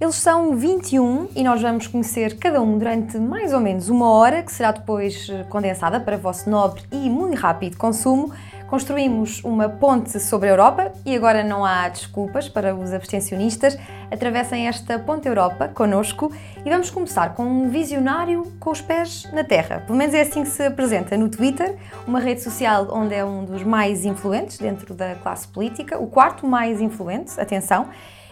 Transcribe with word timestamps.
Eles 0.00 0.14
são 0.14 0.54
21 0.54 1.30
e 1.34 1.42
nós 1.42 1.60
vamos 1.60 1.88
conhecer 1.88 2.38
cada 2.38 2.62
um 2.62 2.78
durante 2.78 3.18
mais 3.18 3.52
ou 3.52 3.58
menos 3.58 3.88
uma 3.88 4.08
hora, 4.08 4.44
que 4.44 4.52
será 4.52 4.70
depois 4.70 5.28
eh, 5.28 5.42
condensada 5.48 5.98
para 5.98 6.16
vosso 6.16 6.48
nobre 6.48 6.84
e 6.92 7.10
muito 7.10 7.36
rápido 7.36 7.76
consumo. 7.76 8.32
Construímos 8.68 9.42
uma 9.42 9.68
ponte 9.68 10.20
sobre 10.20 10.48
a 10.48 10.52
Europa 10.52 10.92
e 11.04 11.16
agora 11.16 11.42
não 11.42 11.64
há 11.64 11.88
desculpas 11.88 12.48
para 12.48 12.76
os 12.76 12.92
abstencionistas. 12.92 13.76
Atravessem 14.08 14.68
esta 14.68 15.00
ponte 15.00 15.26
Europa 15.26 15.66
connosco 15.66 16.30
e 16.64 16.70
vamos 16.70 16.90
começar 16.90 17.34
com 17.34 17.42
um 17.42 17.68
visionário 17.68 18.52
com 18.60 18.70
os 18.70 18.80
pés 18.80 19.28
na 19.32 19.42
terra. 19.42 19.82
Pelo 19.84 19.98
menos 19.98 20.14
é 20.14 20.20
assim 20.20 20.44
que 20.44 20.50
se 20.50 20.62
apresenta 20.64 21.16
no 21.16 21.28
Twitter, 21.28 21.74
uma 22.06 22.20
rede 22.20 22.40
social 22.40 22.86
onde 22.92 23.16
é 23.16 23.24
um 23.24 23.44
dos 23.44 23.64
mais 23.64 24.04
influentes 24.04 24.58
dentro 24.58 24.94
da 24.94 25.16
classe 25.16 25.48
política, 25.48 25.98
o 25.98 26.06
quarto 26.06 26.46
mais 26.46 26.80
influente, 26.80 27.32
atenção. 27.40 27.88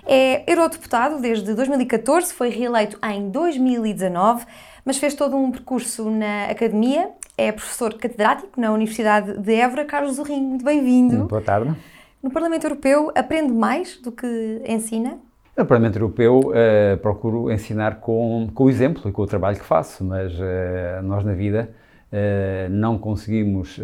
É 0.09 0.45
eurodeputado 0.47 1.21
desde 1.21 1.53
2014, 1.53 2.33
foi 2.33 2.49
reeleito 2.49 2.97
em 3.05 3.29
2019, 3.29 4.47
mas 4.85 4.99
fez 4.99 5.15
todo 5.15 5.37
um 5.37 5.51
percurso 5.51 6.09
na 6.09 6.45
academia. 6.45 7.11
É 7.37 7.51
professor 7.51 7.93
catedrático 7.95 8.61
na 8.61 8.73
Universidade 8.73 9.37
de 9.37 9.55
Évora. 9.55 9.85
Carlos 9.85 10.15
Zorrinho, 10.15 10.49
muito 10.51 10.65
bem-vindo. 10.65 11.25
Boa 11.25 11.43
tarde. 11.43 11.75
No 12.23 12.31
Parlamento 12.31 12.65
Europeu, 12.65 13.11
aprende 13.17 13.53
mais 13.53 14.01
do 14.01 14.13
que 14.13 14.63
ensina? 14.65 15.19
No 15.57 15.67
Parlamento 15.67 15.97
Europeu 15.97 16.39
uh, 16.39 16.97
procuro 16.99 17.51
ensinar 17.51 17.97
com, 17.97 18.49
com 18.55 18.65
o 18.65 18.71
exemplo 18.71 19.11
e 19.11 19.13
com 19.13 19.23
o 19.23 19.27
trabalho 19.27 19.59
que 19.59 19.65
faço, 19.65 20.05
mas 20.05 20.33
uh, 20.35 21.03
nós 21.03 21.25
na 21.25 21.33
vida 21.33 21.69
uh, 22.13 22.71
não 22.71 22.97
conseguimos 22.97 23.81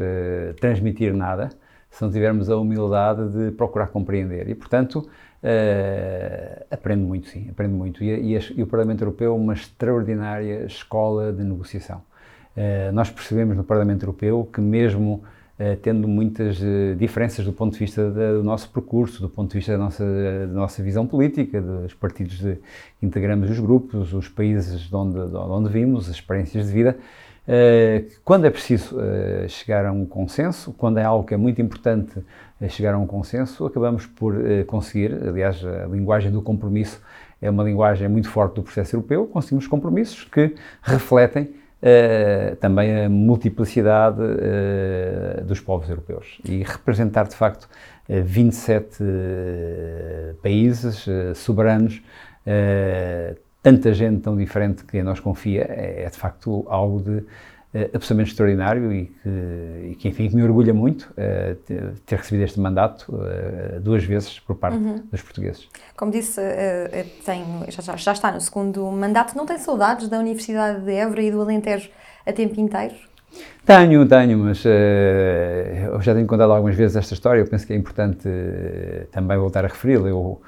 transmitir 0.60 1.12
nada 1.12 1.50
se 1.90 2.00
não 2.02 2.10
tivermos 2.10 2.48
a 2.48 2.56
humildade 2.56 3.28
de 3.28 3.50
procurar 3.50 3.88
compreender. 3.88 4.48
E, 4.48 4.54
portanto, 4.54 5.06
Uh, 5.42 6.64
aprendo 6.70 7.04
muito, 7.04 7.28
sim, 7.28 7.48
aprendo 7.50 7.74
muito. 7.74 8.04
E, 8.04 8.36
e, 8.36 8.38
e, 8.56 8.62
o 8.62 8.66
Parlamento 8.66 9.02
Europeu 9.02 9.32
é 9.32 9.34
uma 9.34 9.54
extraordinária 9.54 10.64
escola 10.64 11.32
de 11.32 11.42
negociação. 11.42 12.00
Uh, 12.56 12.92
nós 12.92 13.10
percebemos 13.10 13.56
no 13.56 13.64
Parlamento 13.64 14.04
Europeu 14.04 14.48
que, 14.52 14.60
mesmo 14.60 15.24
uh, 15.58 15.76
tendo 15.82 16.06
muitas 16.06 16.60
diferenças 16.96 17.44
do 17.44 17.52
ponto 17.52 17.72
de 17.72 17.80
vista 17.80 18.08
do 18.08 18.44
nosso 18.44 18.70
percurso, 18.70 19.20
do 19.20 19.28
ponto 19.28 19.50
de 19.50 19.58
vista 19.58 19.72
da 19.72 19.78
nossa, 19.78 20.04
da 20.04 20.54
nossa 20.54 20.80
visão 20.80 21.08
política, 21.08 21.60
dos 21.60 21.92
partidos 21.92 22.38
de, 22.38 22.58
que 23.00 23.04
integramos 23.04 23.50
os 23.50 23.58
grupos, 23.58 24.14
os 24.14 24.28
países 24.28 24.82
de 24.82 24.94
onde, 24.94 25.28
de 25.28 25.36
onde 25.36 25.68
vimos, 25.70 26.08
as 26.08 26.14
experiências 26.14 26.68
de 26.68 26.72
vida, 26.72 26.96
quando 28.24 28.46
é 28.46 28.50
preciso 28.50 28.96
uh, 28.96 29.48
chegar 29.48 29.84
a 29.84 29.92
um 29.92 30.06
consenso, 30.06 30.72
quando 30.72 30.98
é 30.98 31.04
algo 31.04 31.26
que 31.26 31.34
é 31.34 31.36
muito 31.36 31.60
importante 31.60 32.18
uh, 32.18 32.68
chegar 32.68 32.94
a 32.94 32.98
um 32.98 33.06
consenso, 33.06 33.66
acabamos 33.66 34.06
por 34.06 34.34
conseguir. 34.66 35.12
Aliás, 35.12 35.64
a 35.64 35.86
linguagem 35.86 36.30
do 36.30 36.40
compromisso 36.40 37.00
é 37.40 37.50
uma 37.50 37.64
linguagem 37.64 38.08
muito 38.08 38.28
forte 38.30 38.54
do 38.54 38.62
processo 38.62 38.94
europeu. 38.94 39.26
Conseguimos 39.26 39.66
compromissos 39.66 40.24
que 40.24 40.54
refletem 40.82 41.54
também 42.60 43.06
a 43.06 43.08
multiplicidade 43.10 44.20
dos 45.44 45.58
povos 45.58 45.90
europeus. 45.90 46.38
E 46.44 46.62
representar, 46.62 47.26
de 47.26 47.34
facto, 47.34 47.68
27 48.08 49.02
países 50.40 51.04
soberanos 51.34 52.00
tanta 53.62 53.94
gente 53.94 54.20
tão 54.20 54.36
diferente 54.36 54.84
que 54.84 54.98
a 54.98 55.04
nós 55.04 55.20
confia 55.20 55.66
é, 55.68 56.04
é 56.04 56.10
de 56.10 56.16
facto 56.16 56.64
algo 56.68 57.00
de 57.00 57.24
é, 57.74 57.84
absolutamente 57.94 58.32
extraordinário 58.32 58.92
e 58.92 59.06
que, 59.06 59.28
e 59.92 59.94
que, 59.94 60.08
enfim, 60.08 60.28
que 60.28 60.36
me 60.36 60.42
orgulha 60.42 60.74
muito 60.74 61.10
uh, 61.12 61.54
ter 62.04 62.18
recebido 62.18 62.44
este 62.44 62.60
mandato 62.60 63.10
uh, 63.10 63.80
duas 63.80 64.04
vezes 64.04 64.38
por 64.40 64.56
parte 64.56 64.76
uhum. 64.76 65.02
dos 65.10 65.22
portugueses. 65.22 65.66
Como 65.96 66.12
disse, 66.12 66.38
uh, 66.38 67.24
tem, 67.24 67.42
já, 67.68 67.96
já, 67.96 68.12
está 68.12 68.30
no 68.30 68.42
segundo 68.42 68.84
mandato. 68.90 69.34
Não 69.34 69.46
tem 69.46 69.56
saudades 69.56 70.06
da 70.06 70.18
Universidade 70.18 70.84
de 70.84 70.92
Évora 70.92 71.22
e 71.22 71.30
do 71.30 71.40
Alentejo 71.40 71.88
a 72.26 72.32
tempo 72.34 72.60
inteiro? 72.60 72.94
Tenho, 73.64 74.06
tenho, 74.06 74.38
mas 74.38 74.62
eu 74.66 75.98
já 76.02 76.12
tenho 76.14 76.26
contado 76.26 76.52
algumas 76.52 76.76
vezes 76.76 76.94
esta 76.94 77.14
história. 77.14 77.40
Eu 77.40 77.46
penso 77.46 77.66
que 77.66 77.72
é 77.72 77.76
importante 77.76 78.28
também 79.10 79.38
voltar 79.38 79.64
a 79.64 79.68
referi-la. 79.68 80.10
Eu 80.10 80.42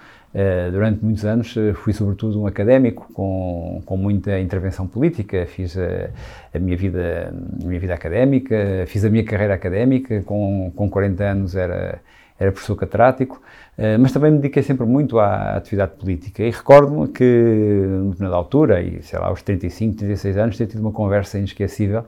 durante 0.73 1.05
muitos 1.05 1.25
anos 1.25 1.57
eh, 1.57 1.73
fui 1.75 1.93
sobretudo 1.93 2.43
um 2.43 2.47
académico 2.47 3.07
com, 3.13 3.81
com 3.87 3.97
muita 3.97 4.39
intervenção 4.41 4.85
política, 4.85 5.47
fiz 5.47 5.79
a, 5.79 6.11
a, 6.53 6.59
minha 6.59 6.77
vida, 6.77 7.33
a 7.63 7.65
minha 7.65 7.79
vida 7.79 7.95
académica, 7.95 8.85
fiz 8.89 9.05
a 9.05 9.11
minha 9.11 9.25
carreira 9.25 9.55
académica, 9.55 10.23
com, 10.23 10.73
com 10.75 10.91
40 10.91 11.25
anos 11.25 11.55
era, 11.55 12.01
era 12.39 12.51
professor 12.51 12.75
catedrático, 12.75 13.41
mas 14.01 14.13
também 14.13 14.33
me 14.33 14.39
dediquei 14.39 14.63
sempre 14.63 14.85
muito 14.87 15.19
à 15.21 15.57
atividade 15.57 15.93
política. 15.93 16.43
E 16.43 16.51
recordo-me 16.51 17.09
que, 17.09 17.83
na 18.19 18.29
altura, 18.29 18.81
e 18.83 19.03
sei 19.03 19.19
lá, 19.19 19.27
aos 19.27 19.43
35, 19.43 19.97
36 19.99 20.37
anos, 20.37 20.57
tinha 20.57 20.67
tido 20.67 20.81
uma 20.81 20.93
conversa 20.93 21.39
inesquecível 21.39 22.05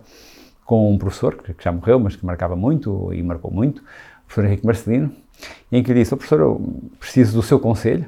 com 0.64 0.92
um 0.92 0.98
professor, 0.98 1.36
que, 1.36 1.54
já 1.62 1.70
morreu, 1.70 2.00
mas 2.00 2.16
que 2.16 2.26
marcava 2.26 2.56
muito 2.56 3.12
e 3.14 3.22
marcou 3.22 3.52
muito, 3.52 3.82
professor 4.26 4.44
Henrique 4.46 4.66
Marcelino, 4.66 5.12
em 5.70 5.82
que 5.82 5.92
lhe 5.92 6.00
disse, 6.00 6.14
oh, 6.14 6.16
professor, 6.16 6.40
eu 6.40 6.80
preciso 6.98 7.36
do 7.36 7.42
seu 7.42 7.58
conselho, 7.58 8.06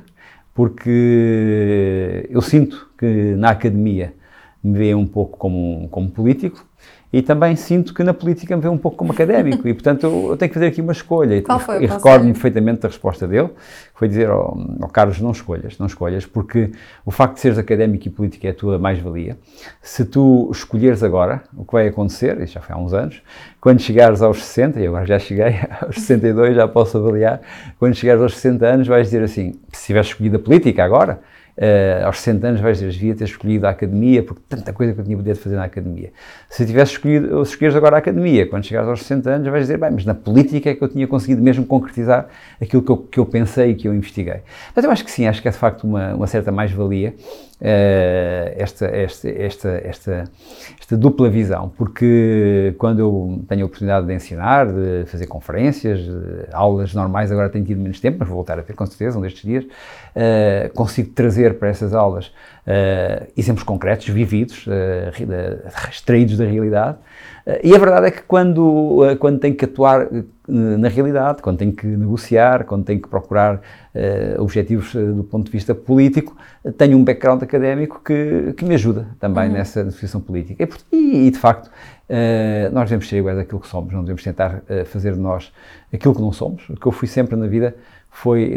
porque 0.55 2.27
eu 2.31 2.41
sinto 2.41 2.89
que 2.99 3.35
na 3.37 3.51
academia 3.51 4.15
me 4.63 4.79
vê 4.79 4.95
um 4.95 5.07
pouco 5.07 5.39
como, 5.39 5.89
como 5.89 6.11
político 6.11 6.67
e 7.13 7.23
também 7.23 7.57
sinto 7.57 7.95
que 7.95 8.05
na 8.05 8.13
política 8.13 8.55
me 8.55 8.63
vê 8.63 8.69
um 8.69 8.77
pouco 8.77 8.99
como 8.99 9.13
académico 9.13 9.67
e, 9.67 9.73
portanto, 9.73 10.05
eu, 10.05 10.31
eu 10.31 10.37
tenho 10.37 10.51
que 10.51 10.55
fazer 10.55 10.67
aqui 10.67 10.81
uma 10.81 10.93
escolha. 10.93 11.41
Qual 11.43 11.59
foi, 11.59 11.83
e 11.83 11.87
recordo-me 11.87 12.33
perfeitamente 12.33 12.81
da 12.83 12.89
resposta 12.89 13.27
dele, 13.27 13.49
foi 13.95 14.09
dizer 14.09 14.29
ao 14.29 14.57
Carlos, 14.93 15.19
não 15.21 15.31
escolhas, 15.31 15.79
não 15.79 15.87
escolhas, 15.87 16.27
porque 16.27 16.71
o 17.07 17.11
facto 17.11 17.35
de 17.35 17.41
seres 17.41 17.59
académico 17.59 18.07
e 18.07 18.11
político 18.11 18.47
é 18.47 18.51
a 18.51 18.55
tua 18.55 18.79
mais-valia. 18.79 19.39
Se 19.81 20.05
tu 20.05 20.51
escolheres 20.53 21.03
agora, 21.03 21.43
o 21.57 21.65
que 21.65 21.73
vai 21.73 21.89
acontecer, 21.89 22.39
isso 22.43 22.55
já 22.55 22.61
foi 22.61 22.77
há 22.77 22.79
uns 22.79 22.93
anos, 22.93 23.23
quando 23.59 23.81
chegares 23.81 24.21
aos 24.21 24.45
60, 24.45 24.79
e 24.79 24.87
agora 24.87 25.07
já 25.07 25.19
cheguei 25.19 25.61
aos 25.81 25.97
62, 25.97 26.57
já 26.57 26.69
posso 26.69 26.99
avaliar, 26.99 27.41
quando 27.79 27.95
chegares 27.95 28.23
aos 28.23 28.35
60 28.37 28.67
anos 28.67 28.87
vais 28.87 29.07
dizer 29.07 29.23
assim, 29.23 29.59
se 29.73 29.87
tivesse 29.87 30.11
escolhido 30.11 30.37
a 30.37 30.41
política 30.41 30.85
agora, 30.85 31.21
uh, 31.59 32.07
aos 32.07 32.21
60 32.21 32.47
anos 32.47 32.61
vais 32.61 32.79
dizer, 32.79 32.93
devia 32.93 33.15
ter 33.15 33.25
escolhido 33.25 33.67
a 33.67 33.71
academia, 33.71 34.23
porque 34.23 34.41
tanta 34.49 34.73
coisa 34.73 34.93
que 34.93 35.01
eu 35.01 35.05
tinha 35.05 35.17
poder 35.17 35.35
fazer 35.35 35.57
na 35.57 35.65
academia. 35.65 36.13
Se 36.49 36.65
tivesse 36.65 36.93
escolhido, 36.93 37.45
se 37.45 37.53
escolheres 37.53 37.77
agora 37.77 37.97
a 37.97 37.99
academia, 37.99 38.47
quando 38.47 38.65
chegares 38.65 38.89
aos 38.89 39.01
60 39.01 39.31
anos 39.31 39.49
vais 39.49 39.65
dizer, 39.65 39.79
bem, 39.79 39.91
mas 39.91 40.05
na 40.05 40.15
política 40.15 40.71
é 40.71 40.75
que 40.75 40.83
eu 40.83 40.89
tinha 40.89 41.07
conseguido 41.07 41.43
mesmo 41.43 41.67
concretizar 41.67 42.29
aquilo 42.61 42.83
que 42.83 42.91
eu, 42.91 42.97
que 42.97 43.21
eu 43.21 43.27
pensei 43.27 43.73
e 43.73 43.75
que 43.75 43.89
eu 43.89 43.95
investiguei. 43.95 44.41
Mas 44.75 44.85
eu 44.85 44.91
acho 44.91 45.05
que 45.05 45.11
sim, 45.11 45.27
acho 45.27 45.43
que 45.43 45.49
é 45.49 45.51
de 45.51 45.59
facto 45.59 45.85
uma, 45.85 46.15
uma 46.15 46.27
certa 46.27 46.53
mais-valia 46.53 47.15
esta, 47.61 48.87
esta, 48.87 49.29
esta, 49.29 49.69
esta, 49.85 50.25
esta 50.81 50.97
dupla 50.97 51.29
visão, 51.29 51.73
porque 51.77 52.75
quando 52.79 53.01
eu 53.01 53.45
tenho 53.49 53.63
a 53.63 53.67
oportunidade 53.67 54.07
de 54.07 54.15
ensinar, 54.15 54.67
de 54.67 55.05
fazer 55.07 55.27
conferências, 55.27 56.01
aulas 56.53 56.95
normais, 56.95 57.33
agora 57.33 57.49
tenho 57.49 57.65
tido 57.65 57.81
menos 57.81 57.99
tempo, 58.01 58.19
mas 58.21 58.29
vou 58.29 58.37
voltar 58.37 58.59
a 58.59 58.63
ter 58.63 58.75
com 58.75 58.87
certeza 58.87 59.19
um 59.19 59.23
destes 59.23 59.43
dias, 59.43 59.65
uh, 59.65 60.73
consigo 60.75 61.11
trazer 61.13 61.59
para 61.59 61.69
essas 61.69 61.95
aulas 61.95 62.27
uh, 62.27 63.27
exemplos 63.37 63.65
concretos, 63.65 64.09
vividos, 64.09 64.67
extraídos 65.89 66.39
da 66.39 66.45
realidade, 66.45 66.99
e 67.63 67.75
a 67.75 67.79
verdade 67.79 68.07
é 68.09 68.11
que 68.11 68.23
quando, 68.23 69.01
quando 69.19 69.39
tenho 69.39 69.55
que 69.55 69.65
atuar 69.65 70.09
na 70.49 70.89
realidade, 70.89 71.43
quando 71.43 71.59
tenho 71.59 71.73
que 71.73 71.87
negociar, 71.87 72.65
quando 72.65 72.85
tenho 72.85 73.01
que 73.01 73.09
procurar 73.09 73.57
uh, 73.57 74.43
objetivos 74.43 74.95
uh, 74.95 75.13
do 75.13 75.23
ponto 75.23 75.45
de 75.45 75.53
vista 75.53 75.75
político, 75.75 76.35
uh, 76.65 76.73
tenho 76.73 76.97
um 76.97 77.05
background 77.05 77.43
académico 77.43 78.01
que, 78.03 78.55
que 78.57 78.65
me 78.65 78.75
ajuda 78.75 79.09
também 79.21 79.49
uhum. 79.49 79.53
nessa 79.53 79.85
negociação 79.85 80.23
política. 80.23 80.67
E, 80.91 81.27
e 81.27 81.31
de 81.31 81.39
facto, 81.39 81.71
nós 82.73 82.85
devemos 82.85 83.07
ser 83.07 83.19
iguais 83.19 83.39
àquilo 83.39 83.61
que 83.61 83.69
somos, 83.69 83.93
não 83.93 84.01
devemos 84.01 84.25
tentar 84.25 84.63
fazer 84.87 85.13
de 85.13 85.21
nós 85.21 85.53
aquilo 85.93 86.15
que 86.15 86.23
não 86.23 86.33
somos. 86.33 86.67
O 86.71 86.75
que 86.75 86.87
eu 86.87 86.93
fui 86.93 87.07
sempre 87.07 87.37
na 87.37 87.47
vida 87.47 87.77
foi 88.09 88.51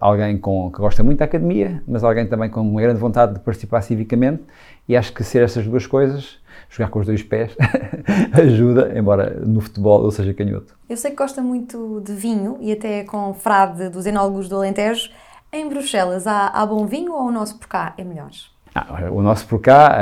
alguém 0.00 0.36
com, 0.36 0.68
que 0.68 0.80
gosta 0.80 1.04
muito 1.04 1.20
da 1.20 1.26
academia, 1.26 1.80
mas 1.86 2.02
alguém 2.02 2.26
também 2.26 2.50
com 2.50 2.60
uma 2.60 2.80
grande 2.80 2.98
vontade 2.98 3.34
de 3.34 3.38
participar 3.38 3.82
civicamente, 3.82 4.42
e 4.88 4.96
acho 4.96 5.12
que 5.12 5.22
ser 5.22 5.44
essas 5.44 5.64
duas 5.64 5.86
coisas 5.86 6.41
jogar 6.72 6.90
com 6.90 7.00
os 7.00 7.06
dois 7.06 7.22
pés 7.22 7.54
ajuda, 8.32 8.98
embora 8.98 9.38
no 9.44 9.60
futebol 9.60 10.04
eu 10.04 10.10
seja 10.10 10.32
canhoto. 10.32 10.74
Eu 10.88 10.96
sei 10.96 11.10
que 11.10 11.16
gosta 11.18 11.42
muito 11.42 12.00
de 12.00 12.14
vinho 12.14 12.56
e 12.60 12.72
até 12.72 13.04
com 13.04 13.32
frade 13.34 13.90
dos 13.90 14.06
enólogos 14.06 14.48
do 14.48 14.56
Alentejo. 14.56 15.10
Em 15.52 15.68
Bruxelas 15.68 16.26
há, 16.26 16.48
há 16.48 16.64
bom 16.64 16.86
vinho 16.86 17.12
ou 17.12 17.28
o 17.28 17.32
nosso 17.32 17.58
por 17.58 17.68
cá 17.68 17.92
é 17.98 18.02
melhor? 18.02 18.30
Ah, 18.74 19.10
o 19.10 19.20
nosso 19.20 19.46
por 19.46 19.60
cá, 19.60 19.98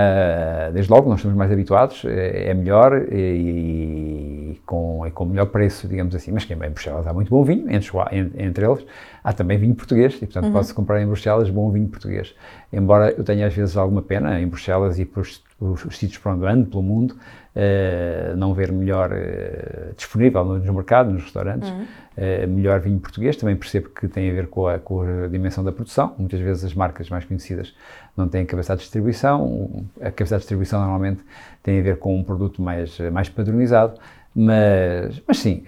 uh, 0.69 0.72
desde 0.72 0.93
logo, 0.93 1.08
nós 1.11 1.19
estamos 1.19 1.37
mais 1.37 1.50
habituados, 1.50 2.05
é, 2.05 2.50
é 2.50 2.55
melhor 2.55 3.05
e, 3.11 4.52
e, 4.52 4.61
com, 4.64 5.05
e 5.05 5.11
com 5.11 5.25
melhor 5.25 5.46
preço, 5.46 5.88
digamos 5.88 6.14
assim. 6.14 6.31
Mas 6.31 6.44
quem 6.44 6.56
em 6.56 6.70
Bruxelas 6.70 7.05
há 7.05 7.12
muito 7.12 7.31
bom 7.31 7.43
vinho, 7.43 7.69
entre, 7.69 7.90
entre 8.38 8.64
eles 8.64 8.87
há 9.25 9.32
também 9.32 9.58
vinho 9.58 9.75
português 9.75 10.14
e, 10.14 10.20
portanto, 10.20 10.44
uhum. 10.44 10.52
pode-se 10.52 10.72
comprar 10.72 11.02
em 11.02 11.06
Bruxelas 11.06 11.50
bom 11.50 11.69
vinho 11.72 11.88
português. 11.88 12.32
Embora 12.72 13.11
eu 13.11 13.25
tenha 13.25 13.49
às 13.49 13.55
vezes 13.55 13.76
alguma 13.76 14.02
pena 14.02 14.40
em 14.40 14.46
Bruxelas 14.46 15.00
e 15.00 15.05
por 15.05 15.26
os, 15.61 15.85
os 15.85 15.99
sítios 15.99 16.19
por 16.19 16.33
onde 16.33 16.47
ando, 16.47 16.67
pelo 16.67 16.83
mundo, 16.83 17.17
uh, 17.55 18.37
não 18.37 18.55
ver 18.55 18.73
melhor 18.73 19.12
uh, 19.12 19.95
disponível 19.95 20.45
nos 20.45 20.69
mercados, 20.69 21.12
nos 21.12 21.25
restaurantes, 21.25 21.69
uhum. 21.69 21.83
uh, 21.83 22.49
melhor 22.49 22.81
vinho 22.81 22.99
português. 22.99 23.37
Também 23.37 23.55
percebo 23.55 23.91
que 23.91 24.09
tem 24.09 24.31
a 24.31 24.33
ver 24.33 24.47
com 24.49 24.67
a, 24.67 24.79
com 24.79 25.03
a, 25.03 25.29
dimensão 25.29 25.62
da 25.62 25.71
produção. 25.71 26.15
Muitas 26.19 26.41
vezes 26.41 26.65
as 26.65 26.75
marcas 26.75 27.11
mais 27.11 27.25
conhecidas 27.25 27.75
não 28.17 28.27
têm 28.27 28.47
capacidade 28.47 28.79
de 28.79 28.85
distribuição. 28.85 29.85
A 30.01 30.11
capacidade 30.11 30.41
de 30.41 30.45
distribuição 30.45 30.81
normalmente 30.81 31.21
tem 31.63 31.79
a 31.79 31.83
ver 31.83 31.99
com 31.99 32.17
um 32.17 32.25
produto 32.25 32.63
mais, 32.63 32.99
mais 33.13 33.29
padronizado. 33.29 34.01
Mas, 34.35 35.21
mas 35.27 35.39
sim, 35.39 35.65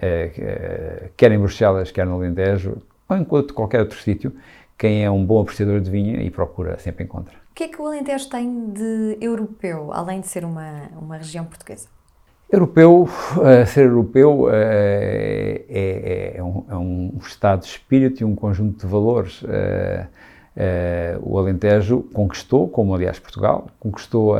quer 1.17 1.33
em 1.33 1.37
Bruxelas, 1.37 1.91
quer 1.91 2.05
no 2.05 2.15
Alentejo, 2.15 2.77
ou 3.09 3.17
em 3.17 3.25
qualquer 3.25 3.81
outro 3.81 3.99
sítio, 3.99 4.33
quem 4.83 5.01
é 5.01 5.09
um 5.09 5.25
bom 5.25 5.39
apreciador 5.39 5.79
de 5.79 5.89
vinho 5.89 6.19
e 6.19 6.29
procura 6.29 6.77
sempre 6.77 7.05
encontra. 7.05 7.33
O 7.51 7.55
que 7.55 7.63
é 7.63 7.67
que 7.69 7.81
o 7.81 7.87
Alentejo 7.87 8.27
tem 8.27 8.69
de 8.69 9.17
europeu, 9.21 9.93
além 9.93 10.19
de 10.19 10.27
ser 10.27 10.43
uma, 10.43 10.89
uma 11.01 11.15
região 11.15 11.45
portuguesa? 11.45 11.87
Europeu, 12.51 13.03
uh, 13.03 13.65
ser 13.65 13.85
europeu 13.85 14.41
uh, 14.41 14.49
é, 14.51 15.63
é, 15.69 16.33
é, 16.35 16.43
um, 16.43 16.65
é, 16.67 16.75
um, 16.75 17.17
estado 17.21 17.61
de 17.61 17.67
espírito 17.67 18.23
e 18.23 18.25
um 18.25 18.35
conjunto 18.35 18.85
de 18.85 18.91
valores. 18.91 19.41
Uh, 19.43 20.05
o 21.21 21.39
Alentejo 21.39 22.03
conquistou, 22.11 22.67
como 22.67 22.93
aliás 22.93 23.17
Portugal, 23.19 23.69
conquistou, 23.79 24.35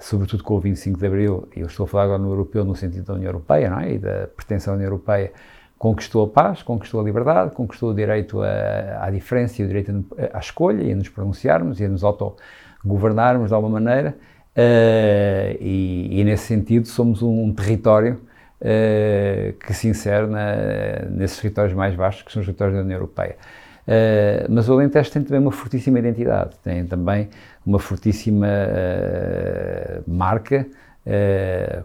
sobretudo 0.00 0.44
com 0.44 0.54
o 0.54 0.60
25 0.60 0.98
de 0.98 1.06
Abril, 1.06 1.48
e 1.56 1.60
eu 1.60 1.66
estou 1.66 1.84
a 1.84 1.86
falar 1.88 2.04
agora 2.04 2.18
no 2.18 2.30
europeu 2.30 2.64
no 2.64 2.76
sentido 2.76 3.06
da 3.06 3.14
União 3.14 3.30
Europeia 3.30 3.70
não 3.70 3.80
é? 3.80 3.94
e 3.94 3.98
da 3.98 4.28
pertença 4.28 4.70
à 4.70 4.74
União 4.74 4.86
Europeia, 4.86 5.32
conquistou 5.78 6.24
a 6.24 6.28
paz, 6.28 6.62
conquistou 6.62 7.00
a 7.00 7.04
liberdade, 7.04 7.54
conquistou 7.54 7.90
o 7.90 7.94
direito 7.94 8.42
à, 8.42 9.06
à 9.06 9.10
diferença 9.10 9.60
e 9.60 9.64
o 9.64 9.68
direito 9.68 10.04
à 10.32 10.38
escolha 10.38 10.82
e 10.82 10.92
a 10.92 10.96
nos 10.96 11.08
pronunciarmos 11.08 11.80
e 11.80 11.84
a 11.84 11.88
nos 11.88 12.02
autogovernarmos 12.02 13.48
de 13.48 13.54
alguma 13.54 13.80
maneira. 13.80 14.16
Uh, 14.56 15.52
e, 15.60 16.08
e, 16.18 16.24
nesse 16.24 16.46
sentido 16.46 16.88
somos 16.88 17.20
um 17.20 17.52
território 17.52 18.22
uh, 18.58 19.52
que 19.58 19.74
se 19.74 19.86
insere 19.86 20.26
na, 20.26 21.10
nesses 21.10 21.38
territórios 21.38 21.74
mais 21.74 21.94
vastos 21.94 22.22
que 22.22 22.32
são 22.32 22.40
os 22.40 22.46
territórios 22.46 22.74
da 22.74 22.82
União 22.82 22.96
Europeia. 22.96 23.36
Uh, 23.86 24.48
mas 24.48 24.66
o 24.70 24.72
Alentejo 24.72 25.12
tem 25.12 25.22
também 25.22 25.40
uma 25.40 25.52
fortíssima 25.52 25.98
identidade, 25.98 26.56
tem 26.64 26.86
também 26.86 27.28
uma 27.66 27.78
fortíssima 27.78 28.46
marca 30.06 30.66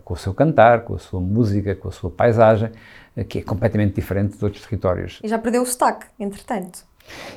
com 0.05 0.13
o 0.13 0.17
seu 0.17 0.33
cantar, 0.33 0.81
com 0.81 0.95
a 0.95 0.99
sua 0.99 1.19
música, 1.19 1.75
com 1.75 1.89
a 1.89 1.91
sua 1.91 2.09
paisagem, 2.09 2.71
que 3.27 3.39
é 3.39 3.41
completamente 3.41 3.95
diferente 3.95 4.37
de 4.37 4.43
outros 4.43 4.63
territórios. 4.65 5.19
E 5.23 5.27
já 5.27 5.37
perdeu 5.37 5.61
o 5.61 5.65
sotaque, 5.65 6.07
entretanto? 6.19 6.85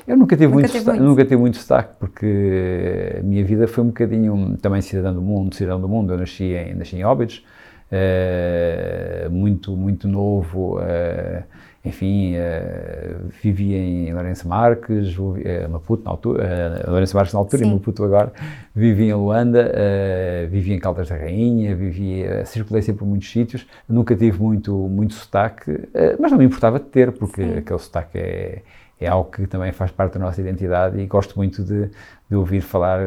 Eu 0.07 0.15
nunca 0.15 0.35
tive, 0.35 0.47
nunca 0.47 0.59
muito, 0.59 0.71
teve 0.71 0.85
muito. 0.85 1.03
nunca 1.03 1.23
tive 1.23 1.37
muito 1.37 1.53
destaque, 1.55 1.95
porque 1.99 3.17
a 3.19 3.23
minha 3.23 3.43
vida 3.43 3.67
foi 3.67 3.83
um 3.83 3.87
bocadinho 3.87 4.57
também 4.61 4.81
cidadão 4.81 5.13
do 5.13 5.21
mundo, 5.21 5.55
cidadão 5.55 5.81
do 5.81 5.89
mundo. 5.89 6.13
Eu 6.13 6.17
nasci 6.17 6.43
em, 6.43 6.75
nasci 6.75 6.95
em 6.95 7.03
Óbidos, 7.03 7.43
uh, 7.91 9.29
muito, 9.29 9.75
muito 9.75 10.07
novo, 10.07 10.79
uh, 10.79 11.43
enfim, 11.85 12.33
uh, 12.35 13.29
vivia 13.43 13.77
em 13.77 14.11
Lourenço 14.11 14.47
Marques, 14.47 15.15
uh, 15.17 15.69
Maputo 15.69 16.03
na 16.03 16.11
altura, 16.11 16.83
uh, 16.85 16.89
Lourenço 16.89 17.15
Marques 17.15 17.33
na 17.33 17.39
altura 17.39 17.63
Sim. 17.63 17.69
e 17.69 17.73
Maputo 17.73 18.03
agora, 18.03 18.33
vivia 18.73 19.11
em 19.11 19.13
Luanda, 19.13 19.71
uh, 19.71 20.49
vivia 20.49 20.75
em 20.75 20.79
Caldas 20.79 21.09
da 21.09 21.15
Rainha, 21.15 21.75
vivia, 21.75 22.43
circulei 22.45 22.81
sempre 22.81 22.99
por 22.99 23.07
muitos 23.07 23.31
sítios, 23.31 23.67
nunca 23.87 24.15
tive 24.15 24.41
muito, 24.41 24.73
muito 24.73 25.13
sotaque, 25.13 25.87
mas 26.19 26.31
não 26.31 26.39
me 26.39 26.45
importava 26.45 26.79
de 26.79 26.85
ter, 26.85 27.11
porque 27.11 27.43
Sim. 27.43 27.57
aquele 27.57 27.79
sotaque 27.79 28.17
é, 28.17 28.61
é 28.99 29.07
algo 29.07 29.29
que 29.29 29.45
também 29.45 29.71
faz 29.71 29.91
parte 29.91 30.13
da 30.13 30.19
nossa 30.19 30.41
identidade 30.41 30.99
e 30.99 31.05
gosto 31.05 31.35
muito 31.35 31.63
de, 31.63 31.89
de 32.29 32.35
ouvir 32.35 32.61
falar 32.61 32.99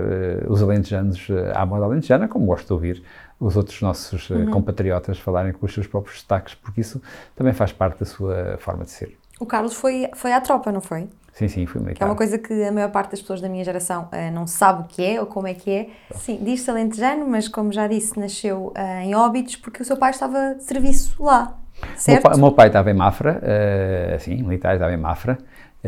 os 0.48 0.62
alentejanos 0.62 1.28
à 1.54 1.66
moda 1.66 1.84
alentejana, 1.84 2.28
como 2.28 2.46
gosto 2.46 2.66
de 2.66 2.72
ouvir 2.72 3.02
os 3.40 3.56
outros 3.56 3.80
nossos 3.80 4.30
eh, 4.30 4.34
uhum. 4.34 4.50
compatriotas 4.50 5.18
falarem 5.18 5.52
com 5.52 5.64
os 5.64 5.72
seus 5.72 5.86
próprios 5.86 6.16
destaques, 6.16 6.54
porque 6.54 6.80
isso 6.80 7.00
também 7.36 7.52
faz 7.52 7.72
parte 7.72 8.00
da 8.00 8.06
sua 8.06 8.56
forma 8.58 8.84
de 8.84 8.90
ser. 8.90 9.16
O 9.38 9.46
Carlos 9.46 9.74
foi, 9.74 10.08
foi 10.14 10.32
à 10.32 10.40
tropa, 10.40 10.72
não 10.72 10.80
foi? 10.80 11.08
Sim, 11.32 11.46
sim, 11.46 11.66
fui 11.66 11.80
militar. 11.80 11.98
Que 11.98 12.02
é 12.02 12.06
uma 12.06 12.16
coisa 12.16 12.36
que 12.36 12.64
a 12.64 12.72
maior 12.72 12.90
parte 12.90 13.12
das 13.12 13.20
pessoas 13.20 13.40
da 13.40 13.48
minha 13.48 13.62
geração 13.62 14.08
uh, 14.12 14.32
não 14.32 14.44
sabe 14.44 14.82
o 14.82 14.84
que 14.86 15.04
é 15.04 15.20
ou 15.20 15.26
como 15.26 15.46
é 15.46 15.54
que 15.54 15.70
é. 15.70 15.88
Sim, 16.12 16.40
diz-se 16.42 16.68
alentejano, 16.68 17.24
mas 17.28 17.46
como 17.46 17.70
já 17.72 17.86
disse, 17.86 18.18
nasceu 18.18 18.72
uh, 18.76 19.00
em 19.02 19.14
Óbidos 19.14 19.54
porque 19.54 19.80
o 19.80 19.84
seu 19.84 19.96
pai 19.96 20.10
estava 20.10 20.56
de 20.56 20.64
serviço 20.64 21.22
lá, 21.22 21.56
certo? 21.94 22.26
O 22.26 22.30
meu, 22.30 22.38
meu 22.38 22.52
pai 22.52 22.66
estava 22.66 22.90
em 22.90 22.94
Mafra, 22.94 23.40
uh, 23.40 24.18
sim, 24.18 24.42
militar, 24.42 24.74
estava 24.74 24.92
em 24.92 24.96
Mafra. 24.96 25.38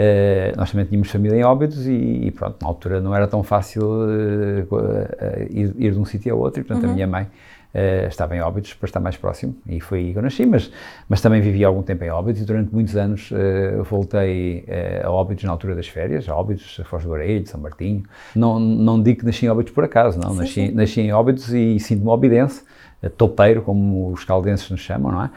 Uh, 0.00 0.56
nós 0.56 0.70
também 0.70 0.86
tínhamos 0.86 1.10
família 1.10 1.36
em 1.36 1.44
Óbidos 1.44 1.86
e, 1.86 1.92
e, 1.92 2.30
pronto, 2.30 2.56
na 2.62 2.68
altura 2.68 3.00
não 3.02 3.14
era 3.14 3.28
tão 3.28 3.42
fácil 3.42 3.82
uh, 3.82 4.74
uh, 4.74 5.42
ir, 5.50 5.74
ir, 5.76 5.92
de 5.92 5.98
um 5.98 6.06
sítio 6.06 6.32
ao 6.32 6.40
outro 6.40 6.62
e 6.62 6.64
portanto 6.64 6.84
uhum. 6.84 6.92
a 6.92 6.94
minha 6.94 7.06
mãe 7.06 7.26
estava 8.08 8.34
em 8.34 8.40
Óbidos 8.40 8.74
para 8.74 8.86
estar 8.88 8.98
mais 8.98 9.16
próximo 9.16 9.54
e 9.64 9.78
foi 9.78 9.98
aí 9.98 10.12
que 10.12 10.18
eu 10.18 10.22
nasci, 10.22 10.44
mas, 10.44 10.72
mas 11.08 11.20
também 11.20 11.40
vivi 11.40 11.64
algum 11.64 11.82
tempo 11.82 12.02
em 12.02 12.10
Óbidos 12.10 12.42
e 12.42 12.44
durante 12.44 12.72
muitos 12.72 12.96
anos 12.96 13.30
voltei 13.88 14.64
a 15.04 15.08
Óbidos 15.08 15.44
na 15.44 15.52
altura 15.52 15.76
das 15.76 15.86
férias, 15.86 16.28
a 16.28 16.34
Óbidos, 16.34 16.80
a 16.80 16.84
Foz 16.84 17.04
do 17.04 17.10
Orelho, 17.10 17.46
São 17.46 17.60
Martinho. 17.60 18.02
Não, 18.34 18.58
não 18.58 19.00
digo 19.00 19.20
que 19.20 19.24
nasci 19.24 19.46
em 19.46 19.50
Óbidos 19.50 19.72
por 19.72 19.84
acaso, 19.84 20.18
não, 20.18 20.34
nasci, 20.34 20.72
nasci 20.72 21.00
em 21.00 21.12
Óbidos 21.12 21.54
e 21.54 21.78
sinto-me 21.78 22.10
obidense 22.10 22.64
topeiro, 23.08 23.62
como 23.62 24.12
os 24.12 24.24
caldenses 24.24 24.70
nos 24.70 24.80
chamam, 24.80 25.12
não 25.12 25.24
é? 25.24 25.30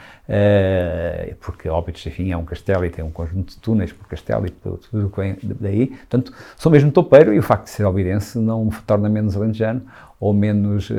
Uh, 1.32 1.36
porque 1.36 1.70
Óbidos, 1.70 2.06
enfim, 2.06 2.32
é 2.32 2.38
um 2.38 2.44
castelo 2.44 2.86
e 2.86 2.90
tem 2.90 3.04
um 3.04 3.12
conjunto 3.12 3.54
de 3.54 3.58
túneis 3.60 3.94
por 3.94 4.08
castelo 4.08 4.46
e 4.46 4.50
tudo, 4.50 4.78
tudo 4.78 5.10
que 5.10 5.22
vem 5.22 5.38
daí. 5.42 5.88
Portanto, 5.88 6.34
sou 6.58 6.72
mesmo 6.72 6.92
topeiro 6.92 7.34
e 7.34 7.40
o 7.40 7.44
facto 7.44 7.66
de 7.66 7.70
ser 7.70 7.86
obidense 7.86 8.38
não 8.38 8.66
me 8.66 8.72
torna 8.86 9.08
menos 9.08 9.36
alentejano 9.36 9.82
ou 10.20 10.34
menos, 10.34 10.90
uh, 10.90 10.96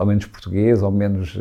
ou 0.00 0.06
menos 0.06 0.24
português 0.24 0.82
ou 0.82 0.90
menos 0.90 1.38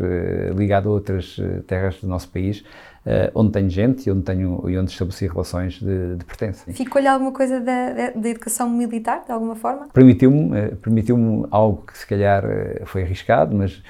ligado 0.56 0.90
a 0.90 0.92
outras 0.92 1.38
terras 1.68 2.00
do 2.02 2.08
nosso 2.08 2.30
país. 2.30 2.64
Uh, 3.06 3.30
onde 3.36 3.52
tenho 3.52 3.70
gente 3.70 4.10
e 4.10 4.12
onde, 4.12 4.24
tenho, 4.24 4.68
e 4.68 4.76
onde 4.80 4.90
estabeleci 4.90 5.28
relações 5.28 5.74
de, 5.80 6.16
de 6.16 6.26
pertença. 6.26 6.74
Ficou-lhe 6.74 7.08
alguma 7.08 7.32
coisa 7.32 7.60
da, 7.60 8.10
da, 8.10 8.30
educação 8.30 8.68
militar, 8.68 9.24
de 9.24 9.32
alguma 9.32 9.56
forma? 9.56 9.90
Permitiu-me 9.94 10.70
permitiu 10.78 11.48
algo 11.52 11.84
que 11.86 11.96
se 11.96 12.08
calhar 12.08 12.44
foi 12.86 13.04
arriscado, 13.04 13.56
mas 13.56 13.84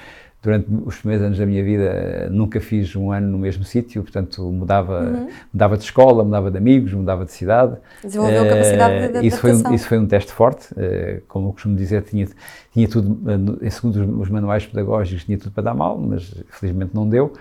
durante 0.46 0.68
os 0.84 0.96
primeiros 0.98 1.26
anos 1.26 1.38
da 1.38 1.44
minha 1.44 1.64
vida 1.64 2.28
nunca 2.30 2.60
fiz 2.60 2.94
um 2.94 3.10
ano 3.10 3.26
no 3.26 3.36
mesmo 3.36 3.64
sítio, 3.64 4.00
portanto 4.04 4.40
mudava, 4.52 5.00
uhum. 5.00 5.28
mudava 5.52 5.76
de 5.76 5.82
escola, 5.82 6.22
mudava 6.22 6.52
de 6.52 6.56
amigos, 6.56 6.92
mudava 6.92 7.24
de 7.24 7.32
cidade. 7.32 7.76
Desenvolveu 8.00 8.44
uh, 8.44 8.48
capacidade 8.48 9.08
de, 9.08 9.20
de 9.20 9.26
isso 9.26 9.38
foi, 9.38 9.52
um, 9.52 9.74
isso 9.74 9.88
foi 9.88 9.98
um 9.98 10.06
teste 10.06 10.30
forte, 10.30 10.72
uh, 10.74 11.20
como 11.26 11.48
eu 11.48 11.52
costumo 11.52 11.74
dizer, 11.74 12.02
tinha, 12.02 12.28
tinha 12.72 12.86
tudo, 12.86 13.10
uh, 13.12 13.70
segundo 13.70 14.20
os, 14.20 14.30
manuais 14.30 14.64
pedagógicos, 14.64 15.24
tinha 15.24 15.36
tudo 15.36 15.50
para 15.50 15.64
dar 15.64 15.74
mal, 15.74 15.98
mas 15.98 16.32
felizmente 16.48 16.94
não 16.94 17.08
deu. 17.08 17.32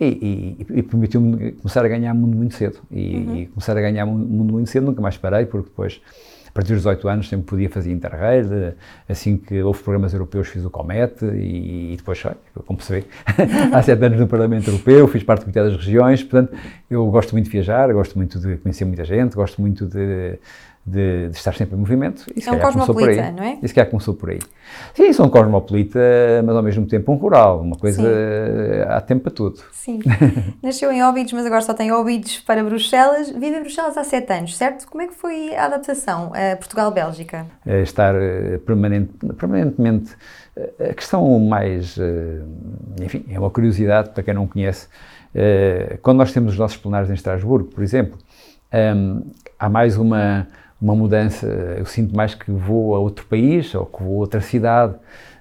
E, 0.00 0.56
e, 0.58 0.78
e 0.78 0.82
permitiu-me 0.82 1.52
começar 1.52 1.84
a 1.84 1.88
ganhar 1.88 2.14
mundo 2.14 2.34
muito 2.34 2.54
cedo. 2.54 2.78
E, 2.90 3.16
uhum. 3.16 3.36
e 3.36 3.46
começar 3.46 3.76
a 3.76 3.80
ganhar 3.80 4.06
mundo 4.06 4.52
muito 4.54 4.70
cedo, 4.70 4.86
nunca 4.86 5.02
mais 5.02 5.18
parei, 5.18 5.44
porque 5.44 5.68
depois 5.68 6.00
partir 6.54 6.72
dos 6.74 6.82
18 6.82 7.08
anos 7.08 7.28
sempre 7.28 7.46
podia 7.46 7.68
fazer 7.68 7.90
Interrail, 7.90 8.74
assim 9.08 9.36
que 9.36 9.60
houve 9.60 9.82
programas 9.82 10.12
europeus 10.12 10.46
fiz 10.46 10.64
o 10.64 10.70
Comet 10.70 11.12
e, 11.24 11.92
e 11.92 11.96
depois, 11.96 12.22
como 12.64 12.80
se 12.80 13.04
há 13.72 13.82
sete 13.82 14.04
anos 14.04 14.20
no 14.20 14.28
Parlamento 14.28 14.70
Europeu, 14.70 15.08
fiz 15.08 15.24
parte 15.24 15.40
do 15.40 15.44
Comitê 15.46 15.64
das 15.64 15.76
Regiões, 15.76 16.22
portanto 16.22 16.56
eu 16.88 17.04
gosto 17.10 17.32
muito 17.32 17.46
de 17.46 17.50
viajar, 17.50 17.92
gosto 17.92 18.16
muito 18.16 18.38
de 18.38 18.56
conhecer 18.58 18.84
muita 18.84 19.04
gente, 19.04 19.34
gosto 19.34 19.60
muito 19.60 19.84
de 19.84 20.38
de, 20.86 21.28
de, 21.28 21.36
estar 21.36 21.54
sempre 21.54 21.76
em 21.76 21.78
movimento. 21.78 22.26
E 22.36 22.46
é 22.46 22.52
um 22.52 22.58
cosmopolita, 22.58 23.30
não 23.30 23.42
é? 23.42 23.58
E 23.62 23.68
se 23.68 23.74
calhar 23.74 23.90
começou 23.90 24.14
por 24.14 24.30
aí. 24.30 24.38
Sim, 24.92 25.12
sou 25.12 25.26
um 25.26 25.30
cosmopolita, 25.30 25.98
mas 26.44 26.54
ao 26.54 26.62
mesmo 26.62 26.86
tempo 26.86 27.10
um 27.10 27.16
rural, 27.16 27.60
uma 27.62 27.76
coisa, 27.76 28.02
Sim. 28.02 28.08
há 28.88 29.00
tempo 29.00 29.22
para 29.22 29.32
tudo. 29.32 29.60
Sim. 29.72 30.00
Nasceu 30.62 30.92
em 30.92 31.02
Óbidos, 31.02 31.32
mas 31.32 31.46
agora 31.46 31.62
só 31.62 31.72
tem 31.72 31.90
Óbidos 31.90 32.38
para 32.40 32.62
Bruxelas. 32.62 33.30
Vive 33.30 33.56
em 33.56 33.60
Bruxelas 33.60 33.96
há 33.96 34.04
sete 34.04 34.32
anos, 34.32 34.56
certo? 34.56 34.86
Como 34.86 35.02
é 35.02 35.06
que 35.06 35.14
foi 35.14 35.54
a 35.54 35.64
adaptação 35.64 36.32
a 36.34 36.56
Portugal-Bélgica? 36.56 37.46
Estar 37.66 38.14
eh, 38.14 38.58
permanente, 38.58 39.12
permanentemente... 39.38 40.12
Eh, 40.54 40.90
a 40.90 40.94
questão 40.94 41.38
mais... 41.40 41.96
Eh, 41.98 42.42
enfim, 43.02 43.24
é 43.30 43.38
uma 43.38 43.50
curiosidade 43.50 44.10
para 44.10 44.22
quem 44.22 44.34
não 44.34 44.46
conhece. 44.46 44.88
Quando 46.00 46.18
nós 46.18 46.32
temos 46.32 46.52
os 46.52 46.58
nossos 46.58 46.76
plenários 46.76 47.10
em 47.10 47.14
Estrasburgo, 47.14 47.68
por 47.68 47.82
exemplo, 47.82 48.16
há 49.58 49.68
mais 49.68 49.96
uma 49.96 50.46
uma 50.84 50.94
mudança, 50.94 51.46
eu 51.78 51.86
sinto 51.86 52.14
mais 52.14 52.34
que 52.34 52.50
vou 52.50 52.94
a 52.94 52.98
outro 52.98 53.24
país 53.24 53.74
ou 53.74 53.86
que 53.86 54.02
vou 54.02 54.16
a 54.16 54.18
outra 54.18 54.42
cidade, 54.42 54.94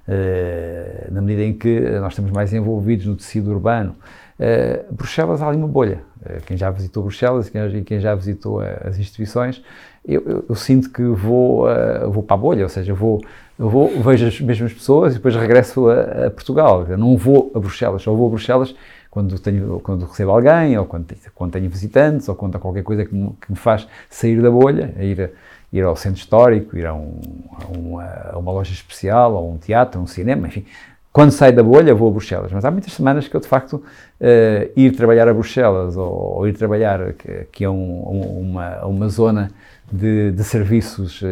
uh, 0.07 1.13
na 1.13 1.21
medida 1.21 1.43
em 1.43 1.53
que 1.53 1.81
nós 1.99 2.13
estamos 2.13 2.31
mais 2.31 2.53
envolvidos 2.53 3.05
no 3.05 3.15
tecido 3.15 3.51
urbano. 3.51 3.93
Uh, 4.39 4.93
Bruxelas 4.93 5.41
há 5.41 5.49
ali 5.49 5.57
uma 5.57 5.67
bolha. 5.67 5.99
Uh, 6.21 6.41
quem 6.45 6.55
já 6.55 6.71
visitou 6.71 7.03
Bruxelas 7.03 7.49
e 7.49 7.81
quem, 7.81 7.99
já 7.99 8.15
visitou 8.15 8.61
as 8.61 8.97
instituições, 8.97 9.61
eu, 10.07 10.23
eu, 10.25 10.45
eu 10.47 10.55
sinto 10.55 10.89
que 10.89 11.03
vou, 11.03 11.65
vou 12.09 12.23
para 12.23 12.35
a 12.35 12.39
bolha, 12.39 12.63
ou 12.63 12.69
seja, 12.69 12.93
vou, 12.93 13.21
vou, 13.57 14.01
vejo 14.01 14.25
as 14.25 14.39
mesmas 14.39 14.73
pessoas 14.73 15.13
e 15.13 15.15
depois 15.17 15.35
regresso 15.35 15.89
a, 15.89 16.27
a 16.27 16.31
Portugal. 16.31 16.85
Eu 16.87 16.97
não 16.97 17.17
vou 17.17 17.51
a 17.53 17.59
Bruxelas, 17.59 18.01
só 18.01 18.13
vou 18.13 18.27
a 18.27 18.29
Bruxelas 18.29 18.73
quando, 19.13 19.37
tenho, 19.37 19.79
quando 19.81 20.07
recebo 20.07 20.31
alguém, 20.31 20.75
ou 20.75 20.87
quando, 20.87 21.05
quando 21.35 21.51
tenho 21.51 21.69
visitantes, 21.69 22.27
ou 22.27 22.33
quando 22.33 22.55
há 22.55 22.59
qualquer 22.59 22.81
coisa 22.81 23.05
que 23.05 23.13
me, 23.13 23.29
que 23.39 23.51
me 23.51 23.55
faz 23.55 23.87
sair 24.09 24.41
da 24.41 24.49
bolha, 24.49 24.91
ir, 24.99 25.29
ir 25.71 25.83
ao 25.83 25.95
centro 25.95 26.17
histórico, 26.17 26.75
ir 26.75 26.87
a, 26.87 26.95
um, 26.95 27.21
a, 27.51 27.77
uma, 27.77 28.03
a 28.31 28.37
uma 28.39 28.51
loja 28.51 28.73
especial, 28.73 29.37
a 29.37 29.39
um 29.39 29.55
teatro, 29.55 29.99
a 29.99 30.03
um 30.03 30.07
cinema, 30.07 30.47
enfim, 30.47 30.65
quando 31.11 31.29
saio 31.29 31.55
da 31.55 31.61
bolha, 31.61 31.93
vou 31.93 32.09
a 32.09 32.11
Bruxelas. 32.11 32.51
Mas 32.51 32.65
há 32.65 32.71
muitas 32.71 32.91
semanas 32.91 33.27
que 33.27 33.35
eu, 33.35 33.39
de 33.39 33.47
facto, 33.47 33.73
uh, 33.73 34.71
ir 34.75 34.95
trabalhar 34.95 35.27
a 35.27 35.33
Bruxelas 35.33 35.95
ou, 35.95 36.37
ou 36.37 36.47
ir 36.47 36.53
trabalhar, 36.53 37.13
que, 37.13 37.47
que 37.51 37.63
é 37.63 37.69
um, 37.69 38.01
uma, 38.01 38.83
uma 38.83 39.09
zona 39.09 39.51
de, 39.93 40.31
de 40.31 40.43
serviços 40.43 41.21
uh, 41.21 41.27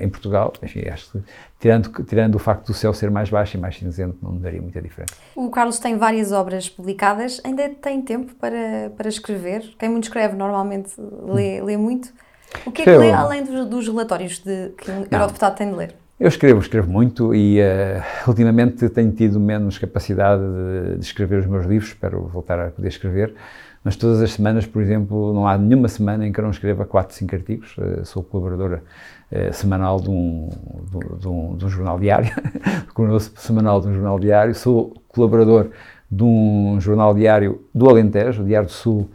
em 0.00 0.08
Portugal, 0.08 0.52
enfim, 0.62 0.88
acho 0.88 1.10
que, 1.10 1.18
tirando, 1.58 2.04
tirando 2.04 2.36
o 2.36 2.38
facto 2.38 2.68
do 2.68 2.74
céu 2.74 2.94
ser 2.94 3.10
mais 3.10 3.28
baixo 3.28 3.56
e 3.56 3.60
mais 3.60 3.76
cinzento, 3.76 4.16
não 4.22 4.36
daria 4.36 4.62
muita 4.62 4.80
diferença. 4.80 5.14
O 5.34 5.50
Carlos 5.50 5.80
tem 5.80 5.98
várias 5.98 6.30
obras 6.30 6.68
publicadas, 6.68 7.40
ainda 7.44 7.68
tem 7.68 8.00
tempo 8.00 8.32
para, 8.36 8.92
para 8.96 9.08
escrever? 9.08 9.74
Quem 9.76 9.88
muito 9.88 10.04
escreve 10.04 10.36
normalmente 10.36 10.92
lê, 10.98 11.60
lê 11.60 11.76
muito. 11.76 12.12
O 12.64 12.70
que 12.70 12.82
é 12.82 12.84
que 12.84 12.96
lê 12.96 13.10
além 13.10 13.42
dos, 13.42 13.66
dos 13.66 13.88
relatórios 13.88 14.38
de, 14.38 14.70
que 14.78 14.90
o 14.90 15.06
eurodeputado 15.10 15.56
tem 15.56 15.68
de 15.68 15.74
ler? 15.74 15.94
Eu 16.20 16.28
escrevo, 16.28 16.60
escrevo 16.60 16.88
muito 16.88 17.34
e 17.34 17.58
uh, 17.58 18.28
ultimamente 18.28 18.88
tenho 18.90 19.10
tido 19.10 19.40
menos 19.40 19.78
capacidade 19.78 20.40
de, 20.40 20.98
de, 20.98 21.04
escrever 21.04 21.40
os 21.40 21.46
meus 21.46 21.66
livros, 21.66 21.90
espero 21.90 22.28
voltar 22.28 22.60
a 22.60 22.70
poder 22.70 22.86
escrever, 22.86 23.34
mas 23.84 23.96
todas 23.96 24.20
as 24.20 24.32
semanas, 24.32 24.64
por 24.64 24.80
exemplo, 24.80 25.32
não 25.32 25.46
há 25.46 25.58
nenhuma 25.58 25.88
semana 25.88 26.26
em 26.26 26.32
que 26.32 26.38
eu 26.38 26.44
não 26.44 26.50
escreva 26.50 26.84
4, 26.84 27.16
5 27.16 27.34
artigos. 27.34 27.76
Uh, 27.76 28.04
sou 28.04 28.22
colaboradora 28.22 28.82
uh, 29.30 29.52
semanal 29.52 30.00
de 30.00 30.08
um, 30.08 30.48
de, 31.18 31.28
um, 31.28 31.56
de 31.56 31.64
um, 31.64 31.68
jornal 31.68 31.98
diário, 31.98 32.32
semanal 33.36 33.80
de 33.80 33.88
um 33.88 33.94
jornal 33.94 34.20
diário, 34.20 34.54
sou 34.54 34.94
colaborador 35.08 35.70
de 36.10 36.22
um 36.22 36.78
jornal 36.80 37.14
diário 37.14 37.64
do 37.74 37.88
Alentejo, 37.88 38.42
o 38.42 38.46
Diário 38.46 38.68
do 38.68 38.72
Sul, 38.72 39.10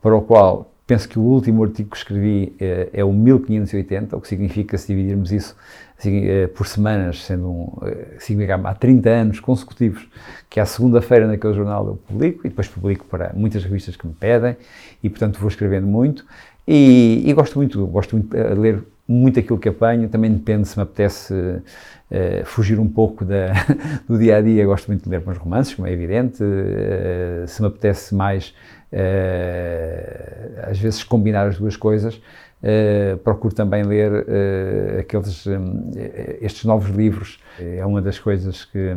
para 0.00 0.16
o 0.16 0.22
qual 0.22 0.72
penso 0.86 1.08
que 1.08 1.18
o 1.18 1.22
último 1.22 1.62
artigo 1.64 1.90
que 1.90 1.96
escrevi 1.96 2.54
é, 2.60 2.88
é 2.92 3.04
o 3.04 3.12
1580, 3.12 4.16
o 4.16 4.20
que 4.20 4.28
significa, 4.28 4.78
se 4.78 4.86
dividirmos 4.86 5.32
isso 5.32 5.56
eh, 6.04 6.48
por 6.48 6.66
semanas, 6.66 7.24
sendo 7.24 7.48
um, 7.48 7.78
eh, 7.82 8.52
há 8.64 8.74
30 8.74 9.08
anos 9.08 9.40
consecutivos, 9.40 10.06
que 10.50 10.60
à 10.60 10.66
segunda-feira 10.66 11.26
naquele 11.26 11.54
jornal 11.54 11.86
eu 11.86 11.96
publico 11.96 12.46
e 12.46 12.50
depois 12.50 12.68
publico 12.68 13.06
para 13.06 13.32
muitas 13.34 13.64
revistas 13.64 13.96
que 13.96 14.06
me 14.06 14.12
pedem 14.12 14.56
e, 15.02 15.08
portanto, 15.08 15.38
vou 15.38 15.48
escrevendo 15.48 15.86
muito 15.86 16.26
e, 16.68 17.22
e 17.24 17.32
gosto 17.32 17.56
muito, 17.56 17.86
gosto 17.86 18.16
muito 18.16 18.36
de 18.36 18.54
ler 18.54 18.82
muito 19.08 19.38
aquilo 19.38 19.58
que 19.58 19.68
apanho, 19.68 20.08
também 20.08 20.32
depende 20.32 20.66
se 20.66 20.76
me 20.76 20.82
apetece 20.82 21.32
uh, 21.32 22.44
fugir 22.44 22.80
um 22.80 22.88
pouco 22.88 23.24
da, 23.24 23.52
do 24.08 24.18
dia 24.18 24.36
a 24.36 24.42
dia, 24.42 24.66
gosto 24.66 24.88
muito 24.88 25.04
de 25.04 25.08
ler 25.08 25.22
meus 25.24 25.38
romances, 25.38 25.74
como 25.74 25.86
é 25.86 25.92
evidente, 25.92 26.42
uh, 26.42 27.46
se 27.46 27.62
me 27.62 27.68
apetece 27.68 28.14
mais, 28.14 28.52
uh, 28.92 30.70
às 30.70 30.78
vezes, 30.78 31.04
combinar 31.04 31.46
as 31.46 31.56
duas 31.56 31.76
coisas, 31.76 32.20
Uh, 32.66 33.16
procuro 33.18 33.54
também 33.54 33.84
ler 33.84 34.10
uh, 34.12 34.98
aqueles, 35.00 35.46
um, 35.46 35.92
estes 36.40 36.64
novos 36.64 36.90
livros. 36.90 37.38
É 37.60 37.86
uma 37.86 38.02
das 38.02 38.18
coisas 38.18 38.64
que, 38.64 38.96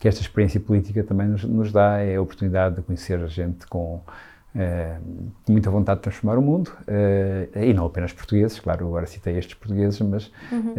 que 0.00 0.08
esta 0.08 0.20
experiência 0.20 0.58
política 0.58 1.04
também 1.04 1.28
nos, 1.28 1.44
nos, 1.44 1.70
dá, 1.70 1.98
é 1.98 2.16
a 2.16 2.20
oportunidade 2.20 2.74
de 2.74 2.82
conhecer 2.82 3.24
gente 3.28 3.68
com 3.68 4.02
uh, 4.02 5.30
muita 5.48 5.70
vontade 5.70 5.98
de 5.98 6.02
transformar 6.02 6.38
o 6.38 6.42
mundo, 6.42 6.72
e 7.54 7.72
não 7.72 7.86
apenas 7.86 8.12
portugueses, 8.12 8.58
claro, 8.58 8.88
agora 8.88 9.06
citei 9.06 9.38
estes 9.38 9.54
portugueses, 9.54 10.00
mas 10.00 10.32
uhum. 10.50 10.74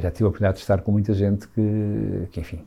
já 0.00 0.10
tive 0.12 0.24
a 0.24 0.28
oportunidade 0.28 0.58
de 0.58 0.62
estar 0.62 0.80
com 0.82 0.92
muita 0.92 1.12
gente 1.14 1.48
que, 1.48 2.28
que 2.30 2.40
enfim, 2.40 2.64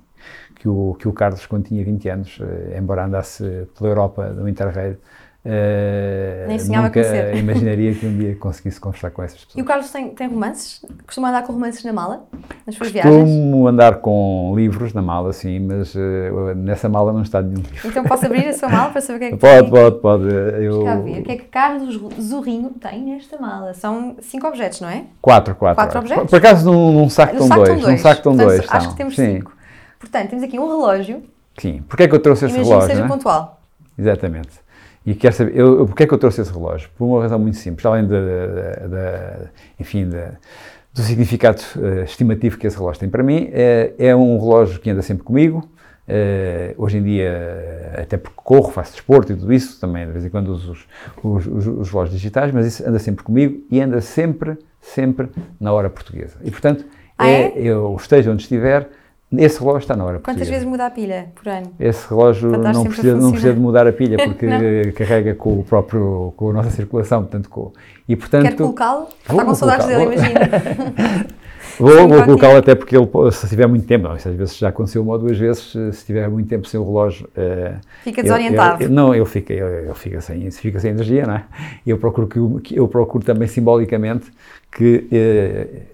que 0.56 0.68
o, 0.68 0.96
que 1.00 1.08
o 1.08 1.14
Carlos, 1.14 1.46
quando 1.46 1.68
tinha 1.68 1.86
20 1.86 2.10
anos, 2.10 2.40
embora 2.78 3.06
andasse 3.06 3.66
pela 3.78 3.92
Europa 3.92 4.30
no 4.30 4.48
Interrail, 4.50 4.98
Uh, 5.46 6.48
Nem 6.50 6.60
sonhava 6.60 6.88
nunca 6.88 7.02
conhecer. 7.02 7.36
imaginaria 7.40 7.96
que 7.96 8.06
um 8.06 8.18
dia 8.18 8.36
conseguisse 8.36 8.78
conversar 8.78 9.10
com 9.12 9.24
essas 9.24 9.46
pessoas. 9.46 9.58
E 9.58 9.62
o 9.62 9.66
Carlos 9.66 9.90
tem, 9.90 10.10
tem 10.10 10.28
romances? 10.28 10.86
Costuma 11.06 11.30
andar 11.30 11.44
com 11.44 11.54
romances 11.54 11.82
na 11.86 11.94
mala? 11.94 12.28
Nas 12.68 12.76
suas 12.76 12.92
Costumo 12.92 12.92
viagens? 12.92 13.24
Costumo 13.24 13.68
andar 13.68 13.96
com 14.02 14.54
livros 14.54 14.94
na 14.94 15.02
mala, 15.02 15.32
sim, 15.32 15.60
mas 15.60 15.96
uh, 15.96 16.54
nessa 16.58 16.90
mala 16.90 17.14
não 17.14 17.22
está 17.22 17.42
nenhum 17.42 17.62
livro. 17.62 17.88
Então 17.88 18.04
posso 18.04 18.26
abrir 18.26 18.48
a 18.48 18.54
sua 18.54 18.68
mala 18.68 18.90
para 18.92 19.00
saber 19.00 19.16
o 19.16 19.20
que 19.20 19.26
é 19.26 19.30
que 19.32 19.38
pode, 19.40 19.62
tem? 19.62 19.70
Pode, 19.70 20.00
pode, 20.02 20.26
pode. 20.26 20.64
Eu... 20.64 20.84
Deixa 20.84 21.00
ver. 21.00 21.20
O 21.20 21.24
que 21.24 21.32
é 21.32 21.38
que 21.38 21.46
Carlos 21.46 22.02
Zorrinho 22.22 22.72
tem 22.72 23.02
nesta 23.04 23.38
mala? 23.38 23.74
São 23.74 24.18
cinco 24.20 24.46
objetos, 24.46 24.82
não 24.82 24.90
é? 24.90 25.06
Quatro, 25.22 25.56
quatro. 25.56 25.82
Quatro 25.82 26.00
objetos? 26.00 26.30
Por 26.30 26.36
acaso 26.36 26.70
num, 26.70 26.92
num 26.92 27.10
saco 27.10 27.34
estão 27.34 27.48
dois. 27.48 27.70
dois. 27.70 27.88
Num 27.88 27.98
saco 27.98 28.18
estão 28.18 28.36
dois. 28.36 28.60
Acho 28.60 28.76
estão. 28.76 28.92
que 28.92 28.98
temos 28.98 29.16
sim. 29.16 29.38
cinco. 29.38 29.54
Portanto, 29.98 30.30
temos 30.30 30.44
aqui 30.44 30.60
um 30.60 30.68
relógio. 30.68 31.24
Sim. 31.58 31.82
Porquê 31.88 32.04
é 32.04 32.08
que 32.10 32.16
eu 32.16 32.20
trouxe 32.20 32.46
esse 32.46 32.56
Imagino 32.56 32.76
relógio? 32.76 32.90
que 32.90 32.96
seja 32.96 33.06
é? 33.06 33.08
pontual. 33.08 33.62
Exatamente. 33.98 34.69
E 35.10 35.16
quer 35.16 35.34
saber, 35.34 35.58
eu, 35.58 35.88
porque 35.88 36.04
é 36.04 36.06
que 36.06 36.14
eu 36.14 36.20
trouxe 36.20 36.40
esse 36.40 36.54
relógio? 36.54 36.88
Por 36.96 37.04
uma 37.04 37.20
razão 37.20 37.40
muito 37.40 37.58
simples, 37.58 37.84
além 37.84 38.06
de 38.06 38.14
enfim, 39.80 40.08
de, 40.08 40.22
do 40.94 41.02
significado 41.02 41.64
uh, 41.78 42.04
estimativo 42.04 42.60
que 42.60 42.68
esse 42.68 42.78
relógio 42.78 43.00
tem 43.00 43.10
para 43.10 43.24
mim, 43.24 43.50
é, 43.52 43.92
é 43.98 44.16
um 44.16 44.38
relógio 44.38 44.80
que 44.80 44.88
anda 44.88 45.02
sempre 45.02 45.24
comigo, 45.24 45.68
uh, 46.08 46.76
hoje 46.78 47.00
em 47.00 47.02
dia, 47.02 47.92
até 47.98 48.18
porque 48.18 48.36
corro, 48.36 48.72
faço 48.72 48.92
desporto 48.92 49.34
e 49.34 49.36
tudo 49.36 49.52
isso, 49.52 49.80
também 49.82 50.06
de 50.06 50.12
vez 50.12 50.26
em 50.26 50.30
quando 50.30 50.50
uso 50.50 50.74
os, 50.74 50.88
os, 51.24 51.48
os, 51.48 51.66
os 51.66 51.90
relógios 51.90 52.16
digitais, 52.16 52.52
mas 52.52 52.68
isso 52.68 52.88
anda 52.88 53.00
sempre 53.00 53.24
comigo 53.24 53.64
e 53.72 53.82
anda 53.82 54.02
sempre, 54.02 54.60
sempre 54.80 55.28
na 55.60 55.74
hora 55.74 55.90
portuguesa. 55.90 56.38
E, 56.44 56.52
portanto, 56.52 56.86
ah, 57.18 57.28
é, 57.28 57.46
é? 57.48 57.54
eu 57.56 57.98
esteja 58.00 58.32
onde 58.32 58.44
estiver, 58.44 58.88
esse 59.38 59.60
relógio 59.60 59.80
está 59.80 59.96
na 59.96 60.04
hora 60.04 60.14
Quantas 60.14 60.26
portuguesa. 60.26 60.52
vezes 60.52 60.68
muda 60.68 60.88
a 60.88 60.90
pilha 60.90 61.28
por 61.36 61.48
ano? 61.48 61.72
Esse 61.80 62.10
relógio 62.10 62.50
não 62.50 62.84
precisa, 62.84 63.16
não 63.16 63.32
precisa 63.32 63.54
de 63.54 63.60
mudar 63.60 63.86
a 63.86 63.94
pilha 63.94 64.18
porque 64.26 64.92
carrega 64.98 65.36
com 65.36 65.60
o 65.60 65.64
próprio 65.64 66.34
com 66.36 66.50
a 66.50 66.54
nossa 66.54 66.72
circulação, 66.72 67.22
portanto 67.22 67.48
com 67.48 67.72
e 68.08 68.16
portanto 68.16 68.44
Quer 68.44 68.56
colocá-lo? 68.56 69.08
Está 69.22 69.46
com 69.46 69.54
saudades 69.54 69.86
dele, 69.86 70.04
imagina. 70.06 70.40
vou, 71.80 72.08
vou 72.08 72.24
colocá-lo 72.24 72.58
até 72.58 72.74
porque 72.74 72.98
ele 72.98 73.08
se 73.32 73.48
tiver 73.48 73.68
muito 73.68 73.86
tempo, 73.86 74.06
não, 74.08 74.14
às 74.14 74.24
vezes 74.24 74.58
já 74.58 74.70
aconteceu 74.70 75.04
uma 75.04 75.14
ou 75.14 75.20
duas 75.20 75.38
vezes, 75.38 75.74
se 75.94 76.06
tiver 76.08 76.28
muito 76.28 76.50
tempo 76.50 76.68
sem 76.68 76.80
o 76.80 76.84
relógio, 76.84 77.30
uh, 77.38 77.80
fica 78.04 78.24
desorientado. 78.24 78.78
Ele, 78.78 78.86
ele, 78.86 78.94
não, 78.96 79.14
ele 79.14 79.26
fica, 79.26 79.54
ele, 79.54 79.86
ele, 79.86 79.94
fica 79.94 80.22
sem, 80.22 80.50
fica 80.50 80.80
sem 80.80 80.90
energia, 80.90 81.28
não 81.28 81.36
é? 81.36 81.44
Eu 81.86 82.00
procuro 82.00 82.60
que 82.60 82.76
eu 82.76 82.88
procuro 82.88 83.24
também 83.24 83.48
simbolicamente 83.48 84.32
que 84.72 85.08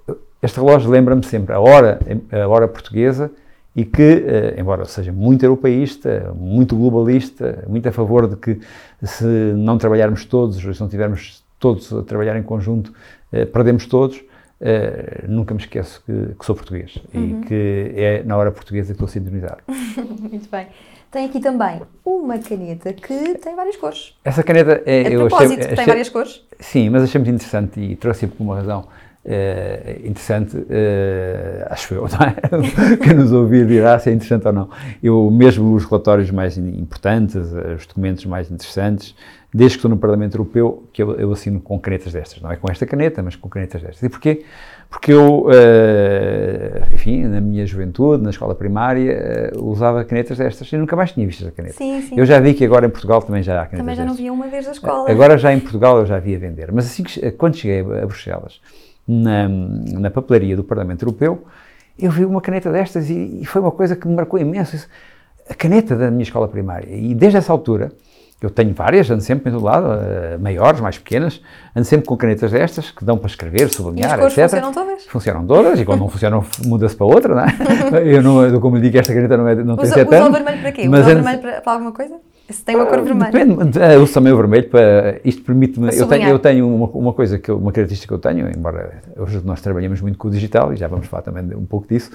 uh, 0.07 0.15
este 0.45 0.59
relógio 0.59 0.89
lembra-me 0.89 1.23
sempre 1.25 1.53
a 1.53 1.59
hora, 1.59 1.99
a 2.31 2.47
hora 2.47 2.67
portuguesa 2.67 3.31
e 3.75 3.83
que, 3.83 4.23
embora 4.57 4.85
seja 4.85 5.11
muito 5.11 5.43
europeísta, 5.43 6.33
muito 6.35 6.77
globalista, 6.77 7.65
muito 7.67 7.89
a 7.89 7.91
favor 7.91 8.27
de 8.27 8.37
que 8.37 8.59
se 9.03 9.25
não 9.25 9.77
trabalharmos 9.77 10.23
todos, 10.23 10.57
se 10.57 10.81
não 10.81 10.87
tivermos 10.87 11.43
todos 11.59 11.91
a 11.91 12.01
trabalhar 12.03 12.37
em 12.37 12.43
conjunto, 12.43 12.93
perdemos 13.51 13.85
todos, 13.85 14.23
nunca 15.27 15.53
me 15.53 15.59
esqueço 15.59 16.01
que, 16.05 16.35
que 16.39 16.45
sou 16.45 16.55
português 16.55 16.97
uhum. 17.13 17.41
e 17.41 17.45
que 17.45 17.91
é 17.95 18.23
na 18.23 18.37
hora 18.37 18.51
portuguesa 18.51 18.87
que 18.87 18.93
estou 18.93 19.07
sintonizado. 19.09 19.57
muito 19.67 20.49
bem. 20.49 20.67
Tem 21.11 21.25
aqui 21.25 21.39
também 21.39 21.81
uma 22.03 22.37
caneta 22.39 22.91
que 22.91 23.35
tem 23.35 23.55
várias 23.55 23.77
cores. 23.77 24.17
Essa 24.23 24.43
caneta 24.43 24.81
é... 24.85 25.01
É 25.01 25.09
de 25.09 25.15
propósito, 25.15 25.61
achei, 25.61 25.75
tem 25.75 25.85
várias 25.85 26.09
cores? 26.09 26.45
Sim, 26.59 26.89
mas 26.89 27.03
achei 27.03 27.19
muito 27.19 27.35
interessante 27.35 27.79
e 27.79 27.95
trouxe 27.95 28.27
por 28.27 28.43
uma 28.43 28.55
razão 28.55 28.87
Uh, 29.25 30.07
interessante, 30.07 30.55
uh, 30.55 31.65
acho 31.71 31.95
eu, 31.95 32.01
não 32.13 32.27
é? 32.27 32.97
Quem 32.97 33.15
nos 33.15 33.31
ouvir 33.31 33.65
dirá 33.65 33.97
se 33.97 34.11
é 34.11 34.13
interessante 34.13 34.45
ou 34.45 34.53
não. 34.53 34.69
Eu, 35.01 35.31
mesmo 35.31 35.73
os 35.73 35.83
relatórios 35.83 36.29
mais 36.29 36.59
importantes, 36.59 37.35
os 37.35 37.87
documentos 37.87 38.23
mais 38.27 38.51
interessantes, 38.51 39.15
desde 39.51 39.77
que 39.77 39.79
estou 39.79 39.89
no 39.89 39.97
Parlamento 39.97 40.35
Europeu, 40.35 40.87
que 40.93 41.01
eu, 41.01 41.15
eu 41.15 41.31
assino 41.31 41.59
com 41.59 41.79
canetas 41.79 42.13
destas, 42.13 42.39
não 42.39 42.51
é 42.51 42.55
com 42.55 42.69
esta 42.69 42.85
caneta, 42.85 43.23
mas 43.23 43.35
com 43.35 43.49
canetas 43.49 43.81
destas. 43.81 44.03
E 44.03 44.09
porquê? 44.09 44.45
Porque 44.87 45.11
eu, 45.11 45.47
enfim, 46.93 47.23
na 47.23 47.41
minha 47.41 47.65
juventude, 47.65 48.21
na 48.23 48.29
escola 48.29 48.53
primária, 48.53 49.51
usava 49.57 50.05
canetas 50.05 50.37
destas 50.37 50.71
e 50.71 50.77
nunca 50.77 50.95
mais 50.95 51.11
tinha 51.11 51.25
visto 51.25 51.41
essa 51.41 51.51
caneta. 51.51 51.73
Sim, 51.73 52.01
sim. 52.01 52.15
Eu 52.15 52.25
já 52.25 52.39
vi 52.39 52.53
que 52.53 52.63
agora 52.63 52.85
em 52.85 52.89
Portugal 52.89 53.21
também 53.23 53.41
já 53.41 53.53
há 53.55 53.65
canetas 53.65 53.79
Também 53.79 53.95
já 53.95 54.03
destas. 54.03 54.19
não 54.19 54.23
via 54.23 54.31
uma 54.31 54.47
vez 54.47 54.65
da 54.65 54.71
escola. 54.71 55.09
Agora 55.09 55.37
já 55.37 55.51
em 55.51 55.59
Portugal 55.59 55.97
eu 55.97 56.05
já 56.05 56.19
via 56.19 56.37
vender. 56.37 56.71
Mas 56.71 56.85
assim 56.85 57.03
que, 57.03 57.31
quando 57.31 57.55
cheguei 57.55 57.79
a 57.79 58.05
Bruxelas, 58.05 58.61
na, 59.07 59.47
na 59.47 60.09
papelaria 60.09 60.55
do 60.55 60.63
Parlamento 60.63 61.03
Europeu, 61.03 61.43
eu 61.97 62.11
vi 62.11 62.25
uma 62.25 62.41
caneta 62.41 62.71
destas 62.71 63.09
e, 63.09 63.39
e, 63.41 63.45
foi 63.45 63.61
uma 63.61 63.71
coisa 63.71 63.95
que 63.95 64.07
me 64.07 64.15
marcou 64.15 64.39
imenso. 64.39 64.87
A 65.49 65.53
caneta 65.53 65.95
da 65.95 66.09
minha 66.09 66.23
escola 66.23 66.47
primária. 66.47 66.93
E 66.93 67.13
desde 67.13 67.37
essa 67.37 67.51
altura, 67.51 67.91
eu 68.41 68.49
tenho 68.49 68.73
várias, 68.73 69.09
ando 69.09 69.21
sempre 69.21 69.49
em 69.49 69.53
todo 69.53 69.63
lado, 69.63 69.87
uh, 69.87 70.39
maiores, 70.39 70.81
mais 70.81 70.97
pequenas, 70.97 71.41
ando 71.75 71.85
sempre 71.85 72.05
com 72.05 72.17
canetas 72.17 72.51
destas, 72.51 72.91
que 72.91 73.05
dão 73.05 73.17
para 73.17 73.27
escrever, 73.27 73.69
sublinhar, 73.69 74.19
etc. 74.19 74.43
funcionam 74.43 74.73
todas? 74.73 75.05
Funcionam 75.05 75.45
todas, 75.45 75.79
e 75.79 75.85
quando 75.85 75.99
não 76.01 76.09
funcionam, 76.09 76.43
muda-se 76.65 76.95
para 76.95 77.05
outra, 77.05 77.33
não 77.33 77.41
é? 77.41 78.03
eu, 78.03 78.21
não, 78.21 78.59
como 78.59 78.75
lhe 78.75 78.83
digo, 78.83 78.97
esta 78.97 79.13
caneta 79.13 79.37
não, 79.37 79.47
é, 79.47 79.55
não 79.55 79.75
usa, 79.75 79.83
tem 79.83 79.91
sete 79.91 80.07
usa 80.07 80.17
anos. 80.17 80.29
o 80.29 80.31
vermelho 80.33 80.61
para 80.61 80.71
quê? 80.71 80.87
Usa 80.87 80.99
o 80.99 81.03
vermelho 81.03 81.39
para, 81.39 81.61
para 81.61 81.73
alguma 81.73 81.91
coisa? 81.93 82.15
Se 82.49 82.63
tem 82.63 82.75
uma 82.75 82.85
cor 82.85 83.01
vermelha. 83.01 83.31
Depende, 83.31 83.79
eu 83.79 84.03
uso 84.03 84.13
também 84.13 84.31
o 84.31 84.37
vermelho 84.37 84.69
para. 84.69 85.19
Isto 85.25 85.41
permite-me. 85.41 85.89
Eu 85.95 86.07
tenho, 86.07 86.29
eu 86.29 86.39
tenho 86.39 86.75
uma, 86.75 86.87
uma, 86.87 87.13
coisa, 87.13 87.39
que 87.39 87.49
eu, 87.49 87.57
uma 87.57 87.71
característica 87.71 88.07
que 88.07 88.13
eu 88.13 88.19
tenho, 88.19 88.47
embora 88.55 89.01
hoje 89.17 89.41
nós 89.43 89.61
trabalhamos 89.61 89.99
muito 89.99 90.17
com 90.17 90.27
o 90.27 90.31
digital 90.31 90.71
e 90.71 90.75
já 90.75 90.87
vamos 90.87 91.07
falar 91.07 91.23
também 91.23 91.43
um 91.57 91.65
pouco 91.65 91.87
disso, 91.87 92.11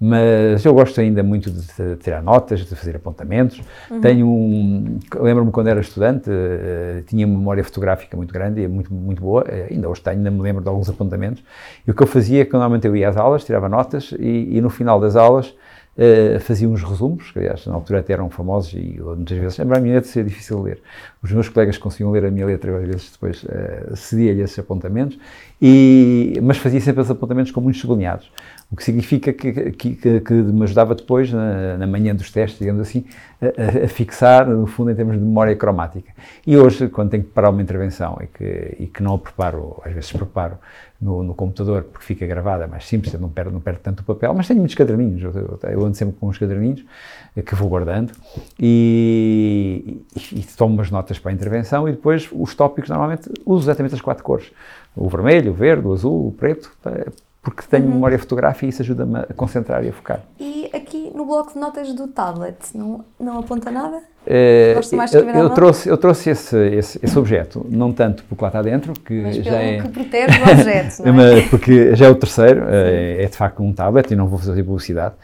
mas 0.00 0.64
eu 0.64 0.72
gosto 0.72 0.98
ainda 1.00 1.22
muito 1.22 1.50
de, 1.50 1.96
tirar 1.96 2.22
notas, 2.22 2.60
de 2.60 2.74
fazer 2.74 2.96
apontamentos. 2.96 3.60
Uhum. 3.90 4.00
Tenho 4.00 4.26
um. 4.26 4.98
Lembro-me 5.20 5.50
quando 5.52 5.68
era 5.68 5.80
estudante, 5.80 6.30
uh, 6.30 7.02
tinha 7.06 7.26
uma 7.26 7.38
memória 7.38 7.62
fotográfica 7.62 8.16
muito 8.16 8.32
grande 8.32 8.62
e 8.62 8.68
muito, 8.68 8.92
muito 8.92 9.20
boa, 9.20 9.42
uh, 9.42 9.72
ainda 9.72 9.88
hoje 9.88 10.00
tenho, 10.00 10.16
ainda 10.16 10.30
me 10.30 10.40
lembro 10.40 10.62
de 10.62 10.68
alguns 10.68 10.88
apontamentos. 10.88 11.44
E 11.86 11.90
o 11.90 11.94
que 11.94 12.02
eu 12.02 12.06
fazia 12.06 12.40
é 12.40 12.44
que 12.46 12.52
normalmente 12.52 12.86
eu 12.86 12.96
ia 12.96 13.08
às 13.08 13.18
aulas, 13.18 13.44
tirava 13.44 13.68
notas 13.68 14.14
e, 14.18 14.56
e 14.56 14.60
no 14.62 14.70
final 14.70 14.98
das 14.98 15.14
aulas 15.14 15.54
Uh, 15.96 16.40
fazia 16.40 16.68
uns 16.68 16.82
resumos, 16.82 17.30
que 17.30 17.38
aliás 17.38 17.64
na 17.66 17.74
altura 17.74 18.00
até 18.00 18.14
eram 18.14 18.28
famosos 18.28 18.72
e 18.72 19.00
muitas 19.00 19.38
vezes, 19.38 19.60
a 19.60 19.64
minha 19.64 19.94
letra 19.94 20.10
seria 20.10 20.28
difícil 20.28 20.56
de 20.58 20.62
ler. 20.64 20.82
Os 21.22 21.30
meus 21.30 21.48
colegas 21.48 21.78
conseguiam 21.78 22.10
ler 22.10 22.24
a 22.24 22.30
minha 22.32 22.44
letra, 22.44 22.76
às 22.76 22.84
vezes 22.84 23.12
depois 23.12 23.44
uh, 23.44 23.96
cedia-lhe 23.96 24.42
esses 24.42 24.58
apontamentos, 24.58 25.16
e, 25.62 26.36
mas 26.42 26.58
fazia 26.58 26.80
sempre 26.80 27.00
os 27.00 27.10
apontamentos 27.10 27.52
com 27.52 27.60
muitos 27.60 27.80
sublinhados, 27.80 28.28
o 28.74 28.76
que 28.76 28.82
significa 28.82 29.32
que, 29.32 29.70
que, 29.70 29.94
que, 29.94 30.20
que 30.20 30.34
me 30.34 30.64
ajudava 30.64 30.96
depois, 30.96 31.32
na, 31.32 31.78
na, 31.78 31.86
manhã 31.86 32.12
dos 32.12 32.32
testes, 32.32 32.58
digamos 32.58 32.80
assim, 32.82 33.04
a, 33.40 33.84
a, 33.84 33.88
fixar, 33.88 34.48
no 34.48 34.66
fundo, 34.66 34.90
em 34.90 34.96
termos 34.96 35.14
de 35.14 35.22
memória 35.22 35.54
cromática. 35.54 36.12
E 36.44 36.56
hoje, 36.56 36.88
quando 36.88 37.10
tenho 37.10 37.22
que 37.22 37.28
preparar 37.28 37.52
uma 37.52 37.62
intervenção 37.62 38.18
e 38.20 38.26
que, 38.26 38.76
e 38.80 38.86
que 38.88 39.00
não 39.00 39.14
a 39.14 39.18
preparo, 39.18 39.80
às 39.84 39.92
vezes 39.92 40.10
preparo 40.10 40.58
no, 41.00 41.22
no, 41.22 41.34
computador, 41.34 41.84
porque 41.84 42.04
fica 42.04 42.26
gravada, 42.26 42.64
é 42.64 42.66
mais 42.66 42.84
simples, 42.84 43.14
não 43.14 43.28
perco, 43.28 43.52
não 43.52 43.60
perco 43.60 43.78
tanto 43.80 44.00
o 44.00 44.04
papel, 44.04 44.34
mas 44.34 44.48
tenho 44.48 44.58
muitos 44.58 44.74
caderninhos, 44.74 45.22
eu, 45.22 45.60
eu 45.70 45.84
ando 45.84 45.96
sempre 45.96 46.16
com 46.18 46.26
uns 46.26 46.38
caderninhos 46.38 46.84
eh, 47.36 47.42
que 47.42 47.54
vou 47.54 47.68
guardando 47.68 48.12
e, 48.58 50.02
e, 50.16 50.40
e, 50.40 50.42
tomo 50.56 50.74
umas 50.74 50.90
notas 50.90 51.16
para 51.16 51.30
a 51.30 51.34
intervenção 51.34 51.88
e 51.88 51.92
depois 51.92 52.28
os 52.32 52.56
tópicos, 52.56 52.90
normalmente, 52.90 53.30
uso 53.46 53.66
exatamente 53.66 53.94
as 53.94 54.00
quatro 54.00 54.24
cores, 54.24 54.50
o 54.96 55.08
vermelho, 55.08 55.52
o 55.52 55.54
verde, 55.54 55.86
o 55.86 55.92
azul, 55.92 56.26
o 56.26 56.32
preto, 56.32 56.72
porque 57.44 57.62
tenho 57.68 57.84
uhum. 57.84 57.92
memória 57.92 58.18
fotográfica 58.18 58.64
e 58.64 58.68
isso 58.70 58.80
ajuda-me 58.80 59.18
a 59.18 59.34
concentrar 59.34 59.84
e 59.84 59.90
a 59.90 59.92
focar. 59.92 60.20
E 60.40 60.70
aqui 60.72 61.12
no 61.14 61.26
bloco 61.26 61.52
de 61.52 61.58
notas 61.58 61.92
do 61.92 62.08
tablet, 62.08 62.56
não, 62.74 63.04
não 63.20 63.38
aponta 63.38 63.70
nada? 63.70 63.98
De 63.98 64.04
eu, 65.14 65.28
eu 65.28 65.50
trouxe, 65.50 65.86
eu 65.86 65.98
trouxe 65.98 66.30
esse, 66.30 66.56
esse, 66.56 66.98
esse, 67.02 67.18
objeto, 67.18 67.66
não 67.68 67.92
tanto 67.92 68.24
porque 68.24 68.42
lá 68.42 68.48
está 68.48 68.62
dentro, 68.62 68.94
que 68.94 69.20
mas 69.20 69.36
já 69.36 69.60
é... 69.60 69.82
que 69.82 69.88
protege 69.90 70.40
o 70.40 70.50
objeto, 70.50 71.02
não 71.04 71.20
é? 71.20 71.42
porque 71.42 71.94
já 71.94 72.06
é 72.06 72.08
o 72.08 72.14
terceiro, 72.14 72.64
é, 72.66 73.22
é, 73.22 73.26
de 73.26 73.36
facto 73.36 73.62
um 73.62 73.74
tablet 73.74 74.10
e 74.10 74.16
não 74.16 74.26
vou 74.26 74.38
fazer 74.38 74.62
publicidade, 74.62 75.14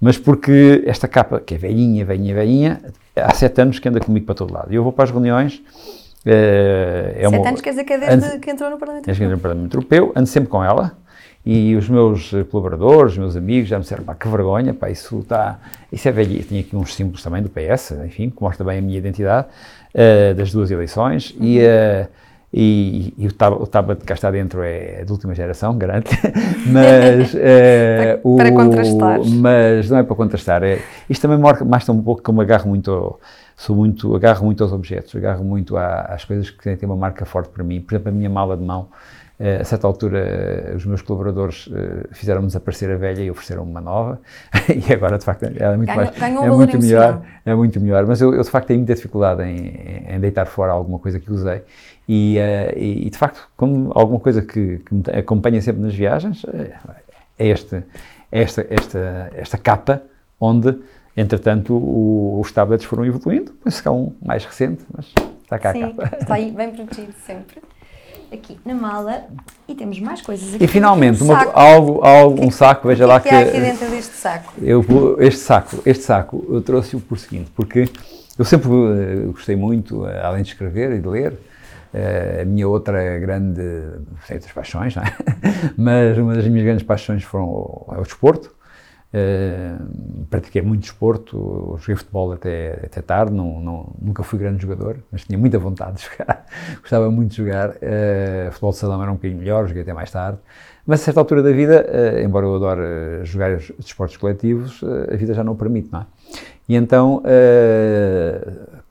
mas 0.00 0.18
porque 0.18 0.82
esta 0.84 1.06
capa, 1.06 1.38
que 1.38 1.54
é 1.54 1.58
velhinha, 1.58 2.04
velhinha, 2.04 2.34
velhinha, 2.34 2.80
há 3.14 3.32
sete 3.32 3.60
anos 3.60 3.78
que 3.78 3.88
anda 3.88 4.00
comigo 4.00 4.26
para 4.26 4.34
todo 4.34 4.52
lado. 4.52 4.72
E 4.72 4.74
eu 4.74 4.82
vou 4.82 4.92
para 4.92 5.04
as 5.04 5.10
reuniões... 5.12 5.62
É, 6.26 7.14
é 7.16 7.28
Sete 7.28 7.38
uma, 7.38 7.48
anos 7.48 7.60
quer 7.60 7.70
dizer 7.70 7.84
que 7.84 7.92
é 7.92 7.98
desde 7.98 8.26
ando, 8.26 8.40
que 8.40 8.50
entrou 8.50 8.70
no 8.70 8.76
Parlamento 8.76 9.08
Europeu? 9.08 9.14
Desde 9.14 9.20
que 9.20 9.24
entrou 9.24 9.36
no 9.36 9.40
Parlamento 9.40 9.74
Europeu, 9.76 10.12
ando 10.16 10.26
sempre 10.26 10.50
com 10.50 10.62
ela, 10.62 10.98
e 11.44 11.74
os 11.76 11.88
meus 11.88 12.32
eh, 12.34 12.44
colaboradores, 12.44 13.12
os 13.12 13.18
meus 13.18 13.36
amigos 13.36 13.68
já 13.68 13.76
me 13.76 13.82
disseram, 13.82 14.04
pá, 14.04 14.14
que 14.14 14.28
vergonha, 14.28 14.74
pá, 14.74 14.90
isso 14.90 15.20
está, 15.20 15.58
isso 15.90 16.06
é 16.08 16.12
velho. 16.12 16.42
Tinha 16.42 16.60
aqui 16.60 16.76
uns 16.76 16.94
símbolos 16.94 17.22
também 17.22 17.42
do 17.42 17.48
PS, 17.48 17.92
enfim, 18.04 18.30
que 18.30 18.42
mostra 18.42 18.64
bem 18.64 18.78
a 18.78 18.82
minha 18.82 18.98
identidade, 18.98 19.46
uh, 19.94 20.34
das 20.34 20.52
duas 20.52 20.70
eleições, 20.70 21.34
e, 21.40 21.58
uh, 21.60 22.06
e, 22.52 23.14
e, 23.16 23.26
o, 23.26 23.66
tablet 23.66 24.00
que 24.00 24.06
cá 24.06 24.14
está 24.14 24.30
dentro 24.30 24.62
é, 24.62 25.04
de 25.04 25.12
última 25.12 25.34
geração, 25.34 25.76
garanto, 25.76 26.10
mas... 26.70 27.32
Uh, 27.32 27.38
para, 27.38 28.20
o, 28.24 28.36
para 28.36 28.52
contrastar. 28.52 29.20
Mas 29.24 29.90
não 29.90 29.98
é 29.98 30.02
para 30.02 30.16
contrastar, 30.16 30.62
é, 30.62 30.80
isto 31.08 31.22
também 31.22 31.38
mostra 31.38 31.94
um 31.94 32.02
pouco 32.02 32.22
que 32.22 32.28
eu 32.28 32.34
me 32.34 32.42
agarro 32.42 32.68
muito, 32.68 33.18
sou 33.56 33.74
muito, 33.74 34.14
agarro 34.14 34.44
muito 34.44 34.62
aos 34.62 34.72
objetos, 34.72 35.16
agarro 35.16 35.44
muito 35.44 35.76
às 35.76 36.24
coisas 36.26 36.50
que 36.50 36.76
têm 36.76 36.88
uma 36.88 36.96
marca 36.96 37.24
forte 37.24 37.48
para 37.48 37.64
mim, 37.64 37.80
por 37.80 37.94
exemplo, 37.94 38.10
a 38.10 38.12
minha 38.12 38.28
mala 38.28 38.54
de 38.54 38.64
mão, 38.64 38.88
a 39.40 39.64
certa 39.64 39.86
altura, 39.86 40.72
uh, 40.72 40.76
os 40.76 40.84
meus 40.84 41.00
colaboradores 41.00 41.68
uh, 41.68 42.08
fizeram-me 42.10 42.48
desaparecer 42.48 42.90
a 42.90 42.96
velha 42.96 43.22
e 43.22 43.30
ofereceram 43.30 43.62
uma 43.62 43.80
nova. 43.80 44.20
e 44.68 44.92
agora, 44.92 45.16
de 45.16 45.24
facto, 45.24 45.44
é 45.44 45.76
muito, 45.76 45.86
ganho, 45.86 45.96
mais, 45.96 46.18
ganho 46.18 46.44
é 46.44 46.50
muito 46.50 46.78
melhor. 46.78 47.22
É 47.46 47.54
muito 47.54 47.80
melhor. 47.80 48.06
Mas 48.06 48.20
eu, 48.20 48.34
eu, 48.34 48.42
de 48.42 48.50
facto, 48.50 48.66
tenho 48.66 48.80
muita 48.80 48.94
dificuldade 48.96 49.42
em, 49.44 50.06
em 50.08 50.18
deitar 50.18 50.46
fora 50.46 50.72
alguma 50.72 50.98
coisa 50.98 51.20
que 51.20 51.30
usei. 51.30 51.62
E, 52.08 52.36
e, 52.76 53.06
e 53.06 53.10
de 53.10 53.16
facto, 53.16 53.48
como 53.56 53.92
alguma 53.94 54.18
coisa 54.18 54.42
que, 54.42 54.78
que 54.78 54.94
me 54.94 55.02
acompanha 55.16 55.62
sempre 55.62 55.82
nas 55.82 55.94
viagens, 55.94 56.44
é 57.38 57.46
este, 57.48 57.76
é 58.32 58.42
esta, 58.42 58.66
esta, 58.68 59.30
esta 59.34 59.58
capa 59.58 60.02
onde, 60.40 60.76
entretanto, 61.16 61.74
o, 61.74 62.40
os 62.40 62.50
tablets 62.50 62.84
foram 62.84 63.06
evoluindo. 63.06 63.52
Que 63.52 63.88
há 63.88 63.92
um 63.92 64.12
mais 64.20 64.44
recente, 64.44 64.84
mas 64.92 65.12
está 65.44 65.60
cá 65.60 65.72
Sim, 65.72 65.84
a 65.84 65.88
capa. 65.92 66.16
está 66.20 66.34
aí 66.34 66.50
bem 66.50 66.72
protegido 66.72 67.12
sempre 67.24 67.60
aqui 68.32 68.58
na 68.64 68.74
mala 68.74 69.24
e 69.66 69.74
temos 69.74 69.98
mais 70.00 70.20
coisas 70.22 70.54
aqui. 70.54 70.64
E 70.64 70.66
finalmente, 70.66 71.22
um 71.22 71.26
uma, 71.26 71.44
algo, 71.52 72.04
algo, 72.04 72.44
um 72.44 72.50
saco, 72.50 72.88
veja 72.88 73.04
que 73.04 73.08
lá 73.08 73.20
que. 73.20 73.28
O 73.28 73.30
que 73.30 73.36
é 73.36 73.42
aqui 73.42 73.60
dentro 73.60 73.90
deste 73.90 74.14
saco? 74.16 74.52
Eu, 74.60 75.16
este 75.20 75.40
saco, 75.40 75.82
este 75.84 76.04
saco, 76.04 76.46
eu 76.48 76.60
trouxe-o 76.60 77.00
por 77.00 77.18
seguinte, 77.18 77.50
porque 77.54 77.88
eu 78.38 78.44
sempre 78.44 78.68
uh, 78.68 79.32
gostei 79.32 79.56
muito, 79.56 80.02
uh, 80.02 80.24
além 80.24 80.42
de 80.42 80.50
escrever 80.50 80.92
e 80.92 81.00
de 81.00 81.08
ler, 81.08 81.32
uh, 81.32 82.42
a 82.42 82.44
minha 82.44 82.68
outra 82.68 83.18
grande, 83.18 83.62
sei 84.26 84.36
outras 84.36 84.52
paixões, 84.52 84.94
não 84.94 85.02
é? 85.02 85.12
mas 85.76 86.18
uma 86.18 86.34
das 86.34 86.46
minhas 86.46 86.64
grandes 86.64 86.84
paixões 86.84 87.22
foram 87.22 87.46
o, 87.46 87.86
é 87.92 87.98
o 87.98 88.02
desporto. 88.02 88.57
Uh, 89.08 90.26
pratiquei 90.28 90.60
muito 90.60 90.82
desporto, 90.82 91.76
joguei 91.78 91.96
futebol 91.96 92.30
até, 92.30 92.78
até 92.84 93.00
tarde, 93.00 93.32
não, 93.32 93.58
não, 93.58 93.92
nunca 93.98 94.22
fui 94.22 94.38
grande 94.38 94.60
jogador, 94.60 94.98
mas 95.10 95.24
tinha 95.24 95.38
muita 95.38 95.58
vontade 95.58 95.96
de 95.96 96.02
jogar, 96.12 96.44
gostava 96.82 97.10
muito 97.10 97.30
de 97.30 97.36
jogar. 97.38 97.70
Uh, 97.70 98.50
futebol 98.50 98.70
de 98.70 98.76
salão 98.76 99.02
era 99.02 99.10
um 99.10 99.14
bocadinho 99.14 99.40
melhor, 99.40 99.66
joguei 99.66 99.80
até 99.82 99.94
mais 99.94 100.10
tarde, 100.10 100.38
mas 100.86 101.00
a 101.00 101.04
certa 101.04 101.20
altura 101.20 101.42
da 101.42 101.50
vida, 101.52 101.86
uh, 101.88 102.20
embora 102.20 102.44
eu 102.44 102.54
adore 102.54 103.24
jogar 103.24 103.56
os 103.56 103.72
desportos 103.78 104.18
coletivos, 104.18 104.82
a 105.10 105.16
vida 105.16 105.32
já 105.32 105.42
não 105.42 105.54
o 105.54 105.56
permite, 105.56 105.88
não 105.90 106.00
é? 106.00 106.06
E 106.68 106.76
então 106.76 107.22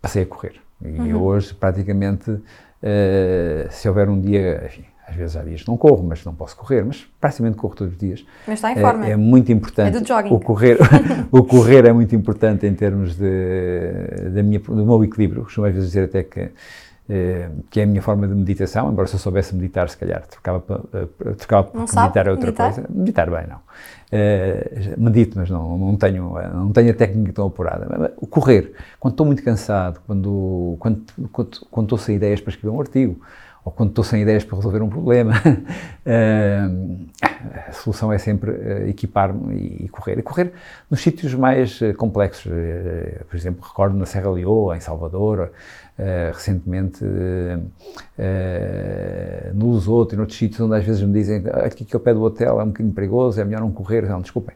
passei 0.02 0.24
a 0.24 0.26
correr. 0.26 0.56
E 0.84 1.14
uhum. 1.14 1.22
hoje, 1.22 1.54
praticamente, 1.54 2.40
se 3.70 3.88
houver 3.88 4.10
um 4.10 4.20
dia, 4.20 4.64
enfim, 4.66 4.84
às 5.08 5.15
vezes 5.15 5.38
há 5.38 5.41
dias 5.41 5.63
que 5.63 5.67
não 5.70 5.78
corro, 5.78 6.04
mas 6.04 6.24
não 6.26 6.36
posso 6.36 6.56
correr, 6.58 6.84
mas 6.84 7.08
praticamente 7.20 7.56
corro 7.56 7.74
todos 7.74 7.93
os 7.93 8.00
dias. 8.00 8.26
Mas 8.46 8.56
está 8.56 8.74
em 8.74 8.76
forma. 8.76 9.08
É, 9.08 9.12
é 9.12 9.15
muito 9.15 9.50
importante. 9.52 9.96
É 9.96 10.00
do 10.00 10.06
jogging. 10.06 10.34
O 10.34 10.39
correr, 10.39 10.78
o 11.32 11.43
correr 11.43 11.86
é 11.86 11.93
muito 11.93 12.13
importante 12.13 12.67
em 12.67 12.74
termos 12.74 13.15
de, 13.15 14.30
da 14.34 14.43
minha, 14.43 14.60
do 14.60 14.86
meu 14.86 15.02
equilíbrio. 15.06 15.43
Costumo 15.43 15.65
às 15.65 15.74
vezes 15.74 15.91
dizer 15.91 16.04
até 16.04 16.24
que, 16.24 16.50
eh, 17.08 17.50
que 17.70 17.80
é 17.80 17.84
a 17.84 17.86
minha 17.88 18.02
forma 18.02 18.28
de 18.28 18.36
meditação, 18.36 18.91
embora 18.91 19.08
se 19.08 19.15
eu 19.15 19.20
soubesse 19.20 19.56
meditar, 19.56 19.88
se 19.88 19.96
calhar 19.96 20.28
trocava, 20.28 20.60
uh, 20.60 21.36
trocava 21.36 21.63
por 21.63 21.80
meditar 21.80 22.28
a 22.28 22.32
outra 22.32 22.48
meditar? 22.48 22.74
coisa. 22.74 22.89
Meditar 22.89 23.30
bem, 23.32 23.48
não. 23.48 23.58
Uh, 24.12 25.02
medito, 25.02 25.39
mas 25.39 25.50
não, 25.50 25.78
não, 25.78 25.96
tenho, 25.96 26.34
não 26.54 26.72
tenho 26.74 26.91
a 26.91 26.93
técnica 26.93 27.32
tão 27.32 27.48
apurada. 27.48 28.13
O 28.17 28.28
correr, 28.28 28.74
quando 29.00 29.13
estou 29.13 29.26
muito 29.26 29.41
cansado, 29.41 30.02
quando, 30.06 30.76
quando, 30.80 31.02
quando, 31.32 31.60
quando 31.72 31.86
estou 31.86 31.98
sem 31.98 32.17
ideias 32.17 32.41
para 32.41 32.50
escrever 32.50 32.76
um 32.76 32.82
artigo, 32.82 33.22
ou 33.68 33.72
quando 33.72 33.90
estou 33.90 34.04
sem 34.04 34.22
ideias 34.22 34.46
para 34.46 34.56
resolver 34.56 34.82
um 34.82 34.88
problema, 34.88 35.34
a 37.68 37.72
solução 37.74 38.14
é 38.14 38.18
sempre 38.18 38.52
eh, 38.52 38.90
equipar-me 38.90 39.84
e 39.84 39.90
correr. 39.90 40.18
E 40.18 40.22
correr 40.22 40.54
nos 40.90 41.02
sítios 41.02 41.34
mais 41.34 41.82
eh, 41.82 41.92
complexos, 41.92 42.50
eh, 42.50 43.24
por 43.30 43.36
exemplo, 43.36 43.62
recordo 43.62 43.98
na 43.98 44.06
Serra 44.06 44.32
Leoa, 44.32 44.78
em 44.78 44.80
Salvador, 44.80 45.52
recentemente 46.32 47.04
no 49.56 49.72
Lusoto 49.72 50.14
e 50.14 50.18
noutros 50.18 50.38
sítios 50.38 50.62
onde 50.62 50.76
às 50.76 50.86
vezes 50.86 51.02
me 51.02 51.12
dizem 51.12 51.44
ah, 51.52 51.66
aqui 51.66 51.84
que 51.84 51.96
ao 51.96 52.00
pé 52.00 52.14
do 52.14 52.22
hotel 52.22 52.62
é 52.62 52.64
um 52.64 52.68
bocadinho 52.68 52.94
perigoso, 52.94 53.42
é 53.42 53.44
melhor 53.44 53.62
não 53.62 53.72
correr. 53.72 54.04
Não, 54.04 54.22
desculpem, 54.22 54.56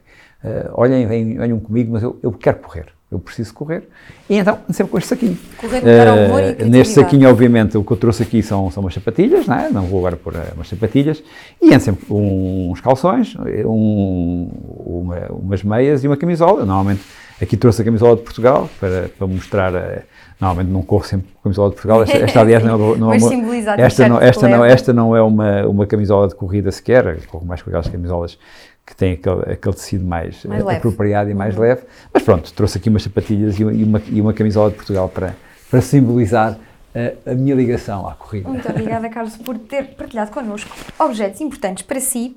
olhem, 0.72 1.04
venham 1.06 1.58
comigo, 1.58 1.92
mas 1.92 2.02
eu, 2.04 2.16
eu 2.22 2.30
quero 2.30 2.60
correr 2.60 2.86
eu 3.12 3.18
preciso 3.18 3.52
correr. 3.54 3.88
E 4.28 4.36
então, 4.36 4.58
sempre 4.70 4.90
com 4.90 4.98
este 4.98 5.08
saquinho. 5.08 5.38
Correr 5.58 5.80
para 5.80 6.14
o 6.14 6.26
humor 6.26 6.42
e 6.42 6.64
Neste 6.64 6.94
saquinho, 6.94 7.28
obviamente, 7.28 7.76
o 7.76 7.84
que 7.84 7.92
eu 7.92 7.96
trouxe 7.96 8.22
aqui 8.22 8.42
são, 8.42 8.70
são 8.70 8.82
umas 8.82 8.94
sapatilhas, 8.94 9.46
não, 9.46 9.56
é? 9.56 9.70
não 9.70 9.82
vou 9.84 10.00
agora 10.00 10.16
pôr 10.16 10.34
umas 10.54 10.68
sapatilhas, 10.68 11.22
e 11.60 11.72
ando 11.72 11.80
sempre 11.82 12.06
uns 12.10 12.80
calções, 12.80 13.36
um, 13.66 14.50
uma, 14.86 15.26
umas 15.30 15.62
meias 15.62 16.02
e 16.02 16.08
uma 16.08 16.16
camisola. 16.16 16.64
Normalmente, 16.64 17.02
aqui 17.40 17.56
trouxe 17.56 17.82
a 17.82 17.84
camisola 17.84 18.16
de 18.16 18.22
Portugal 18.22 18.68
para, 18.80 19.10
para 19.16 19.26
mostrar. 19.26 19.76
A, 19.76 20.02
normalmente 20.42 20.72
não 20.72 20.82
corro 20.82 21.04
sempre 21.04 21.28
com 21.32 21.38
a 21.38 21.42
camisola 21.44 21.68
de 21.68 21.74
Portugal. 21.76 22.02
Esta, 22.02 22.16
esta 22.18 22.40
aliás, 22.40 22.64
não, 22.64 22.96
não 22.96 23.12
é 23.12 23.16
uma, 23.16 23.56
esta, 23.78 24.08
não, 24.08 24.20
esta, 24.20 24.48
não, 24.48 24.64
esta 24.64 24.92
não 24.92 25.16
é 25.16 25.22
uma, 25.22 25.66
uma 25.68 25.86
camisola 25.86 26.26
de 26.26 26.34
corrida 26.34 26.72
sequer, 26.72 27.24
corro 27.26 27.46
mais 27.46 27.62
com 27.62 27.70
aquelas 27.70 27.86
camisolas 27.86 28.36
que 28.84 28.96
tem 28.96 29.12
aquele, 29.12 29.52
aquele 29.52 29.74
tecido 29.74 30.04
mais, 30.04 30.44
mais 30.44 30.66
apropriado 30.66 31.30
e 31.30 31.34
mais 31.34 31.54
uhum. 31.54 31.62
leve. 31.62 31.82
Mas 32.12 32.22
pronto, 32.22 32.52
trouxe 32.52 32.78
aqui 32.78 32.88
umas 32.88 33.02
sapatilhas 33.02 33.58
e 33.58 33.64
uma, 33.64 34.02
e 34.08 34.20
uma 34.20 34.32
camisola 34.32 34.70
de 34.70 34.76
Portugal 34.76 35.08
para, 35.08 35.36
para 35.70 35.80
simbolizar 35.80 36.58
a, 36.94 37.30
a, 37.30 37.34
minha 37.34 37.54
ligação 37.54 38.06
à 38.08 38.14
corrida. 38.14 38.48
Muito 38.48 38.68
obrigada, 38.68 39.08
Carlos, 39.10 39.36
por 39.36 39.58
ter 39.58 39.94
partilhado 39.94 40.30
connosco 40.30 40.70
objetos 40.98 41.40
importantes 41.40 41.82
para 41.84 42.00
si. 42.00 42.36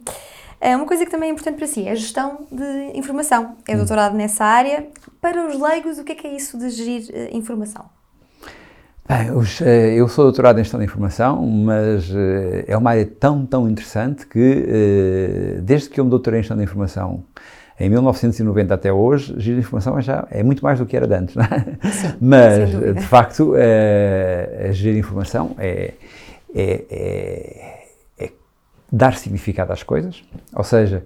É 0.62 0.76
uma 0.76 0.86
coisa 0.86 1.06
que 1.06 1.12
também 1.12 1.30
é 1.30 1.32
importante 1.32 1.58
para 1.58 1.68
si 1.68 1.88
é 1.88 1.92
a 1.92 1.96
gestão 1.96 2.48
de 2.52 2.98
informação. 2.98 3.58
É 3.68 3.74
hum. 3.74 3.78
doutorado 3.78 4.16
nessa 4.16 4.46
área. 4.46 4.88
Para 5.20 5.48
os 5.48 5.60
leigos, 5.60 5.98
o 5.98 6.04
que 6.04 6.14
é 6.14 6.16
que 6.16 6.28
é 6.28 6.36
isso 6.36 6.58
de 6.58 6.70
gerir 6.70 7.10
uh, 7.10 7.38
informação? 7.38 7.86
Bem, 9.08 9.30
os, 9.30 9.62
eh, 9.62 9.94
eu 9.94 10.08
sou 10.08 10.26
doutorado 10.26 10.60
em 10.60 10.64
Gestão 10.64 10.80
da 10.80 10.84
Informação, 10.84 11.46
mas 11.46 12.10
eh, 12.10 12.66
é 12.68 12.76
uma 12.76 12.90
área 12.90 13.06
tão, 13.06 13.46
tão 13.46 13.70
interessante 13.70 14.26
que, 14.26 14.66
eh, 14.68 15.60
desde 15.62 15.90
que 15.90 16.00
eu 16.00 16.04
me 16.06 16.10
doutorei 16.10 16.40
em 16.40 16.42
Gestão 16.42 16.58
da 16.58 16.64
Informação, 16.64 17.24
em 17.80 17.88
1990 17.88 18.74
até 18.74 18.92
hoje, 18.92 19.36
giro 19.38 19.58
de 19.58 19.68
informação 19.68 20.00
é 20.00 20.02
já 20.02 20.28
é 20.32 20.42
muito 20.42 20.64
mais 20.64 20.80
do 20.80 20.88
que 20.88 20.98
era 20.98 21.06
antes, 21.20 21.36
não 21.38 21.44
é? 21.44 21.92
Sim, 21.92 22.14
Mas, 22.20 22.96
de 22.96 23.02
facto, 23.04 23.54
a, 23.54 24.72
de 24.72 24.98
informação 24.98 25.56
é, 25.60 25.94
é, 26.56 26.86
é, 26.90 28.26
é, 28.26 28.32
dar 28.92 29.18
significado 29.18 29.72
às 29.72 29.84
coisas, 29.84 30.24
ou 30.52 30.64
seja, 30.64 31.04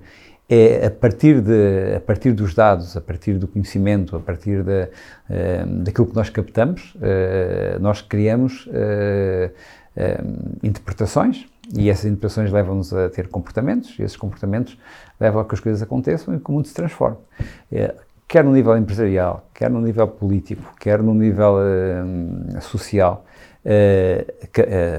é 0.49 0.87
a 0.87 0.91
partir, 0.91 1.41
de, 1.41 1.95
a 1.97 1.99
partir 1.99 2.31
dos 2.31 2.55
dados, 2.55 2.97
a 2.97 3.01
partir 3.01 3.33
do 3.33 3.47
conhecimento, 3.47 4.15
a 4.15 4.19
partir 4.19 4.63
de, 4.63 4.83
uh, 4.83 5.83
daquilo 5.83 6.07
que 6.07 6.15
nós 6.15 6.29
captamos, 6.31 6.95
uh, 6.95 7.79
nós 7.79 8.01
criamos 8.01 8.65
uh, 8.65 9.53
interpretações 10.63 11.45
e 11.77 11.89
essas 11.89 12.05
interpretações 12.05 12.51
levam-nos 12.51 12.93
a 12.93 13.09
ter 13.09 13.27
comportamentos 13.27 13.99
e 13.99 14.01
esses 14.01 14.15
comportamentos 14.17 14.77
levam 15.19 15.41
a 15.41 15.45
que 15.45 15.53
as 15.53 15.59
coisas 15.59 15.81
aconteçam 15.81 16.33
e 16.33 16.39
que 16.39 16.49
o 16.49 16.53
mundo 16.53 16.67
se 16.67 16.73
transforme. 16.73 17.17
quer 18.25 18.43
no 18.43 18.53
nível 18.53 18.77
empresarial, 18.77 19.49
quer 19.53 19.69
no 19.69 19.81
nível 19.81 20.07
político, 20.07 20.73
quer 20.79 21.03
no 21.03 21.13
nível 21.13 21.55
social, 22.61 23.25
Uh, 23.65 24.23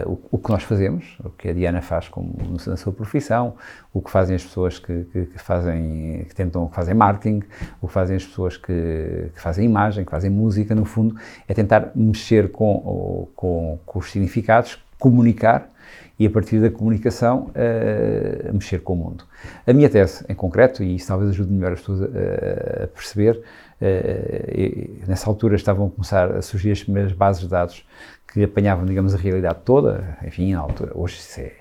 uh, 0.05 0.13
o, 0.13 0.37
o, 0.37 0.39
que 0.39 0.51
nós 0.51 0.63
fazemos, 0.63 1.17
o 1.25 1.31
que 1.31 1.49
a 1.49 1.53
Diana 1.55 1.81
faz 1.81 2.09
como, 2.09 2.37
na 2.67 2.77
sua 2.77 2.93
profissão, 2.93 3.55
o 3.93 4.03
que 4.03 4.11
fazem 4.11 4.37
as 4.37 4.45
pessoas 4.45 4.79
que, 4.79 5.05
que, 5.05 5.27
que, 5.27 5.39
fazem, 5.39 6.27
que 6.29 6.35
tentam, 6.35 6.69
que 6.69 6.75
fazem 6.75 6.95
marketing, 6.95 7.43
o 7.81 7.89
que 7.89 7.93
fazem 7.93 8.17
as 8.17 8.25
pessoas 8.25 8.59
que, 8.59 9.31
que 9.35 9.41
fazem 9.41 9.65
imagem, 9.65 10.05
que 10.05 10.11
fazem 10.11 10.31
música, 10.31 10.75
no 10.75 10.85
fundo, 10.85 11.17
é 11.49 11.55
tentar 11.55 11.91
mexer 11.95 12.53
com, 12.53 13.29
com, 13.35 13.79
com 13.87 13.99
os 13.99 14.11
significados, 14.11 14.79
comunicar 14.99 15.71
e 16.19 16.27
a 16.27 16.31
partir 16.31 16.61
da 16.61 16.71
comunicação 16.71 17.51
uh, 17.51 18.53
mexer 18.53 18.83
com 18.83 18.93
o 18.93 18.97
mundo. 18.97 19.25
A 19.67 19.73
minha 19.73 19.89
tese, 19.89 20.23
em 20.29 20.35
concreto, 20.35 20.83
e 20.85 20.97
isso 20.97 21.09
talvez 21.09 21.31
ajude 21.31 21.51
melhor 21.51 21.73
as 21.73 21.81
pessoas 21.81 22.03
a, 22.03 22.85
a 22.85 22.87
perceber, 22.89 23.43
uh, 23.81 25.09
nessa 25.09 25.31
altura 25.31 25.57
estavam 25.57 25.87
a 25.87 25.91
começar 25.91 26.31
a 26.31 26.43
surgir 26.43 26.73
as 26.73 26.83
primeiras 26.83 27.13
bases 27.13 27.41
de 27.41 27.49
dados 27.49 27.87
que 28.33 28.45
apanhavam, 28.45 28.85
digamos, 28.85 29.15
a 29.15 29.19
realidade 29.19 29.59
toda, 29.65 30.17
enfim, 30.25 30.53
na 30.53 30.61
altura, 30.61 30.93
hoje 30.95 31.19
é, 31.39 31.53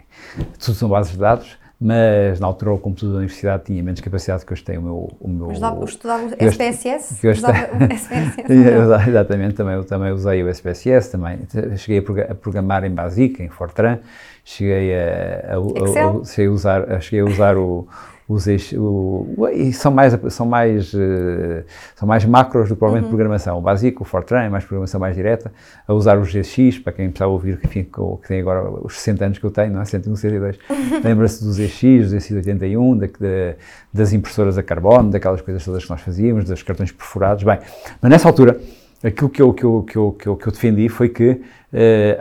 tudo 0.59 0.75
são 0.75 0.89
bases 0.89 1.13
de 1.13 1.17
dados, 1.17 1.57
mas 1.81 2.39
na 2.39 2.47
altura 2.47 2.73
o 2.73 2.77
computador 2.77 3.13
da 3.13 3.17
universidade 3.19 3.63
tinha 3.63 3.81
menos 3.81 4.01
capacidade 4.01 4.45
que 4.45 4.51
hoje 4.51 4.63
tem 4.63 4.77
o 4.77 4.81
meu... 4.81 5.17
O 5.19 5.29
meu 5.29 5.51
estudava, 5.51 5.85
estudava 5.85 6.23
o 6.25 6.45
SPSS? 6.45 7.25
Eu 7.25 7.31
estudava 7.31 7.57
o 7.73 7.93
SPSS? 7.93 9.09
Exatamente, 9.09 9.55
também, 9.55 9.75
eu 9.75 9.85
também 9.85 10.11
usei 10.11 10.43
o 10.43 10.49
SPSS, 10.49 11.11
também. 11.11 11.39
Cheguei 11.77 12.05
a 12.29 12.35
programar 12.35 12.83
em 12.83 12.91
Basic, 12.91 13.41
em 13.41 13.47
Fortran, 13.47 13.99
cheguei 14.43 14.93
a, 14.93 14.99
a, 14.99 15.55
a, 15.55 16.21
a, 16.21 16.25
cheguei 16.25 16.47
a 16.47 16.51
usar, 16.51 17.01
cheguei 17.01 17.21
a 17.21 17.25
usar 17.25 17.57
o, 17.57 17.87
os 18.29 18.45
o, 18.73 19.49
e 19.51 19.73
são 19.73 19.91
mais 19.91 20.15
são 20.29 20.45
mais 20.45 20.93
uh, 20.93 21.63
são 21.95 22.07
mais 22.07 22.23
macros 22.23 22.69
do 22.69 22.75
que 22.75 22.79
provavelmente 22.79 23.05
uhum. 23.05 23.09
programação. 23.09 23.57
O 23.57 23.61
básico, 23.61 24.03
o 24.03 24.05
Fortran 24.05 24.43
é 24.43 24.49
mais 24.49 24.63
programação 24.63 24.99
mais 24.99 25.15
direta, 25.15 25.51
a 25.87 25.93
usar 25.95 26.19
os 26.19 26.31
GX, 26.31 26.77
para 26.77 26.93
quem 26.93 27.09
precisava 27.09 27.31
ouvir, 27.31 27.57
que, 27.57 27.65
enfim, 27.65 27.83
que, 27.83 28.27
tem 28.27 28.39
agora 28.39 28.69
os 28.83 28.99
60 28.99 29.25
anos 29.25 29.37
que 29.39 29.43
eu 29.43 29.49
tenho, 29.49 29.73
não 29.73 29.81
é? 29.81 29.85
101, 29.85 30.15
102. 30.15 30.59
Lembra-se 31.03 31.43
dos 31.43 31.55
ZX, 31.55 32.11
dos 32.11 32.23
ZX81, 32.23 32.99
da, 32.99 33.07
da, 33.07 33.55
das 33.91 34.13
impressoras 34.13 34.59
a 34.59 34.63
carbono, 34.63 35.09
daquelas 35.09 35.41
coisas 35.41 35.65
todas 35.65 35.83
que 35.83 35.89
nós 35.89 36.01
fazíamos, 36.01 36.45
dos 36.45 36.61
cartões 36.61 36.91
perfurados. 36.91 37.43
Bem, 37.43 37.57
mas 37.99 38.11
nessa 38.11 38.27
altura, 38.27 38.61
aquilo 39.03 39.29
que 39.29 39.41
eu, 39.41 39.53
que 39.53 39.63
eu, 39.63 39.81
que 39.81 39.97
eu, 39.97 40.11
que 40.11 40.27
eu, 40.27 40.35
que 40.35 40.47
eu 40.47 40.51
defendi 40.51 40.87
foi 40.87 41.09
que 41.09 41.41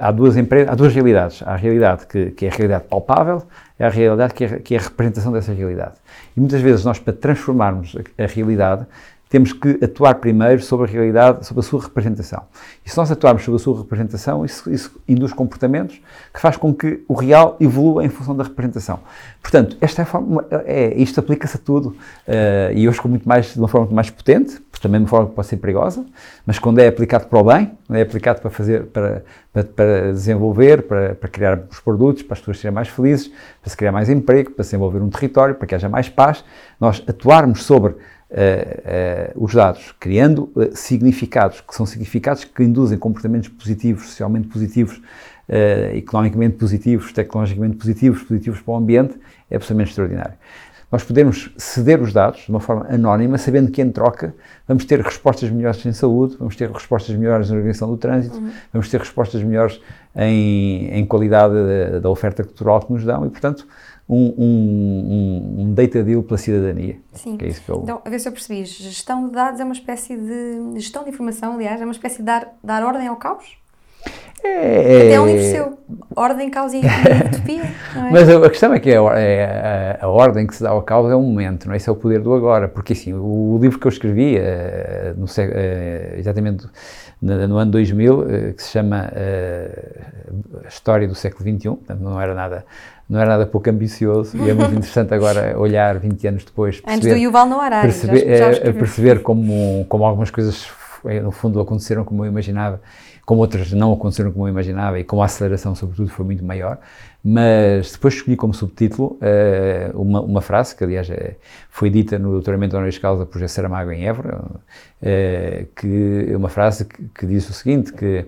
há, 0.01 0.11
duas 0.11 0.37
empresas, 0.37 0.71
há 0.71 0.75
duas 0.75 0.95
realidades. 0.95 1.43
Há 1.43 1.53
a 1.53 1.57
realidade 1.57 2.07
que, 2.07 2.31
que 2.33 2.47
é 2.47 2.49
a 2.49 2.53
realidade 2.53 2.85
palpável, 2.85 3.43
é 3.79 3.87
a 3.87 3.91
realidade 3.91 4.35
que 4.35 4.45
é, 4.45 4.49
que 4.59 4.75
é 4.75 4.79
a 4.79 4.83
representação 4.83 5.33
dessa 5.33 5.53
realidade. 5.53 5.95
E 6.37 6.41
muitas 6.41 6.61
vezes 6.61 6.85
nós, 6.85 6.99
para 6.99 7.13
transformarmos 7.13 7.97
a, 7.97 8.25
a 8.25 8.27
realidade, 8.27 8.87
temos 9.29 9.53
que 9.53 9.79
atuar 9.83 10.15
primeiro 10.17 10.63
sobre 10.63 10.89
a 10.89 10.93
realidade, 10.93 11.47
sobre 11.47 11.61
a 11.61 11.63
sua 11.63 11.83
representação. 11.83 12.45
E 12.85 12.91
se 12.91 12.97
nós 12.97 13.11
atuarmos 13.11 13.45
sobre 13.45 13.61
a 13.61 13.63
sua 13.63 13.79
representação, 13.79 14.45
isso, 14.45 14.71
isso 14.73 15.01
induz 15.07 15.33
comportamentos 15.33 16.01
que 16.33 16.41
faz 16.41 16.57
com 16.57 16.73
que 16.73 17.05
o 17.07 17.15
real 17.15 17.57
evolua 17.61 18.05
em 18.05 18.09
função 18.09 18.35
da 18.35 18.45
representação. 18.45 19.01
Portanto, 19.43 19.77
esta 19.81 20.03
é 20.03 20.05
a 20.05 20.07
forma, 20.07 20.45
é, 20.65 20.95
isto 20.97 21.21
aplica-se 21.21 21.57
a 21.57 21.61
tudo, 21.61 21.89
uh, 21.89 22.73
e 22.75 22.89
hoje 22.89 23.01
com 23.01 23.09
muito 23.09 23.29
mais, 23.29 23.53
de 23.53 23.59
uma 23.59 23.69
forma 23.69 23.87
muito 23.87 23.97
mais 23.97 24.11
potente, 24.11 24.61
também 24.81 25.01
de 25.01 25.05
uma 25.05 25.09
forma 25.09 25.29
que 25.29 25.35
pode 25.35 25.49
ser 25.49 25.57
perigosa, 25.57 26.05
mas 26.47 26.59
quando 26.59 26.79
é 26.79 26.87
aplicado 26.87 27.27
para 27.27 27.39
o 27.39 27.45
bem, 27.45 27.73
quando 27.87 27.99
é 27.99 28.03
aplicado 28.03 28.41
para 28.41 28.51
fazer, 28.51 28.85
para, 28.85 29.25
para, 29.53 29.65
para 29.65 30.13
desenvolver, 30.13 30.83
para, 30.83 31.15
para, 31.15 31.29
criar 31.29 31.61
os 31.71 31.81
produtos, 31.81 32.23
para 32.23 32.35
as 32.35 32.39
pessoas 32.39 32.61
serem 32.61 32.75
mais 32.75 32.89
felizes, 32.89 33.29
para 33.61 33.71
se 33.71 33.77
criar 33.77 33.93
mais 33.93 34.09
emprego, 34.09 34.51
para 34.51 34.65
se 34.65 34.71
desenvolver 34.71 35.03
um 35.03 35.11
território, 35.11 35.55
para 35.55 35.67
que 35.67 35.75
haja 35.75 35.89
mais 35.89 36.09
paz, 36.09 36.45
nós 36.81 37.03
atuarmos 37.07 37.65
sobre 37.65 37.97
Uh, 38.31 39.39
uh, 39.39 39.43
os 39.43 39.55
dados, 39.55 39.95
criando 39.99 40.53
uh, 40.55 40.77
significados, 40.77 41.63
que 41.63 41.75
são 41.75 41.87
significados 41.87 42.45
que 42.45 42.63
induzem 42.63 42.99
comportamentos 42.99 43.49
positivos, 43.49 44.09
socialmente 44.09 44.49
positivos, 44.49 45.01
economicamente 45.95 46.57
positivos, 46.57 47.11
tecnologicamente 47.11 47.79
positivos, 47.79 48.23
positivos 48.23 48.61
para 48.61 48.75
o 48.75 48.77
ambiente, 48.77 49.15
é 49.51 49.57
absolutamente 49.57 49.93
extraordinário. 49.93 50.35
Nós 50.93 51.03
podemos 51.03 51.51
ceder 51.57 52.03
os 52.03 52.13
dados 52.13 52.41
de 52.41 52.51
uma 52.51 52.61
forma 52.61 52.87
anónima, 52.91 53.37
sabendo 53.39 53.71
que 53.71 53.81
em 53.81 53.91
troca 53.91 54.35
vamos 54.67 54.85
ter 54.87 55.01
respostas 55.01 55.51
melhores 55.51 55.85
em 55.87 55.93
saúde, 55.93 56.37
vamos 56.39 56.57
ter 56.57 56.71
respostas 56.71 57.17
melhores 57.17 57.49
na 57.49 57.57
organização 57.57 57.91
do 57.91 57.97
trânsito, 57.97 58.37
uhum. 58.37 58.51
vamos 58.73 58.91
ter 58.91 58.99
respostas 58.99 59.43
melhores 59.43 59.81
em, 60.17 60.89
em 60.89 61.07
qualidade 61.07 61.55
da, 61.55 61.99
da 62.01 62.11
oferta 62.11 62.43
cultural 62.43 62.81
que 62.81 62.93
nos 62.93 63.05
dão 63.05 63.27
e, 63.27 63.31
portanto, 63.31 63.67
um, 64.09 64.35
um, 64.39 65.55
um 65.59 65.75
data 65.75 66.03
deal 66.03 66.23
pela 66.23 66.39
cidadania. 66.39 66.97
Sim. 67.13 67.37
Que 67.37 67.45
é 67.45 67.49
isso 67.49 67.63
que 67.63 67.69
eu... 67.69 67.81
Então, 67.83 68.01
a 68.05 68.09
ver 68.09 68.19
se 68.19 68.29
eu 68.29 68.33
percebi. 68.33 68.65
Gestão 68.65 69.27
de 69.27 69.33
dados 69.33 69.61
é 69.61 69.65
uma 69.65 69.75
espécie 69.75 70.17
de. 70.17 70.81
Gestão 70.81 71.05
de 71.05 71.11
informação, 71.11 71.55
aliás, 71.55 71.81
é 71.81 71.85
uma 71.85 71.93
espécie 71.93 72.19
de 72.19 72.23
dar, 72.23 72.57
dar 72.63 72.85
ordem 72.85 73.07
ao 73.07 73.17
caos? 73.17 73.59
É, 74.43 75.09
Até 75.09 75.21
um 75.21 75.27
livro 75.27 75.43
seu, 75.43 75.79
Ordem, 76.15 76.49
Causa 76.49 76.77
e 76.77 76.81
Utopia. 77.27 77.63
É? 77.65 78.11
Mas 78.11 78.29
a, 78.29 78.49
questão 78.49 78.73
é 78.73 78.79
que 78.79 78.95
a, 78.95 79.01
a, 79.01 80.05
a, 80.05 80.09
ordem 80.09 80.47
que 80.47 80.55
se 80.55 80.63
dá 80.63 80.71
ao 80.71 80.83
caos 80.83 81.11
é 81.11 81.17
um 81.17 81.23
momento, 81.23 81.67
não 81.67 81.75
é? 81.75 81.77
Esse 81.77 81.89
é 81.89 81.93
o 81.93 81.97
poder 81.97 82.21
do 82.21 82.33
agora. 82.33 82.69
Porque 82.69 82.93
assim, 82.93 83.13
o, 83.15 83.57
o 83.57 83.59
livro 83.61 83.79
que 83.81 83.87
eu 83.87 83.91
escrevi, 83.91 84.37
uh, 84.39 85.19
no, 85.19 85.25
uh, 85.25 86.19
exatamente 86.19 86.67
no, 87.21 87.49
no, 87.49 87.59
ano 87.59 87.73
2000, 87.73 88.19
uh, 88.19 88.55
que 88.55 88.63
se 88.63 88.71
chama 88.71 89.11
História 90.69 91.09
do 91.09 91.17
século 91.17 91.43
XXI, 91.43 91.77
não 92.01 92.21
era 92.21 92.33
nada 92.33 92.65
não 93.09 93.21
era 93.21 93.31
nada 93.31 93.47
pouco 93.47 93.71
ambicioso 93.71 94.37
e 94.37 94.51
é 94.51 94.55
muito 94.55 94.73
interessante 94.77 95.15
agora 95.15 95.59
olhar 95.59 95.99
20 95.99 96.29
anos 96.29 96.45
depois. 96.45 96.81
Perceber, 96.81 96.97
Antes 96.97 97.09
do 97.09 97.17
Yuval 97.17 97.47
Noah. 97.47 97.83
Perceber, 97.83 98.39
já, 98.39 98.53
já 98.53 98.73
perceber 98.73 99.23
como, 99.23 99.85
como 99.89 100.05
algumas 100.05 100.31
coisas, 100.31 100.69
no 101.23 101.31
fundo, 101.31 101.61
aconteceram 101.61 102.05
como 102.05 102.25
eu 102.25 102.29
imaginava 102.31 102.81
como 103.29 103.43
outras 103.43 103.71
não 103.73 103.93
aconteceram 103.93 104.33
como 104.33 104.47
eu 104.47 104.51
imaginava 104.51 104.99
e 104.99 105.05
como 105.05 105.21
a 105.21 105.27
aceleração, 105.27 105.75
sobretudo, 105.75 106.09
foi 106.09 106.25
muito 106.25 106.43
maior. 106.43 106.79
Mas 107.23 107.93
depois 107.93 108.15
escolhi 108.15 108.39
como 108.39 108.55
subtítulo 108.55 109.19
uh, 109.21 110.01
uma, 110.01 110.23
uma, 110.23 110.41
frase 110.41 110.75
que, 110.75 110.83
aliás, 110.83 111.11
é, 111.11 111.37
foi 111.69 111.91
dita 111.91 112.19
no 112.19 112.31
doutoramento 112.31 112.75
honoris 112.75 112.97
causa 112.97 113.27
por 113.27 113.35
José 113.35 113.49
Saramago 113.49 113.93
em 113.93 114.07
Évora, 114.07 114.39
uh, 114.39 115.67
que 115.77 116.27
é 116.27 116.35
uma 116.35 116.49
frase 116.49 116.87
que, 116.87 117.03
que, 117.09 117.27
diz 117.27 117.47
o 117.51 117.53
seguinte, 117.53 117.93
que 117.93 118.21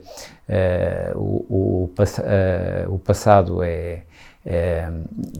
uh, 0.50 1.18
o, 1.18 1.86
o, 1.88 1.90
o, 2.90 2.98
passado 2.98 3.62
é, 3.62 4.02
é, 4.44 4.90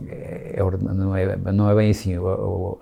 é, 0.09 0.63
não, 0.81 1.17
é, 1.17 1.37
não 1.53 1.71
é 1.71 1.75
bem 1.75 1.91
assim, 1.91 2.17
o, 2.19 2.79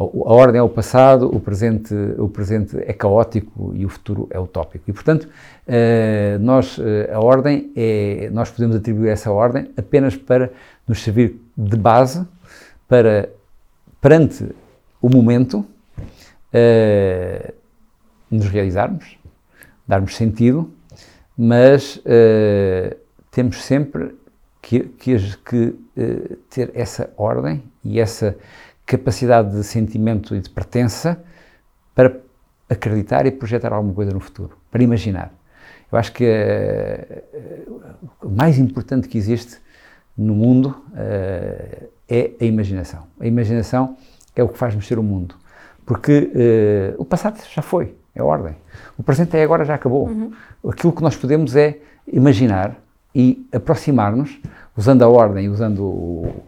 a 0.00 0.32
ordem 0.32 0.58
é 0.58 0.62
o 0.62 0.68
passado, 0.68 1.26
o 1.26 1.38
presente, 1.38 1.94
o 2.18 2.26
presente 2.26 2.76
é 2.78 2.92
caótico 2.92 3.72
e 3.74 3.84
o 3.84 3.88
futuro 3.88 4.26
é 4.30 4.40
utópico. 4.40 4.88
E, 4.88 4.92
portanto, 4.94 5.28
eh, 5.66 6.38
nós, 6.40 6.78
eh, 6.78 7.12
a 7.12 7.20
ordem 7.20 7.70
é, 7.76 8.30
nós 8.32 8.50
podemos 8.50 8.76
atribuir 8.76 9.10
essa 9.10 9.30
ordem 9.30 9.70
apenas 9.76 10.16
para 10.16 10.50
nos 10.88 11.02
servir 11.02 11.38
de 11.54 11.76
base 11.76 12.26
para, 12.88 13.28
perante 14.00 14.48
o 15.02 15.08
momento, 15.10 15.66
uh, 16.52 17.54
nos 18.30 18.46
realizarmos, 18.46 19.18
darmos 19.86 20.16
sentido, 20.16 20.70
mas 21.36 22.02
temos 23.30 23.62
sempre 23.62 24.14
que, 24.60 24.80
que, 24.80 25.16
que 25.38 25.56
uh, 25.66 26.36
ter 26.48 26.70
essa 26.74 27.12
ordem 27.16 27.62
e 27.84 27.98
essa 27.98 28.36
capacidade 28.86 29.52
de 29.52 29.64
sentimento 29.64 30.34
e 30.34 30.40
de 30.40 30.50
pertença 30.50 31.22
para 31.94 32.16
acreditar 32.68 33.26
e 33.26 33.30
projetar 33.30 33.72
alguma 33.72 33.94
coisa 33.94 34.12
no 34.12 34.20
futuro, 34.20 34.56
para 34.70 34.82
imaginar. 34.82 35.32
Eu 35.90 35.98
acho 35.98 36.12
que 36.12 36.24
uh, 36.24 37.82
o 38.22 38.30
mais 38.30 38.58
importante 38.58 39.08
que 39.08 39.18
existe 39.18 39.58
no 40.16 40.34
mundo 40.34 40.76
uh, 40.92 41.88
é 42.08 42.30
a 42.40 42.44
imaginação. 42.44 43.06
A 43.18 43.26
imaginação 43.26 43.96
é 44.36 44.42
o 44.42 44.48
que 44.48 44.58
faz 44.58 44.74
mexer 44.74 44.98
o 44.98 45.02
mundo. 45.02 45.34
Porque 45.84 46.30
uh, 46.96 47.00
o 47.00 47.04
passado 47.04 47.40
já 47.52 47.62
foi, 47.62 47.96
é 48.14 48.22
ordem. 48.22 48.56
O 48.96 49.02
presente 49.02 49.36
é 49.36 49.42
agora, 49.42 49.64
já 49.64 49.74
acabou. 49.74 50.08
Uhum. 50.08 50.32
Aquilo 50.68 50.92
que 50.92 51.02
nós 51.02 51.16
podemos 51.16 51.56
é 51.56 51.78
imaginar 52.06 52.76
e 53.14 53.46
aproximar-nos, 53.52 54.40
usando 54.76 55.02
a 55.02 55.08
ordem, 55.08 55.48
usando 55.48 55.82
o, 55.82 56.44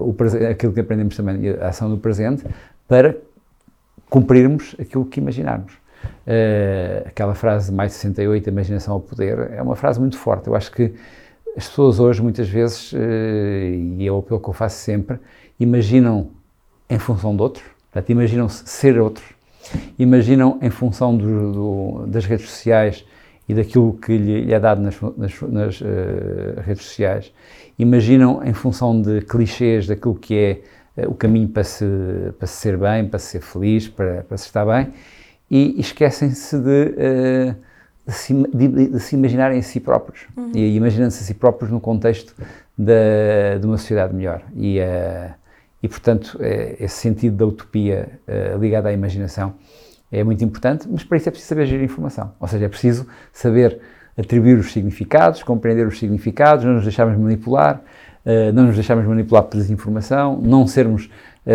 o, 0.00 0.16
aquilo 0.50 0.72
que 0.72 0.80
aprendemos 0.80 1.16
também, 1.16 1.50
a 1.50 1.68
ação 1.68 1.88
do 1.88 1.96
presente, 1.96 2.44
para 2.88 3.16
cumprirmos 4.08 4.74
aquilo 4.78 5.04
que 5.04 5.20
imaginarmos. 5.20 5.72
Uh, 6.26 7.06
aquela 7.06 7.34
frase 7.34 7.70
de 7.70 7.76
mais 7.76 7.92
de 7.92 7.96
68, 7.98 8.48
imaginação 8.48 8.94
ao 8.94 9.00
poder, 9.00 9.52
é 9.52 9.62
uma 9.62 9.76
frase 9.76 10.00
muito 10.00 10.18
forte. 10.18 10.48
Eu 10.48 10.54
acho 10.54 10.72
que 10.72 10.94
as 11.56 11.68
pessoas 11.68 12.00
hoje, 12.00 12.22
muitas 12.22 12.48
vezes, 12.48 12.92
uh, 12.92 12.96
e 12.96 14.06
é 14.06 14.10
o 14.10 14.18
apelo 14.18 14.40
que 14.40 14.48
eu 14.48 14.52
faço 14.52 14.78
sempre, 14.78 15.18
imaginam 15.58 16.30
em 16.88 16.98
função 16.98 17.36
de 17.36 17.42
outros, 17.42 17.64
portanto, 17.90 18.10
imaginam 18.10 18.48
ser 18.48 19.00
outros, 19.00 19.26
imaginam 19.98 20.58
em 20.60 20.70
função 20.70 21.16
do, 21.16 21.52
do, 21.52 22.06
das 22.06 22.24
redes 22.24 22.48
sociais 22.48 23.04
e 23.50 23.54
daquilo 23.54 23.94
que 23.94 24.16
lhe, 24.16 24.52
é 24.52 24.60
dado 24.60 24.80
nas, 24.80 25.00
nas, 25.16 25.42
nas 25.42 25.80
uh, 25.80 25.84
redes 26.64 26.84
sociais, 26.84 27.32
imaginam 27.76 28.44
em 28.44 28.52
função 28.52 29.02
de 29.02 29.22
clichês 29.22 29.88
daquilo 29.88 30.14
que 30.14 30.36
é 30.96 31.02
uh, 31.02 31.10
o 31.10 31.14
caminho 31.16 31.48
para 31.48 31.64
se, 31.64 31.84
para 32.38 32.46
se 32.46 32.54
ser 32.54 32.78
bem, 32.78 33.08
para 33.08 33.18
se 33.18 33.26
ser 33.26 33.40
feliz, 33.40 33.88
para, 33.88 34.22
para 34.22 34.36
se 34.36 34.46
estar 34.46 34.64
bem, 34.64 34.92
e, 35.50 35.74
e 35.76 35.80
esquecem-se 35.80 36.56
de, 36.58 36.94
uh, 36.94 37.56
de, 38.06 38.12
se, 38.12 38.34
de, 38.54 38.68
de, 38.68 39.00
se 39.00 39.16
imaginarem 39.16 39.58
a 39.58 39.62
si 39.62 39.80
próprios, 39.80 40.28
uhum. 40.36 40.52
e 40.54 40.76
imaginando-se 40.76 41.24
a 41.24 41.26
si 41.26 41.34
próprios 41.34 41.72
no 41.72 41.80
contexto 41.80 42.32
da, 42.78 43.58
de 43.60 43.66
uma 43.66 43.78
sociedade 43.78 44.14
melhor. 44.14 44.42
E, 44.54 44.78
e 45.82 45.88
portanto, 45.88 46.38
esse 46.78 46.96
sentido 46.96 47.36
da 47.36 47.46
utopia 47.46 48.20
ligado 48.58 48.86
à 48.86 48.92
imaginação 48.92 49.54
é 50.12 50.24
muito 50.24 50.44
importante, 50.44 50.88
mas 50.90 51.04
para 51.04 51.16
isso 51.16 51.28
é 51.28 51.32
preciso 51.32 51.48
saber 51.48 51.66
gerir 51.66 51.84
informação. 51.84 52.32
Ou 52.40 52.48
seja, 52.48 52.64
é 52.64 52.68
preciso 52.68 53.06
saber 53.32 53.80
atribuir 54.18 54.58
os 54.58 54.72
significados, 54.72 55.42
compreender 55.42 55.86
os 55.86 55.98
significados, 55.98 56.64
não 56.64 56.74
nos 56.74 56.82
deixarmos 56.82 57.16
manipular, 57.18 57.80
uh, 58.24 58.52
não 58.52 58.64
nos 58.64 58.74
deixarmos 58.74 59.06
manipular 59.06 59.44
por 59.44 59.56
desinformação, 59.56 60.40
não 60.42 60.66
sermos, 60.66 61.08
uh, 61.46 61.50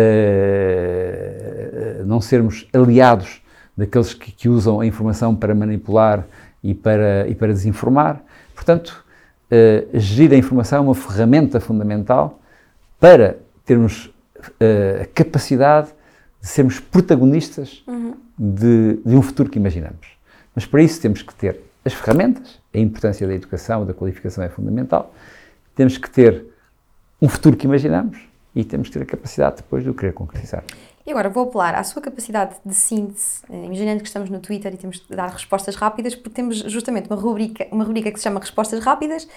não 2.06 2.20
sermos 2.20 2.66
aliados 2.72 3.42
daqueles 3.76 4.14
que, 4.14 4.32
que, 4.32 4.48
usam 4.48 4.80
a 4.80 4.86
informação 4.86 5.36
para 5.36 5.54
manipular 5.54 6.26
e 6.62 6.74
para, 6.74 7.28
e 7.28 7.34
para 7.34 7.52
desinformar. 7.52 8.22
Portanto, 8.54 9.04
uh, 9.50 9.98
gerir 9.98 10.32
a 10.32 10.36
informação 10.36 10.78
é 10.78 10.80
uma 10.80 10.94
ferramenta 10.94 11.60
fundamental 11.60 12.40
para 12.98 13.36
termos 13.64 14.10
a 15.02 15.06
capacidade 15.06 15.88
de 16.40 16.46
sermos 16.46 16.78
protagonistas 16.78 17.82
uhum. 17.86 18.14
De, 18.38 18.94
de, 19.04 19.16
um 19.16 19.22
futuro 19.22 19.50
que 19.50 19.58
imaginamos. 19.58 20.16
Mas 20.54 20.66
para 20.66 20.82
isso 20.82 21.00
temos 21.00 21.22
que 21.22 21.34
ter 21.34 21.60
as 21.84 21.92
ferramentas, 21.92 22.60
a 22.74 22.78
importância 22.78 23.26
da 23.26 23.34
educação, 23.34 23.86
da 23.86 23.94
qualificação 23.94 24.42
é 24.42 24.48
fundamental, 24.48 25.14
temos 25.74 25.96
que 25.98 26.10
ter 26.10 26.44
um 27.20 27.28
futuro 27.28 27.56
que 27.56 27.66
imaginamos 27.66 28.18
e 28.54 28.64
temos 28.64 28.88
que 28.88 28.94
ter 28.94 29.02
a 29.02 29.06
capacidade 29.06 29.56
depois 29.56 29.84
de 29.84 29.90
o 29.90 29.94
querer 29.94 30.12
concretizar. 30.12 30.64
E 31.06 31.10
agora 31.12 31.28
vou 31.28 31.44
apelar 31.44 31.76
à 31.76 31.84
sua 31.84 32.02
capacidide 32.02 32.56
de 32.64 32.74
síntese, 32.74 33.40
eh, 33.48 33.66
imaginando 33.66 34.00
que 34.00 34.08
estamos 34.08 34.28
no 34.28 34.40
Twitter 34.40 34.74
e 34.74 34.76
temos 34.76 34.98
de 34.98 35.14
dar 35.14 35.28
respostas 35.28 35.76
rápidas, 35.76 36.16
porque 36.16 36.30
temos 36.30 36.58
justamente 36.58 37.08
uma 37.08 37.14
rubrica, 37.14 37.68
uma 37.70 37.84
rubrica 37.84 38.10
que 38.10 38.18
se 38.18 38.24
chama 38.24 38.40
Respostas 38.40 38.82
Rápidas. 38.82 39.28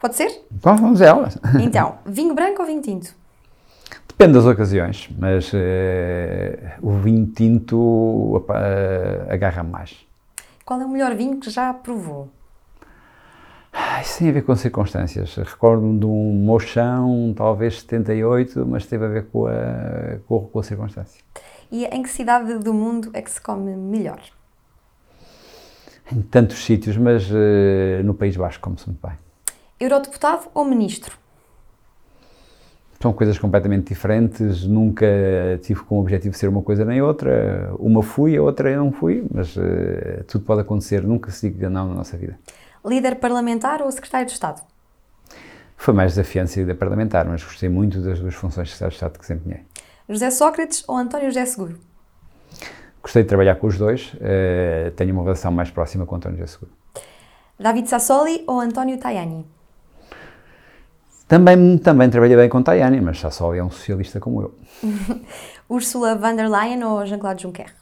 Pode 0.00 0.16
ser? 0.16 0.30
Bom, 0.50 0.74
vamos 0.76 1.02
a 1.02 1.06
elas. 1.06 1.36
Então, 1.60 1.98
vinho 2.06 2.34
branco 2.34 2.62
ou 2.62 2.66
vinho 2.66 2.80
tinto? 2.80 3.14
Depende 4.08 4.32
das 4.32 4.46
ocasiões, 4.46 5.08
mas 5.16 5.52
uh, 5.52 5.58
o 6.82 6.90
vinho 6.98 7.26
tinto 7.26 7.76
uh, 7.76 9.32
agarra 9.32 9.62
mais. 9.62 9.96
Qual 10.64 10.80
é 10.80 10.84
o 10.84 10.88
melhor 10.88 11.14
vinho 11.14 11.38
que 11.38 11.48
já 11.48 11.72
provou? 11.72 12.28
Ah, 13.72 14.02
isso 14.02 14.18
tem 14.18 14.30
a 14.30 14.32
ver 14.32 14.42
com 14.42 14.56
circunstâncias. 14.56 15.36
Recordo-me 15.36 16.00
de 16.00 16.06
um 16.06 16.32
mochão, 16.44 17.32
talvez 17.36 17.80
78, 17.80 18.66
mas 18.66 18.86
teve 18.86 19.04
a 19.04 19.08
ver 19.08 19.26
com 19.26 19.46
a, 19.46 20.18
com 20.26 20.58
a 20.58 20.62
circunstância. 20.62 21.22
E 21.70 21.84
em 21.84 22.02
que 22.02 22.08
cidade 22.08 22.58
do 22.58 22.74
mundo 22.74 23.10
é 23.12 23.22
que 23.22 23.30
se 23.30 23.40
come 23.40 23.76
melhor? 23.76 24.20
Em 26.10 26.22
tantos 26.22 26.64
sítios, 26.64 26.96
mas 26.96 27.30
uh, 27.30 28.02
no 28.02 28.14
País 28.14 28.36
Basco 28.36 28.62
come-se 28.62 28.86
muito 28.86 29.06
bem. 29.06 29.16
Eurodeputado 29.78 30.48
ou 30.54 30.64
ministro? 30.64 31.16
São 33.00 33.12
coisas 33.12 33.38
completamente 33.38 33.88
diferentes, 33.88 34.64
nunca 34.64 35.06
tive 35.62 35.80
como 35.82 36.00
objetivo 36.00 36.36
ser 36.36 36.48
uma 36.48 36.62
coisa 36.62 36.84
nem 36.84 37.00
outra. 37.00 37.72
Uma 37.78 38.02
fui, 38.02 38.36
a 38.36 38.42
outra 38.42 38.70
eu 38.70 38.84
não 38.84 38.90
fui, 38.90 39.24
mas 39.32 39.56
uh, 39.56 40.24
tudo 40.26 40.44
pode 40.44 40.62
acontecer, 40.62 41.02
nunca 41.02 41.30
se 41.30 41.48
diga 41.48 41.70
não 41.70 41.88
na 41.88 41.94
nossa 41.94 42.16
vida. 42.16 42.36
Líder 42.84 43.16
parlamentar 43.16 43.82
ou 43.82 43.90
secretário 43.92 44.26
de 44.26 44.32
Estado? 44.32 44.62
Foi 45.76 45.94
mais 45.94 46.14
desafiante 46.14 46.50
ser 46.50 46.60
líder 46.60 46.74
parlamentar, 46.74 47.24
mas 47.26 47.44
gostei 47.44 47.68
muito 47.68 48.00
das 48.00 48.18
duas 48.18 48.34
funções 48.34 48.66
de 48.68 48.74
secretário 48.74 48.90
de 48.90 48.96
Estado 48.96 49.12
que 49.12 49.20
desempenhei. 49.20 49.62
José 50.08 50.30
Sócrates 50.30 50.82
ou 50.88 50.96
António 50.96 51.28
José 51.28 51.44
Seguro? 51.44 51.78
Gostei 53.00 53.22
de 53.22 53.28
trabalhar 53.28 53.54
com 53.56 53.68
os 53.68 53.78
dois, 53.78 54.12
uh, 54.14 54.90
tenho 54.96 55.14
uma 55.14 55.22
relação 55.22 55.52
mais 55.52 55.70
próxima 55.70 56.04
com 56.04 56.16
António 56.16 56.38
José 56.38 56.52
Seguro. 56.52 56.72
David 57.60 57.88
Sassoli 57.88 58.42
ou 58.46 58.58
António 58.58 58.98
Tajani? 58.98 59.46
Também, 61.28 61.76
também 61.76 62.08
trabalhei 62.08 62.38
bem 62.38 62.48
com 62.48 62.62
Tajani, 62.62 63.02
mas 63.02 63.20
só 63.20 63.54
é 63.54 63.62
um 63.62 63.70
socialista 63.70 64.18
como 64.18 64.40
eu. 64.40 64.54
Ursula 65.68 66.16
von 66.16 66.34
der 66.34 66.48
Leyen 66.48 66.82
ou 66.82 67.04
Jean-Claude 67.04 67.42
Juncker? 67.42 67.74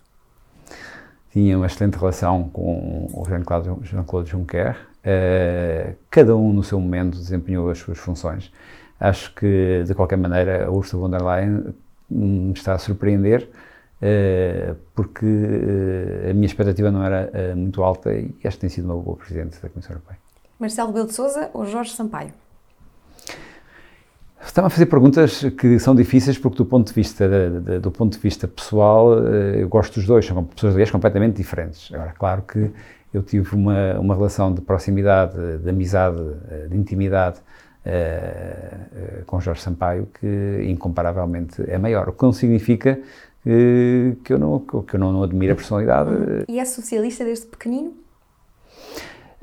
Tinha 1.33 1.57
uma 1.57 1.67
excelente 1.67 1.97
relação 1.97 2.49
com 2.49 3.07
o 3.13 3.25
Jean-Claude 3.25 3.69
Jean 3.85 4.05
Juncker. 4.27 4.77
Uh, 5.05 5.95
cada 6.11 6.37
um 6.37 6.53
no 6.53 6.65
seu 6.65 6.81
momento 6.81 7.17
desempenhou 7.17 7.71
as 7.71 7.79
suas 7.79 7.99
funções. 7.99 8.51
Acho 8.99 9.33
que, 9.35 9.85
de 9.87 9.95
qualquer 9.95 10.17
maneira, 10.17 10.67
a 10.67 10.71
Ursula 10.71 11.03
von 11.03 11.11
der 11.11 11.23
Leyen 11.23 11.73
me 12.11 12.53
está 12.53 12.73
a 12.73 12.79
surpreender, 12.79 13.49
uh, 14.03 14.75
porque 14.93 15.25
uh, 15.25 16.31
a 16.31 16.35
minha 16.35 16.47
expectativa 16.47 16.91
não 16.91 17.05
era 17.05 17.55
muito 17.55 17.81
alta 17.85 18.13
e 18.13 18.35
acho 18.45 18.57
que 18.57 18.63
tem 18.63 18.71
sido 18.71 18.87
uma 18.87 19.01
boa 19.01 19.17
Presidente 19.17 19.61
da 19.63 19.69
Comissão 19.69 19.95
Europeia. 19.95 20.19
Marcelo 20.59 20.89
Rebelo 20.89 21.07
de 21.07 21.15
Sousa 21.15 21.49
ou 21.55 21.65
Jorge 21.65 21.93
Sampaio? 21.93 22.33
Estava 24.45 24.69
a 24.69 24.71
fazer 24.71 24.87
perguntas 24.87 25.43
que 25.59 25.79
são 25.79 25.95
difíceis 25.95 26.39
porque 26.39 26.59
do 26.59 26.65
ponto 26.65 26.89
de 26.89 26.95
vista 26.95 27.29
do 27.81 27.91
ponto 27.91 28.13
de 28.13 28.19
vista 28.19 28.47
pessoal 28.47 29.27
eh, 29.27 29.63
eu 29.63 29.69
gosto 29.69 29.95
dos 29.95 30.07
dois, 30.07 30.25
são 30.25 30.45
pessoas 30.45 30.75
aliás 30.75 30.91
completamente 30.91 31.37
diferentes. 31.37 31.93
Agora, 31.93 32.15
claro 32.17 32.43
que 32.43 32.71
eu 33.13 33.23
tive 33.23 33.55
uma, 33.55 33.99
uma 33.99 34.15
relação 34.15 34.53
de 34.53 34.61
proximidade, 34.61 35.59
de 35.59 35.71
amizade, 35.71 36.21
eh, 36.51 36.67
de 36.69 36.77
intimidade 36.77 37.39
uh, 37.87 39.25
com 39.27 39.41
Jorge 39.41 39.63
Sampaio 39.63 40.09
que 40.21 40.67
incomparavelmente 40.69 41.63
é 41.69 41.79
maior, 41.79 42.09
o 42.09 42.13
que 42.13 42.23
não 42.23 42.33
significa 42.33 42.99
que 44.25 44.33
eu, 44.33 44.41
não, 44.41 44.59
que 44.59 44.95
eu 44.95 44.99
não, 44.99 45.13
não 45.13 45.23
admiro 45.23 45.53
a 45.53 45.57
personalidade. 45.57 46.11
E 46.49 46.59
é 46.59 46.65
socialista 46.65 47.25
desde 47.25 47.47
pequenino? 47.47 47.95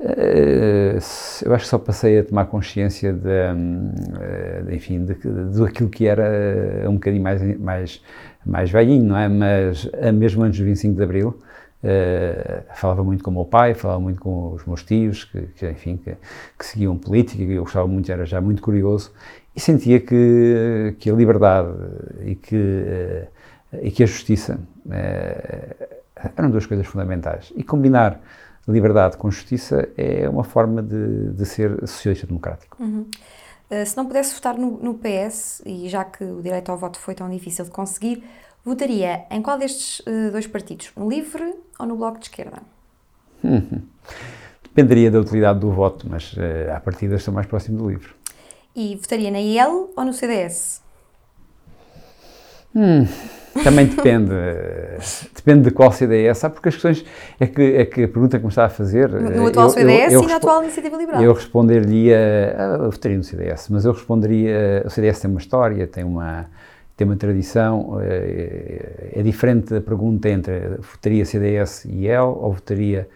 Eh, 0.00 0.98
eu 1.44 1.54
acho 1.54 1.64
que 1.64 1.70
só 1.70 1.78
passei 1.78 2.18
a 2.18 2.24
tomar 2.24 2.46
consciência 2.46 3.12
de, 3.12 3.28
eh, 3.28 4.74
enfim, 4.74 5.04
de, 5.04 5.14
de, 5.14 5.64
aquilo 5.64 5.88
que 5.88 6.06
era 6.06 6.24
eh, 6.24 6.88
um 6.88 6.94
bocadinho 6.94 7.22
mais, 7.22 7.58
mais, 7.58 8.02
mais 8.44 8.70
velhinho, 8.70 9.04
não 9.04 9.16
é? 9.16 9.28
Mas 9.28 9.88
mesmo 10.14 10.42
antes 10.42 10.58
do 10.58 10.64
25 10.64 10.96
de 10.96 11.02
Abril, 11.02 11.40
uh, 11.84 12.74
falava 12.74 13.04
muito 13.04 13.22
com 13.22 13.30
o 13.30 13.34
meu 13.34 13.44
pai, 13.44 13.74
falava 13.74 14.00
muito 14.00 14.20
com 14.20 14.52
os 14.52 14.64
meus 14.66 14.82
tios, 14.82 15.24
que, 15.24 15.42
que 15.56 15.70
enfim, 15.70 15.96
que, 15.96 16.16
que, 16.58 16.66
seguiam 16.66 16.96
política, 16.96 17.42
e 17.42 17.52
eu 17.52 17.62
gostava 17.62 17.86
muito, 17.86 18.10
era 18.10 18.24
já 18.24 18.40
muito 18.40 18.62
curioso, 18.62 19.12
e 19.54 19.60
sentia 19.60 20.00
que, 20.00 20.96
que 20.98 21.10
a 21.10 21.14
liberdade 21.14 21.68
e 22.24 22.34
que, 22.34 22.56
uh, 22.56 23.78
e 23.82 23.90
que 23.90 24.02
a 24.02 24.06
justiça 24.06 24.58
uh, 24.86 25.84
eram 26.36 26.50
duas 26.50 26.66
coisas 26.66 26.86
fundamentais. 26.86 27.52
E 27.56 27.62
combinar 27.62 28.20
liberdade 28.68 29.16
com 29.16 29.30
justiça 29.30 29.88
é 29.96 30.28
uma 30.28 30.44
forma 30.44 30.82
de, 30.82 31.30
de 31.32 31.46
ser 31.46 31.78
socialista 31.86 32.26
democrático. 32.26 32.82
Uhum. 32.82 33.06
Uh, 33.70 33.86
se 33.86 33.96
não 33.96 34.06
pudesse 34.06 34.34
votar 34.34 34.56
no, 34.56 34.78
no, 34.78 34.94
PS, 34.94 35.62
e 35.64 35.88
já 35.88 36.04
que 36.04 36.24
o 36.24 36.42
direito 36.42 36.70
ao 36.70 36.78
voto 36.78 36.98
foi 36.98 37.14
tão 37.14 37.28
difícil 37.28 37.64
de 37.64 37.70
conseguir, 37.70 38.24
votaria 38.64 39.24
em 39.30 39.42
qual 39.42 39.58
destes 39.58 40.00
uh, 40.00 40.30
dois 40.32 40.46
partidos? 40.46 40.92
No 40.96 41.08
LIVRE 41.08 41.54
ou 41.78 41.86
no 41.86 41.96
Bloco 41.96 42.18
de 42.18 42.26
Esquerda? 42.26 42.62
Uhum. 43.42 43.82
Dependeria 44.62 45.10
da 45.10 45.20
utilidade 45.20 45.60
do 45.60 45.70
voto, 45.70 46.06
mas 46.08 46.32
uh, 46.32 46.74
à 46.74 46.80
partida 46.80 47.16
estou 47.16 47.32
mais 47.32 47.46
próximo 47.46 47.78
do 47.78 47.88
LIVRE. 47.88 48.14
E 48.74 48.96
votaria 48.96 49.30
na 49.30 49.40
IEL 49.40 49.92
ou 49.96 50.04
no 50.04 50.12
CDS? 50.12 50.83
Hum. 52.74 53.06
Também 53.62 53.86
depende. 53.86 54.32
depende 55.34 55.62
de 55.64 55.70
qual 55.70 55.92
CDS. 55.92 56.38
Sabe, 56.38 56.54
porque 56.54 56.68
as 56.70 56.74
questões. 56.74 57.04
É 57.38 57.46
que, 57.46 57.62
é 57.62 57.84
que 57.84 58.04
a 58.04 58.08
pergunta 58.08 58.38
que 58.38 58.44
me 58.44 58.48
está 58.48 58.64
a 58.64 58.68
fazer. 58.68 59.08
No 59.08 59.46
atual 59.46 59.66
eu, 59.66 59.70
CDS 59.70 60.12
eu, 60.12 60.20
eu, 60.20 60.24
e 60.24 60.26
na 60.26 60.36
atual 60.36 60.62
Iniciativa 60.62 60.96
Liberal. 60.96 61.22
Eu 61.22 61.32
responderia. 61.32 62.56
Ah, 62.58 62.78
eu 62.82 62.90
votaria 62.90 63.16
no 63.16 63.24
CDS, 63.24 63.68
mas 63.68 63.84
eu 63.84 63.92
responderia. 63.92 64.82
O 64.84 64.90
CDS 64.90 65.20
tem 65.20 65.30
uma 65.30 65.40
história, 65.40 65.86
tem 65.86 66.02
uma, 66.02 66.46
tem 66.96 67.06
uma 67.06 67.16
tradição. 67.16 68.00
É, 68.00 69.12
é 69.14 69.22
diferente 69.22 69.72
da 69.72 69.80
pergunta 69.80 70.28
entre 70.28 70.78
votaria 70.78 71.24
CDS 71.24 71.84
e 71.84 72.08
EL 72.08 72.36
ou 72.40 72.54
votaria 72.54 73.08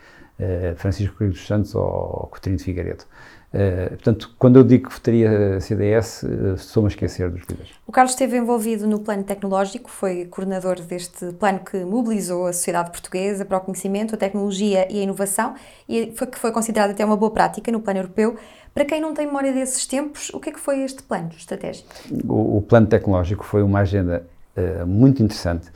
Francisco 0.76 1.14
Rodrigues 1.14 1.40
dos 1.40 1.48
Santos 1.48 1.74
ou 1.74 2.28
Coutinho 2.30 2.56
de 2.56 2.62
Figueiredo. 2.62 3.04
Uh, 3.48 3.88
portanto, 3.90 4.30
quando 4.38 4.58
eu 4.58 4.64
digo 4.64 4.88
que 4.88 4.94
votaria 4.94 5.58
CDS, 5.60 6.22
uh, 6.22 6.54
estou-me 6.54 6.88
a 6.88 6.90
esquecer 6.90 7.30
dos 7.30 7.40
líderes. 7.48 7.70
O 7.86 7.92
Carlos 7.92 8.12
esteve 8.12 8.36
envolvido 8.36 8.86
no 8.86 9.00
plano 9.00 9.24
tecnológico, 9.24 9.90
foi 9.90 10.26
coordenador 10.26 10.78
deste 10.82 11.32
plano 11.32 11.60
que 11.60 11.78
mobilizou 11.78 12.46
a 12.46 12.52
sociedade 12.52 12.90
portuguesa 12.90 13.46
para 13.46 13.56
o 13.56 13.60
conhecimento, 13.60 14.14
a 14.14 14.18
tecnologia 14.18 14.86
e 14.92 15.00
a 15.00 15.02
inovação, 15.02 15.54
e 15.88 16.12
foi, 16.14 16.26
que 16.26 16.38
foi 16.38 16.52
considerado 16.52 16.90
até 16.90 17.02
uma 17.02 17.16
boa 17.16 17.30
prática 17.30 17.72
no 17.72 17.80
plano 17.80 18.00
europeu. 18.00 18.36
Para 18.74 18.84
quem 18.84 19.00
não 19.00 19.14
tem 19.14 19.26
memória 19.26 19.52
desses 19.52 19.86
tempos, 19.86 20.30
o 20.34 20.38
que 20.38 20.50
é 20.50 20.52
que 20.52 20.60
foi 20.60 20.82
este 20.82 21.02
plano 21.02 21.30
estratégico? 21.34 21.88
O, 22.28 22.58
o 22.58 22.62
plano 22.62 22.86
tecnológico 22.86 23.46
foi 23.46 23.62
uma 23.62 23.80
agenda 23.80 24.26
uh, 24.54 24.86
muito 24.86 25.22
interessante 25.22 25.68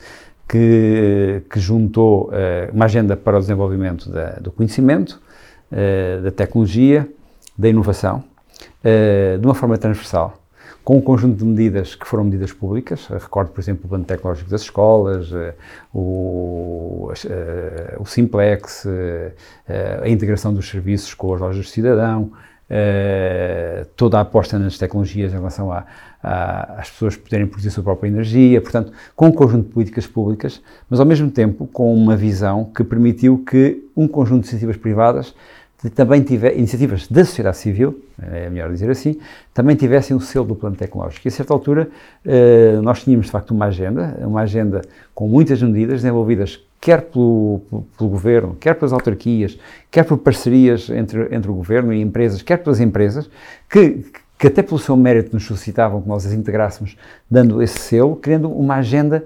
que, 0.47 1.41
que 1.49 1.59
juntou 1.59 2.29
uma 2.71 2.85
agenda 2.85 3.17
para 3.17 3.37
o 3.37 3.39
desenvolvimento 3.39 4.11
da, 4.11 4.33
do 4.33 4.51
conhecimento, 4.51 5.19
da 6.21 6.29
tecnologia, 6.29 7.09
da 7.57 7.69
inovação 7.69 8.23
uh, 8.83 9.37
de 9.37 9.45
uma 9.45 9.53
forma 9.53 9.77
transversal, 9.77 10.37
com 10.83 10.97
um 10.97 11.01
conjunto 11.01 11.37
de 11.37 11.45
medidas 11.45 11.95
que 11.95 12.05
foram 12.05 12.25
medidas 12.25 12.51
públicas. 12.51 13.07
recordo, 13.07 13.51
por 13.51 13.61
exemplo, 13.61 13.85
o 13.85 13.89
plano 13.89 14.03
tecnológico 14.03 14.49
das 14.49 14.61
escolas, 14.61 15.31
uh, 15.31 15.53
o, 15.93 17.11
uh, 17.11 18.01
o, 18.01 18.05
Simplex, 18.05 18.85
a 20.01 20.09
integração 20.09 20.53
dos 20.53 20.69
serviços 20.69 21.13
com 21.13 21.33
as 21.33 21.39
lojas 21.39 21.65
do 21.65 21.69
cidadão, 21.69 22.31
toda 23.95 24.17
a 24.17 24.21
aposta 24.21 24.57
nas 24.57 24.77
tecnologias 24.79 25.31
em 25.31 25.35
relação 25.35 25.71
a, 25.71 25.85
a, 26.23 26.79
às 26.79 26.89
pessoas 26.89 27.15
poderem 27.15 27.45
produzir 27.45 27.67
a 27.67 27.71
sua 27.71 27.83
própria 27.83 28.07
energia, 28.07 28.59
portanto, 28.59 28.91
com 29.15 29.27
um 29.27 29.31
conjunto 29.31 29.67
de 29.67 29.73
políticas 29.73 30.07
públicas, 30.07 30.59
mas 30.89 30.99
ao 30.99 31.05
mesmo 31.05 31.29
tempo 31.29 31.67
com 31.67 31.93
uma 31.93 32.15
visão 32.15 32.65
que 32.65 32.83
permitiu 32.83 33.43
que 33.45 33.87
um 33.95 34.07
conjunto 34.07 34.41
de 34.41 34.49
iniciativas 34.49 34.77
privadas 34.77 35.35
também 35.89 36.21
tiver 36.21 36.57
iniciativas 36.57 37.07
da 37.07 37.25
sociedade 37.25 37.57
civil, 37.57 38.03
é 38.21 38.49
melhor 38.49 38.71
dizer 38.71 38.89
assim, 38.89 39.19
também 39.53 39.75
tivessem 39.75 40.15
o 40.15 40.19
selo 40.19 40.45
do 40.45 40.55
plano 40.55 40.75
tecnológico. 40.75 41.27
E 41.27 41.29
a 41.29 41.31
certa 41.31 41.53
altura 41.53 41.89
eh, 42.25 42.79
nós 42.81 43.03
tínhamos 43.03 43.25
de 43.25 43.31
facto 43.31 43.51
uma 43.51 43.65
agenda, 43.65 44.17
uma 44.21 44.41
agenda 44.41 44.81
com 45.13 45.27
muitas 45.27 45.61
medidas 45.61 46.01
desenvolvidas 46.01 46.59
quer 46.83 47.01
pelo, 47.03 47.61
pelo, 47.97 48.09
governo, 48.09 48.57
quer 48.59 48.73
pelas 48.73 48.91
autarquias, 48.91 49.57
quer 49.89 50.03
por 50.03 50.17
parcerias 50.17 50.89
entre, 50.89 51.33
entre 51.33 51.49
o 51.49 51.53
governo 51.53 51.93
e 51.93 52.01
empresas, 52.01 52.41
quer 52.41 52.57
pelas 52.57 52.81
empresas, 52.81 53.29
que, 53.69 54.05
que 54.37 54.47
até 54.47 54.61
pelo 54.61 54.77
seu 54.77 54.97
mérito 54.97 55.31
nos 55.31 55.45
solicitavam 55.45 56.01
que 56.01 56.09
nós 56.09 56.25
as 56.25 56.33
integrássemos, 56.33 56.97
dando 57.31 57.63
esse 57.63 57.79
selo, 57.79 58.17
criando 58.17 58.51
uma 58.51 58.75
agenda 58.75 59.23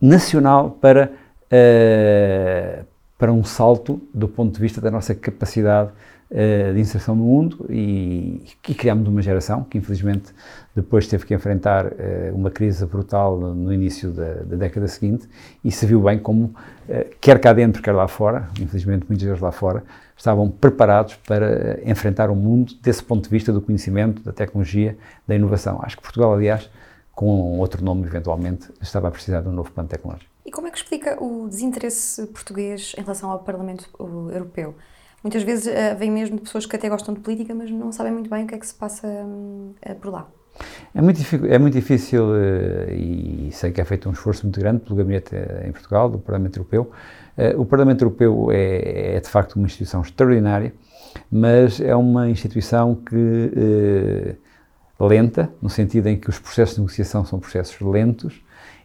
nacional 0.00 0.76
para, 0.80 1.12
uh, 1.52 2.84
para 3.18 3.32
um 3.32 3.42
salto 3.42 4.00
do 4.14 4.28
ponto 4.28 4.54
de 4.54 4.60
vista 4.60 4.80
da 4.80 4.92
nossa 4.92 5.12
capacidade 5.12 5.90
uh, 6.30 6.72
de 6.72 6.80
inserção 6.80 7.16
no 7.16 7.24
mundo 7.24 7.66
e, 7.68 8.40
e 8.68 8.74
criámos 8.74 9.08
uma 9.08 9.20
geração 9.20 9.64
que 9.64 9.76
infelizmente 9.76 10.32
depois 10.74 11.08
teve 11.08 11.26
que 11.26 11.34
enfrentar 11.34 11.86
uh, 11.86 11.90
uma 12.32 12.48
crise 12.48 12.86
brutal 12.86 13.36
no 13.36 13.74
início 13.74 14.10
da, 14.12 14.34
da, 14.34 14.56
década 14.56 14.86
seguinte 14.86 15.28
e 15.64 15.72
se 15.72 15.84
viu 15.84 16.00
bem 16.00 16.18
como, 16.20 16.44
uh, 16.44 17.16
quer 17.20 17.40
cá 17.40 17.52
dentro, 17.52 17.82
quer 17.82 17.92
lá 17.92 18.06
fora, 18.06 18.48
infelizmente 18.60 19.04
muitos 19.08 19.26
deles 19.26 19.40
lá 19.40 19.50
fora, 19.50 19.82
estavam 20.16 20.48
preparados 20.48 21.16
para 21.26 21.80
enfrentar 21.84 22.30
o 22.30 22.36
mundo 22.36 22.72
desse 22.80 23.02
ponto 23.02 23.24
de 23.24 23.30
vista 23.30 23.52
do 23.52 23.60
conhecimento, 23.60 24.22
da 24.22 24.32
tecnologia, 24.32 24.96
da 25.26 25.34
inovação. 25.34 25.80
Acho 25.82 25.96
que 25.96 26.02
Portugal, 26.02 26.34
aliás, 26.34 26.70
com 27.12 27.58
outro 27.58 27.84
nome 27.84 28.06
eventualmente, 28.06 28.68
estava 28.80 29.08
a 29.08 29.10
precisar 29.10 29.40
de 29.40 29.48
um 29.48 29.52
novo 29.52 29.72
plano 29.72 29.88
tecnológico. 29.88 30.37
E 30.44 30.50
como 30.50 30.66
é 30.66 30.70
que 30.70 30.78
explica 30.78 31.22
o 31.22 31.46
desinteresse 31.48 32.26
português 32.28 32.94
em 32.96 33.02
relação 33.02 33.30
ao 33.30 33.40
Parlamento 33.40 33.88
Europeu? 34.32 34.74
Muitas 35.22 35.42
vezes 35.42 35.66
uh, 35.66 35.96
vem 35.98 36.10
mesmo 36.10 36.36
de 36.36 36.42
pessoas 36.42 36.64
que 36.64 36.76
até 36.76 36.88
gostam 36.88 37.12
de 37.12 37.20
política, 37.20 37.54
mas 37.54 37.70
não 37.70 37.90
sabem 37.90 38.12
muito 38.12 38.30
bem 38.30 38.44
o 38.44 38.46
que 38.46 38.54
é 38.54 38.58
que 38.58 38.66
se 38.66 38.74
passa 38.74 39.06
uh, 39.06 39.94
por 40.00 40.12
lá. 40.12 40.28
É 40.94 41.02
muito, 41.02 41.20
é 41.46 41.58
muito 41.58 41.74
difícil, 41.74 42.24
uh, 42.24 42.90
e 42.92 43.50
sei 43.52 43.72
que 43.72 43.80
é 43.80 43.84
feito 43.84 44.08
um 44.08 44.12
esforço 44.12 44.44
muito 44.44 44.60
grande 44.60 44.80
pelo 44.80 44.96
gabinete 44.96 45.34
em 45.66 45.72
Portugal, 45.72 46.08
do 46.08 46.18
Parlamento 46.18 46.56
Europeu. 46.58 46.90
o 47.56 47.64
Parlamento 47.64 48.02
Europeu 48.02 48.50
é, 48.52 49.16
é, 49.16 49.20
de 49.20 49.28
facto 49.28 49.56
uma 49.56 49.66
instituição 49.66 50.02
extraordinária, 50.02 50.72
mas 51.30 51.80
é 51.80 51.94
uma 51.96 52.30
instituição 52.30 52.94
que 52.94 54.36
lenta, 55.00 55.52
no 55.60 55.68
sentido 55.68 56.08
em 56.08 56.18
que 56.18 56.28
os 56.28 56.38
processos 56.38 56.76
de 56.76 56.80
negociação 56.80 57.24
são 57.24 57.38
processos 57.38 57.80
lentos, 57.80 58.42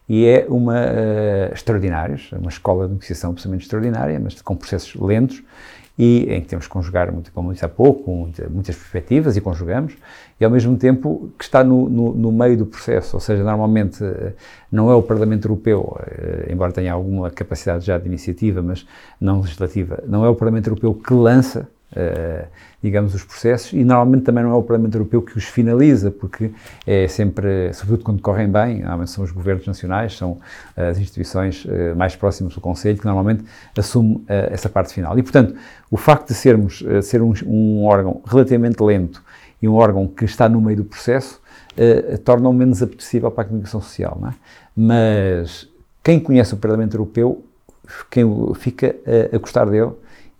e 0.08 0.26
é 0.26 0.46
uma 0.50 0.74
uh, 0.74 1.54
extraordinários, 1.54 2.32
uma 2.34 2.50
escola 2.50 2.88
de 2.88 2.94
negociação 2.94 3.32
absolutamente 3.32 3.64
extraordinária, 3.64 4.20
mas 4.20 4.42
com 4.42 4.56
processos 4.56 5.00
lentos 5.00 5.44
e 5.98 6.26
em 6.30 6.42
que 6.42 6.48
temos 6.48 6.66
que 6.66 6.72
conjugar, 6.72 7.12
muito, 7.12 7.32
como 7.32 7.54
disse 7.54 7.64
há 7.64 7.70
pouco, 7.70 8.10
muitas, 8.12 8.50
muitas 8.50 8.76
perspectivas 8.76 9.38
e 9.38 9.42
conjugamos, 9.42 9.94
e 10.40 10.44
ao 10.44 10.50
mesmo 10.50 10.76
tempo 10.76 11.32
que 11.38 11.44
está 11.44 11.64
no, 11.64 11.88
no, 11.88 12.14
no 12.14 12.32
meio 12.32 12.58
do 12.58 12.66
processo, 12.66 13.16
ou 13.16 13.20
seja, 13.20 13.44
normalmente 13.44 14.04
uh, 14.04 14.34
não 14.72 14.90
é 14.90 14.96
o 14.96 15.04
Parlamento 15.04 15.46
Europeu, 15.46 15.98
uh, 16.00 16.52
embora 16.52 16.72
tenha 16.72 16.92
alguma 16.92 17.30
capacidade 17.30 17.86
já 17.86 17.98
de 17.98 18.08
iniciativa, 18.08 18.62
mas 18.62 18.86
não 19.22 19.42
legislativa, 19.42 20.04
não 20.08 20.26
é 20.26 20.30
o 20.30 20.36
Parlamento 20.36 20.68
Europeu 20.68 20.94
que 20.94 21.14
lança 21.14 21.68
Uh, 21.94 22.48
digamos, 22.84 23.16
os 23.16 23.24
processos 23.24 23.72
e 23.72 23.82
normalmente 23.86 24.24
também 24.24 24.44
não 24.44 24.52
é 24.52 24.56
o 24.56 24.62
Parlamento 24.62 24.96
Europeu 24.96 25.22
que 25.22 25.38
os 25.38 25.46
finaliza, 25.46 26.12
porque 26.12 26.52
é 26.86 27.08
sempre, 27.08 27.74
sobretudo 27.74 28.04
quando 28.04 28.22
correm 28.22 28.50
bem, 28.50 28.80
normalmente 28.80 29.10
são 29.10 29.24
os 29.24 29.32
governos 29.32 29.66
nacionais, 29.66 30.18
são 30.18 30.38
as 30.76 30.98
instituições 30.98 31.64
uh, 31.64 31.96
mais 31.96 32.14
próximas 32.18 32.54
do 32.54 32.60
Conselho 32.60 33.00
que 33.00 33.06
normalmente 33.06 33.46
assumem 33.78 34.18
uh, 34.18 34.26
essa 34.52 34.68
parte 34.68 34.94
final. 34.94 35.18
E, 35.18 35.24
portanto, 35.24 35.56
o 35.90 35.96
facto 35.96 36.28
de 36.28 36.34
sermos, 36.34 36.84
ser 37.04 37.22
um, 37.22 37.34
um, 37.46 37.86
órgão 37.86 38.22
relativamente 38.26 38.84
lento 38.84 39.24
e 39.62 39.68
um 39.68 39.76
órgão 39.76 40.06
que 40.06 40.26
está 40.26 40.50
no 40.50 40.60
meio 40.60 40.78
do 40.78 40.84
processo, 40.84 41.42
torna-o 42.26 42.54
menos 42.54 42.84
apetecível 42.84 43.32
para 43.32 43.44
a 43.44 43.46
comunicação 43.46 43.82
social, 43.82 44.20
é? 44.28 44.34
Mas 44.76 45.70
quem 46.04 46.20
conhece 46.20 46.54
o 46.54 46.58
Parlamento 46.58 46.96
Europeu, 46.96 47.44
quem 48.12 48.26
fica 48.56 48.96
a 49.32 49.38
gostar 49.38 49.66
dele, 49.66 49.92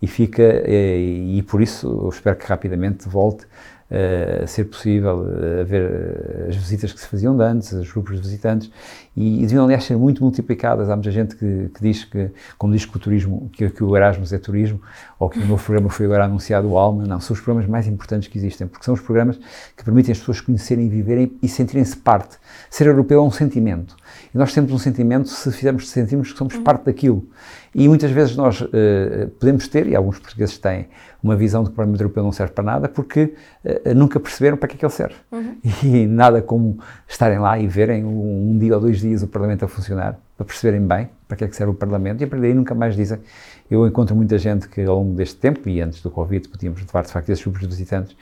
e 0.04 0.06
fica, 0.06 0.62
e, 0.66 1.38
e 1.38 1.42
por 1.42 1.62
isso 1.62 1.86
eu 1.86 2.08
espero 2.10 2.36
que 2.36 2.46
rapidamente 2.46 3.08
volte 3.08 3.44
uh, 3.44 4.44
a 4.44 4.46
ser 4.46 4.64
possível 4.64 5.20
uh, 5.20 5.64
ver 5.64 5.82
uh, 5.82 6.48
as 6.50 6.56
visitas 6.56 6.92
que 6.92 7.00
se 7.00 7.06
faziam 7.06 7.34
de 7.34 7.42
antes, 7.42 7.72
os 7.72 7.90
grupos 7.90 8.16
de 8.16 8.20
visitantes, 8.20 8.70
e, 9.16 9.38
e 9.38 9.46
deviam, 9.46 9.64
aliás, 9.64 9.84
ser 9.84 9.96
muito 9.96 10.22
multiplicadas. 10.22 10.90
Há 10.90 10.94
muita 10.94 11.10
gente 11.10 11.36
que, 11.36 11.70
que 11.74 11.80
diz 11.80 12.04
que, 12.04 12.30
como 12.58 12.74
diz 12.74 12.84
que 12.84 12.94
o 12.94 13.00
turismo, 13.00 13.48
que, 13.50 13.70
que, 13.70 13.82
o 13.82 13.96
Erasmus 13.96 14.30
é 14.34 14.38
turismo, 14.38 14.78
ou 15.18 15.30
que 15.30 15.38
o 15.38 15.46
novo 15.46 15.64
programa 15.64 15.88
foi 15.88 16.04
agora 16.04 16.26
anunciado, 16.26 16.68
o 16.68 16.76
Alma, 16.76 17.06
não, 17.06 17.18
são 17.18 17.32
os 17.32 17.40
programas 17.40 17.66
mais 17.66 17.86
importantes 17.86 18.28
que 18.28 18.36
existem, 18.36 18.66
porque 18.66 18.84
são 18.84 18.92
os 18.92 19.00
programas 19.00 19.38
que 19.74 19.82
permitem 19.82 20.12
as 20.12 20.18
pessoas 20.18 20.42
conhecerem, 20.42 20.86
viverem 20.86 21.32
e 21.42 21.48
sentirem-se 21.48 21.96
parte. 21.96 22.36
Ser 22.68 22.88
europeu 22.88 23.20
é 23.20 23.22
um 23.22 23.30
sentimento, 23.30 23.96
e 24.34 24.38
nós 24.38 24.52
temos 24.52 24.72
um 24.72 24.78
sentimento 24.78 25.28
se 25.28 25.50
fizermos 25.52 25.88
sentirmos 25.88 26.32
que 26.32 26.38
somos 26.38 26.56
parte 26.58 26.84
daquilo. 26.84 27.28
E 27.74 27.88
muitas 27.88 28.10
vezes 28.10 28.36
nós 28.36 28.60
uh, 28.60 28.68
podemos 29.38 29.66
ter, 29.68 29.86
e 29.88 29.96
alguns 29.96 30.18
portugueses 30.18 30.58
têm, 30.58 30.88
uma 31.22 31.34
visão 31.34 31.62
de 31.62 31.70
que 31.70 31.72
o 31.72 31.76
Parlamento 31.76 32.00
Europeu 32.02 32.22
não 32.22 32.32
serve 32.32 32.52
para 32.52 32.64
nada 32.64 32.88
porque 32.88 33.34
uh, 33.64 33.94
nunca 33.94 34.20
perceberam 34.20 34.56
para 34.56 34.68
que 34.68 34.76
é 34.76 34.78
que 34.78 34.84
ele 34.84 34.92
serve. 34.92 35.16
Uhum. 35.32 35.56
E 35.82 36.06
nada 36.06 36.40
como 36.40 36.78
estarem 37.08 37.38
lá 37.38 37.58
e 37.58 37.66
verem 37.66 38.04
um, 38.04 38.52
um, 38.52 38.58
dia 38.58 38.74
ou 38.74 38.80
dois 38.80 39.00
dias 39.00 39.22
o 39.22 39.26
Parlamento 39.26 39.64
a 39.64 39.68
funcionar, 39.68 40.18
para 40.36 40.46
perceberem 40.46 40.86
bem 40.86 41.08
para 41.26 41.36
que 41.36 41.44
é 41.44 41.48
que 41.48 41.56
serve 41.56 41.72
o 41.72 41.74
Parlamento 41.74 42.20
e 42.20 42.24
a 42.24 42.26
partir 42.26 42.42
daí 42.42 42.54
nunca 42.54 42.74
mais 42.74 42.94
dizem. 42.94 43.18
Eu 43.70 43.86
encontro 43.86 44.14
muita 44.14 44.38
gente 44.38 44.68
que 44.68 44.82
ao 44.82 44.96
longo 44.96 45.14
deste 45.14 45.36
tempo, 45.36 45.68
e 45.68 45.80
antes 45.80 46.02
do 46.02 46.10
Covid 46.10 46.48
podíamos 46.48 46.80
levar 46.80 47.02
de 47.02 47.10
facto 47.10 47.30
esses 47.30 47.42
grupos 47.42 47.62
de 47.62 47.68
visitantes, 47.68 48.16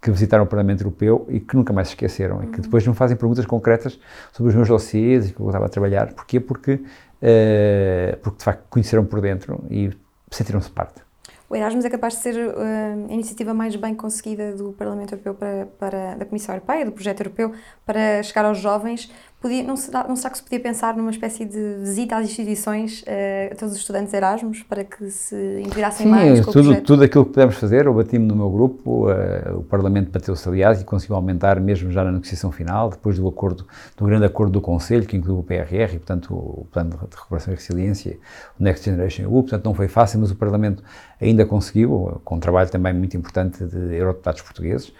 que 0.00 0.10
visitaram 0.10 0.44
o 0.44 0.46
Parlamento 0.46 0.82
Europeu 0.82 1.26
e 1.28 1.40
que 1.40 1.56
nunca 1.56 1.72
mais 1.72 1.88
se 1.88 1.94
esqueceram 1.94 2.36
uhum. 2.36 2.44
e 2.44 2.46
que 2.48 2.56
uhum. 2.56 2.62
depois 2.62 2.86
me 2.86 2.94
fazem 2.94 3.16
perguntas 3.16 3.46
concretas 3.46 3.98
sobre 4.32 4.50
os 4.50 4.54
meus 4.54 4.68
dossiês 4.68 5.30
e 5.30 5.32
que 5.32 5.40
eu 5.40 5.46
estava 5.46 5.66
a 5.66 5.68
trabalhar. 5.68 6.12
Porquê? 6.12 6.38
Porque, 6.40 6.74
uh, 6.74 8.16
porque 8.22 8.38
de 8.38 8.44
facto 8.44 8.64
conheceram 8.68 9.04
por 9.04 9.20
dentro 9.20 9.64
e 9.70 9.90
sentiram-se 10.30 10.70
parte. 10.70 11.06
O 11.48 11.54
Erasmus 11.54 11.84
é 11.84 11.90
capaz 11.90 12.14
de 12.14 12.20
ser 12.20 12.34
uh, 12.34 13.06
a 13.08 13.12
iniciativa 13.12 13.54
mais 13.54 13.76
bem 13.76 13.94
conseguida 13.94 14.52
do 14.52 14.72
Parlamento 14.72 15.12
Europeu 15.12 15.34
para, 15.34 15.66
para, 15.78 16.14
da 16.16 16.24
Comissão 16.24 16.54
Europeia, 16.54 16.84
do 16.84 16.90
projeto 16.90 17.20
europeu, 17.20 17.52
para 17.84 18.20
chegar 18.24 18.44
aos 18.44 18.58
jovens. 18.58 19.12
Podia, 19.46 19.62
não, 19.62 19.76
se, 19.76 19.92
não 19.92 20.16
será 20.16 20.30
que 20.30 20.38
se 20.38 20.42
podia 20.42 20.58
pensar 20.58 20.96
numa 20.96 21.12
espécie 21.12 21.44
de 21.44 21.76
visita 21.78 22.16
às 22.16 22.24
instituições, 22.24 23.02
uh, 23.02 23.52
a 23.52 23.54
todos 23.54 23.74
os 23.74 23.80
estudantes 23.80 24.12
Erasmus, 24.12 24.64
para 24.64 24.82
que 24.82 25.08
se 25.08 25.62
integrassem 25.64 26.04
Sim, 26.04 26.10
mais 26.10 26.44
com 26.44 26.50
tudo, 26.50 26.72
o 26.72 26.82
tudo 26.82 27.04
aquilo 27.04 27.24
que 27.24 27.30
pudemos 27.30 27.54
fazer, 27.54 27.86
eu 27.86 27.94
bati-me 27.94 28.26
no 28.26 28.34
meu 28.34 28.50
grupo, 28.50 29.08
uh, 29.08 29.58
o 29.58 29.62
Parlamento 29.62 30.10
bateu-se 30.10 30.48
aliás 30.48 30.80
e 30.80 30.84
conseguiu 30.84 31.14
aumentar 31.14 31.60
mesmo 31.60 31.92
já 31.92 32.02
na 32.02 32.10
negociação 32.10 32.50
final, 32.50 32.90
depois 32.90 33.16
do 33.20 33.28
acordo, 33.28 33.64
do 33.96 34.04
grande 34.04 34.24
acordo 34.24 34.50
do 34.50 34.60
Conselho, 34.60 35.06
que 35.06 35.16
incluiu 35.16 35.38
o 35.38 35.44
PRR 35.44 35.94
e, 35.94 35.98
portanto, 35.98 36.34
o 36.34 36.66
Plano 36.72 36.90
de 36.90 36.96
Recuperação 36.96 37.54
e 37.54 37.56
Resiliência, 37.56 38.18
o 38.58 38.64
Next 38.64 38.84
Generation 38.84 39.22
EU, 39.22 39.30
portanto 39.30 39.64
não 39.64 39.74
foi 39.74 39.86
fácil, 39.86 40.18
mas 40.18 40.32
o 40.32 40.34
Parlamento 40.34 40.82
ainda 41.20 41.46
conseguiu, 41.46 42.20
com 42.24 42.34
um 42.34 42.40
trabalho 42.40 42.68
também 42.68 42.92
muito 42.92 43.16
importante 43.16 43.64
de 43.64 43.94
eurodeputados 43.94 44.42
portugueses, 44.42 44.92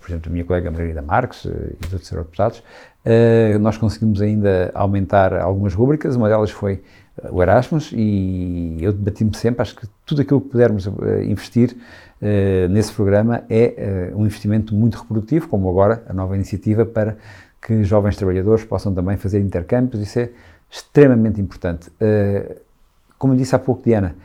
por 0.00 0.10
exemplo, 0.10 0.30
a 0.30 0.32
minha 0.32 0.44
colega 0.44 0.70
Margarida 0.70 1.02
Marques 1.02 1.44
e 1.44 1.86
os 1.86 1.92
outros 1.92 2.10
eurodeputados, 2.10 2.62
nós 3.60 3.76
conseguimos 3.76 4.22
ainda 4.22 4.70
aumentar 4.74 5.34
algumas 5.34 5.74
rúbricas, 5.74 6.16
uma 6.16 6.28
delas 6.28 6.50
foi 6.50 6.82
o 7.30 7.42
Erasmus 7.42 7.92
e 7.92 8.78
eu 8.80 8.92
debati-me 8.92 9.36
sempre, 9.36 9.60
acho 9.60 9.76
que 9.76 9.86
tudo 10.06 10.22
aquilo 10.22 10.40
que 10.40 10.48
pudermos 10.48 10.86
investir 11.22 11.76
nesse 12.70 12.92
programa 12.92 13.42
é 13.50 14.10
um 14.14 14.24
investimento 14.24 14.74
muito 14.74 14.98
reprodutivo, 14.98 15.48
como 15.48 15.68
agora 15.68 16.02
a 16.08 16.12
nova 16.12 16.34
iniciativa 16.34 16.86
para 16.86 17.16
que 17.60 17.84
jovens 17.84 18.16
trabalhadores 18.16 18.64
possam 18.64 18.94
também 18.94 19.16
fazer 19.16 19.40
intercâmbios, 19.40 20.02
isso 20.02 20.18
é 20.18 20.30
extremamente 20.70 21.40
importante. 21.40 21.90
Como 23.18 23.36
disse 23.36 23.54
há 23.54 23.58
pouco, 23.58 23.82
Diana, 23.84 24.16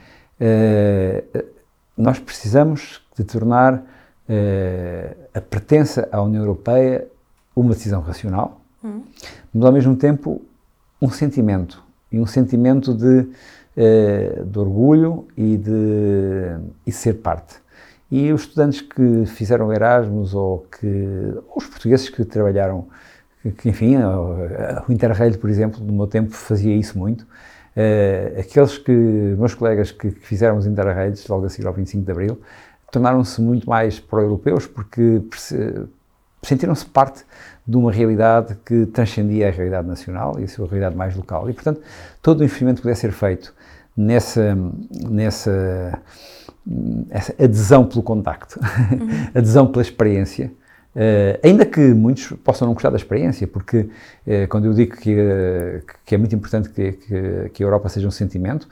nós 1.97 2.19
precisamos 2.19 3.01
de 3.17 3.23
tornar 3.25 3.84
a 5.34 5.41
pertença 5.41 6.07
à 6.11 6.21
União 6.21 6.41
Europeia 6.41 7.07
uma 7.55 7.73
decisão 7.73 8.01
racional, 8.01 8.61
hum. 8.84 9.01
mas 9.53 9.65
ao 9.65 9.71
mesmo 9.71 9.95
tempo 9.95 10.41
um 11.01 11.09
sentimento, 11.09 11.84
e 12.11 12.19
um 12.19 12.25
sentimento 12.25 12.93
de, 12.93 13.28
de 14.45 14.59
orgulho 14.59 15.28
e 15.36 15.57
de, 15.57 16.57
e 16.86 16.91
ser 16.91 17.15
parte. 17.15 17.55
E 18.09 18.32
os 18.32 18.41
estudantes 18.41 18.82
que 18.82 19.25
fizeram 19.25 19.71
Erasmus 19.71 20.34
ou, 20.34 20.65
que, 20.71 20.88
ou 21.49 21.57
os 21.57 21.65
portugueses 21.65 22.09
que 22.09 22.23
trabalharam 22.23 22.88
que, 23.51 23.69
enfim, 23.69 23.95
o 23.97 24.91
Interrail, 24.91 25.38
por 25.38 25.49
exemplo, 25.49 25.84
no 25.84 25.93
meu 25.93 26.07
tempo 26.07 26.32
fazia 26.32 26.75
isso 26.75 26.97
muito. 26.97 27.25
Aqueles 28.39 28.78
que, 28.78 28.91
meus 28.91 29.53
colegas 29.53 29.91
que, 29.91 30.11
que 30.11 30.25
fizeram 30.25 30.57
os 30.57 30.65
Interrails 30.65 31.28
logo 31.28 31.45
a 31.45 31.49
seguir 31.49 31.67
ao 31.67 31.73
25 31.73 32.03
de 32.03 32.11
Abril, 32.11 32.41
tornaram-se 32.91 33.41
muito 33.41 33.69
mais 33.69 33.99
pró-europeus 33.99 34.65
porque 34.65 35.21
sentiram-se 36.41 36.85
parte 36.85 37.23
de 37.67 37.75
uma 37.75 37.91
realidade 37.91 38.55
que 38.65 38.85
transcendia 38.85 39.49
a 39.49 39.51
realidade 39.51 39.88
nacional 39.88 40.39
e 40.39 40.43
a 40.43 40.47
sua 40.47 40.67
realidade 40.67 40.95
mais 40.95 41.15
local. 41.15 41.49
E, 41.49 41.53
portanto, 41.53 41.81
todo 42.21 42.39
o 42.39 42.43
investimento 42.43 42.77
que 42.77 42.83
puder 42.83 42.95
ser 42.95 43.11
feito 43.11 43.53
nessa, 43.95 44.57
nessa 45.09 45.99
essa 47.09 47.33
adesão 47.41 47.85
pelo 47.85 48.03
contacto, 48.03 48.59
uhum. 48.59 49.07
adesão 49.35 49.67
pela 49.67 49.81
experiência, 49.81 50.51
Uh, 50.97 51.38
ainda 51.43 51.63
que 51.63 51.93
muitos 51.93 52.31
possam 52.43 52.65
não 52.65 52.73
gostar 52.73 52.89
da 52.89 52.95
experiência, 52.95 53.47
porque 53.47 53.81
uh, 53.81 54.47
quando 54.49 54.65
eu 54.65 54.73
digo 54.73 54.97
que, 54.97 55.13
uh, 55.13 55.83
que 56.03 56.15
é 56.15 56.17
muito 56.17 56.33
importante 56.33 56.69
que, 56.69 56.93
que, 56.93 57.49
que, 57.53 57.63
a 57.63 57.65
Europa 57.67 57.88
seja 57.88 58.07
um 58.07 58.11
sentimento, 58.11 58.67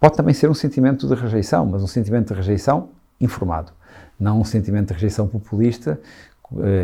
pode 0.00 0.16
também 0.16 0.32
ser 0.32 0.48
um 0.48 0.54
sentimento 0.54 1.06
de 1.06 1.14
rejeição, 1.14 1.66
mas 1.66 1.82
um 1.82 1.86
sentimento 1.86 2.32
de 2.32 2.40
rejeição 2.40 2.88
informado, 3.20 3.72
não 4.18 4.40
um 4.40 4.44
sentimento 4.44 4.88
de 4.88 4.94
rejeição 4.94 5.26
populista, 5.26 6.00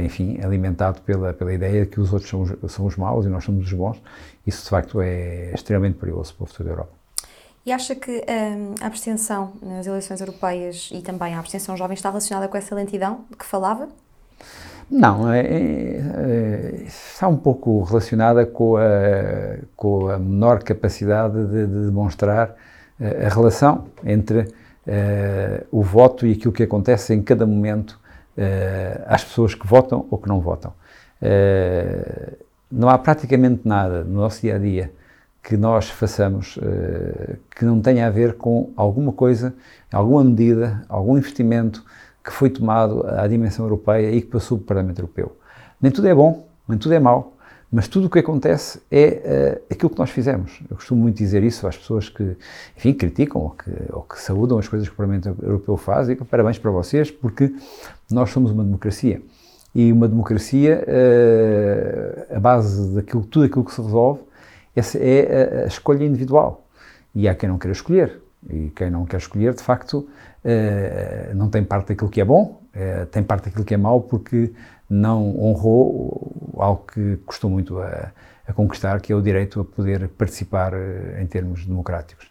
enfim, 0.04 0.40
alimentado 0.42 1.00
pela, 1.02 1.32
pela 1.32 1.52
ideia 1.52 1.84
de 1.84 1.90
que 1.90 2.00
os 2.00 2.12
outros 2.12 2.28
são 2.28 2.42
os, 2.42 2.72
são 2.72 2.84
os 2.84 2.96
maus 2.96 3.26
e 3.26 3.28
nós 3.28 3.44
somos 3.44 3.66
os 3.66 3.72
bons. 3.72 4.02
Isso, 4.46 4.64
de 4.64 4.70
facto, 4.70 5.00
é 5.00 5.52
extremamente 5.54 5.98
perigoso 5.98 6.34
para 6.34 6.44
o 6.44 6.46
futuro 6.46 6.64
da 6.64 6.70
Europa. 6.72 7.02
E 7.64 7.70
acha 7.70 7.94
que 7.94 8.24
um, 8.28 8.74
a 8.80 8.86
abstenção 8.86 9.52
nas 9.62 9.86
eleições 9.86 10.20
europeias 10.20 10.90
e 10.92 11.00
também 11.00 11.34
a 11.34 11.38
abstenção 11.38 11.76
jovem 11.76 11.94
está 11.94 12.08
relacionada 12.08 12.48
com 12.48 12.56
essa 12.56 12.74
lentidão 12.74 13.24
de 13.30 13.36
que 13.36 13.46
falava? 13.46 13.88
Não, 14.90 15.32
é, 15.32 15.40
é, 15.40 15.52
é, 15.56 16.82
está 16.84 17.28
um 17.28 17.36
pouco 17.36 17.82
relacionada 17.84 18.44
com 18.44 18.76
a, 18.76 18.82
com 19.76 20.08
a 20.08 20.18
menor 20.18 20.62
capacidade 20.64 21.46
de, 21.46 21.66
de 21.66 21.86
demonstrar 21.86 22.56
eh, 23.00 23.26
a 23.26 23.28
relação 23.28 23.86
entre 24.04 24.52
uh, 24.86 25.66
o 25.70 25.82
voto 25.82 26.26
e 26.26 26.32
aquilo 26.32 26.52
que 26.52 26.62
acontece 26.62 27.14
em 27.14 27.22
cada 27.22 27.46
momento 27.46 27.98
uh, 28.36 29.02
às 29.06 29.24
pessoas 29.24 29.54
que 29.54 29.66
votam 29.66 30.06
ou 30.10 30.18
que 30.18 30.28
não 30.28 30.40
votam. 30.40 30.72
Uh, 31.20 32.36
não 32.70 32.88
há 32.88 32.98
praticamente 32.98 33.62
nada 33.66 34.02
no 34.02 34.14
nosso 34.20 34.40
dia 34.40 34.56
a 34.56 34.58
dia 34.58 34.92
que 35.42 35.56
nós 35.56 35.90
façamos 35.90 36.56
que 37.56 37.64
não 37.64 37.80
tenha 37.80 38.06
a 38.06 38.10
ver 38.10 38.34
com 38.34 38.72
alguma 38.76 39.12
coisa, 39.12 39.52
alguma 39.92 40.22
medida, 40.22 40.84
algum 40.88 41.18
investimento 41.18 41.84
que 42.24 42.30
foi 42.30 42.48
tomado 42.48 43.04
à 43.08 43.26
dimensão 43.26 43.64
europeia 43.64 44.10
e 44.12 44.20
que 44.20 44.28
passou 44.28 44.56
para 44.56 44.62
o 44.62 44.66
Parlamento 44.68 45.00
Europeu. 45.00 45.36
Nem 45.80 45.90
tudo 45.90 46.06
é 46.06 46.14
bom, 46.14 46.46
nem 46.68 46.78
tudo 46.78 46.94
é 46.94 47.00
mau, 47.00 47.36
mas 47.72 47.88
tudo 47.88 48.06
o 48.06 48.10
que 48.10 48.18
acontece 48.18 48.82
é 48.90 49.62
uh, 49.66 49.72
aquilo 49.72 49.88
que 49.88 49.98
nós 49.98 50.10
fizemos. 50.10 50.60
Eu 50.68 50.76
costumo 50.76 51.00
muito 51.00 51.16
dizer 51.16 51.42
isso 51.42 51.66
às 51.66 51.74
pessoas 51.74 52.06
que, 52.10 52.36
enfim, 52.76 52.92
criticam 52.92 53.40
ou 53.40 53.50
que, 53.50 53.70
ou 53.90 54.02
que 54.02 54.20
saúdam 54.20 54.58
as 54.58 54.68
coisas 54.68 54.86
que 54.86 54.92
o 54.92 54.96
Parlamento 54.96 55.34
Europeu 55.42 55.78
faz 55.78 56.10
e 56.10 56.14
parabéns 56.16 56.58
para 56.58 56.70
vocês, 56.70 57.10
porque 57.10 57.50
nós 58.10 58.28
somos 58.28 58.50
uma 58.50 58.62
democracia. 58.62 59.22
E 59.74 59.90
uma 59.90 60.06
democracia, 60.06 60.84
uh, 60.86 62.36
a 62.36 62.38
base 62.38 62.94
daquilo, 62.94 63.24
tudo 63.24 63.46
aquilo 63.46 63.64
que 63.64 63.72
se 63.72 63.80
resolve, 63.80 64.20
essa 64.76 64.98
é 64.98 65.62
a, 65.62 65.64
a 65.64 65.66
escolha 65.66 66.04
individual. 66.04 66.66
E 67.14 67.26
há 67.26 67.34
quem 67.34 67.48
não 67.48 67.56
queira 67.56 67.72
escolher. 67.72 68.20
E 68.50 68.70
quem 68.76 68.90
não 68.90 69.06
quer 69.06 69.16
escolher, 69.16 69.54
de 69.54 69.62
facto, 69.62 70.06
uh, 70.44 71.34
não 71.34 71.48
tem 71.48 71.64
parte 71.64 71.88
daquilo 71.88 72.10
que 72.10 72.20
é 72.20 72.24
bom, 72.24 72.60
tem 73.10 73.22
parte 73.22 73.44
daquilo 73.44 73.66
que 73.66 73.74
é 73.74 73.76
mau, 73.76 74.00
porque 74.00 74.50
não 74.88 75.38
honrou 75.38 76.31
algo 76.62 76.84
que 76.92 77.16
custou 77.26 77.50
muito 77.50 77.80
a, 77.80 78.12
a 78.46 78.52
conquistar, 78.52 79.00
que 79.00 79.12
é 79.12 79.16
o 79.16 79.22
direito 79.22 79.60
a 79.60 79.64
poder 79.64 80.08
participar 80.08 80.74
uh, 80.74 81.20
em 81.20 81.26
termos 81.26 81.66
democráticos. 81.66 82.30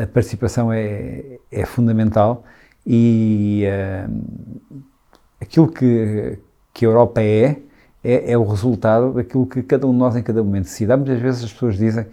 a 0.00 0.06
participação 0.06 0.72
é, 0.72 1.38
é 1.50 1.64
fundamental 1.64 2.44
e 2.86 3.64
aquilo 5.40 5.68
que, 5.68 6.38
que 6.72 6.84
a 6.84 6.88
Europa 6.88 7.20
é, 7.20 7.58
é, 8.02 8.32
é, 8.32 8.38
o 8.38 8.44
resultado 8.44 9.12
daquilo 9.12 9.46
que 9.46 9.62
cada 9.62 9.86
um 9.86 9.92
de 9.92 9.98
nós 9.98 10.16
em 10.16 10.22
cada 10.22 10.42
momento 10.42 10.64
decide. 10.64 10.94
Muitas 10.96 11.20
vezes 11.20 11.44
as 11.44 11.52
pessoas 11.52 11.76
dizem 11.76 12.06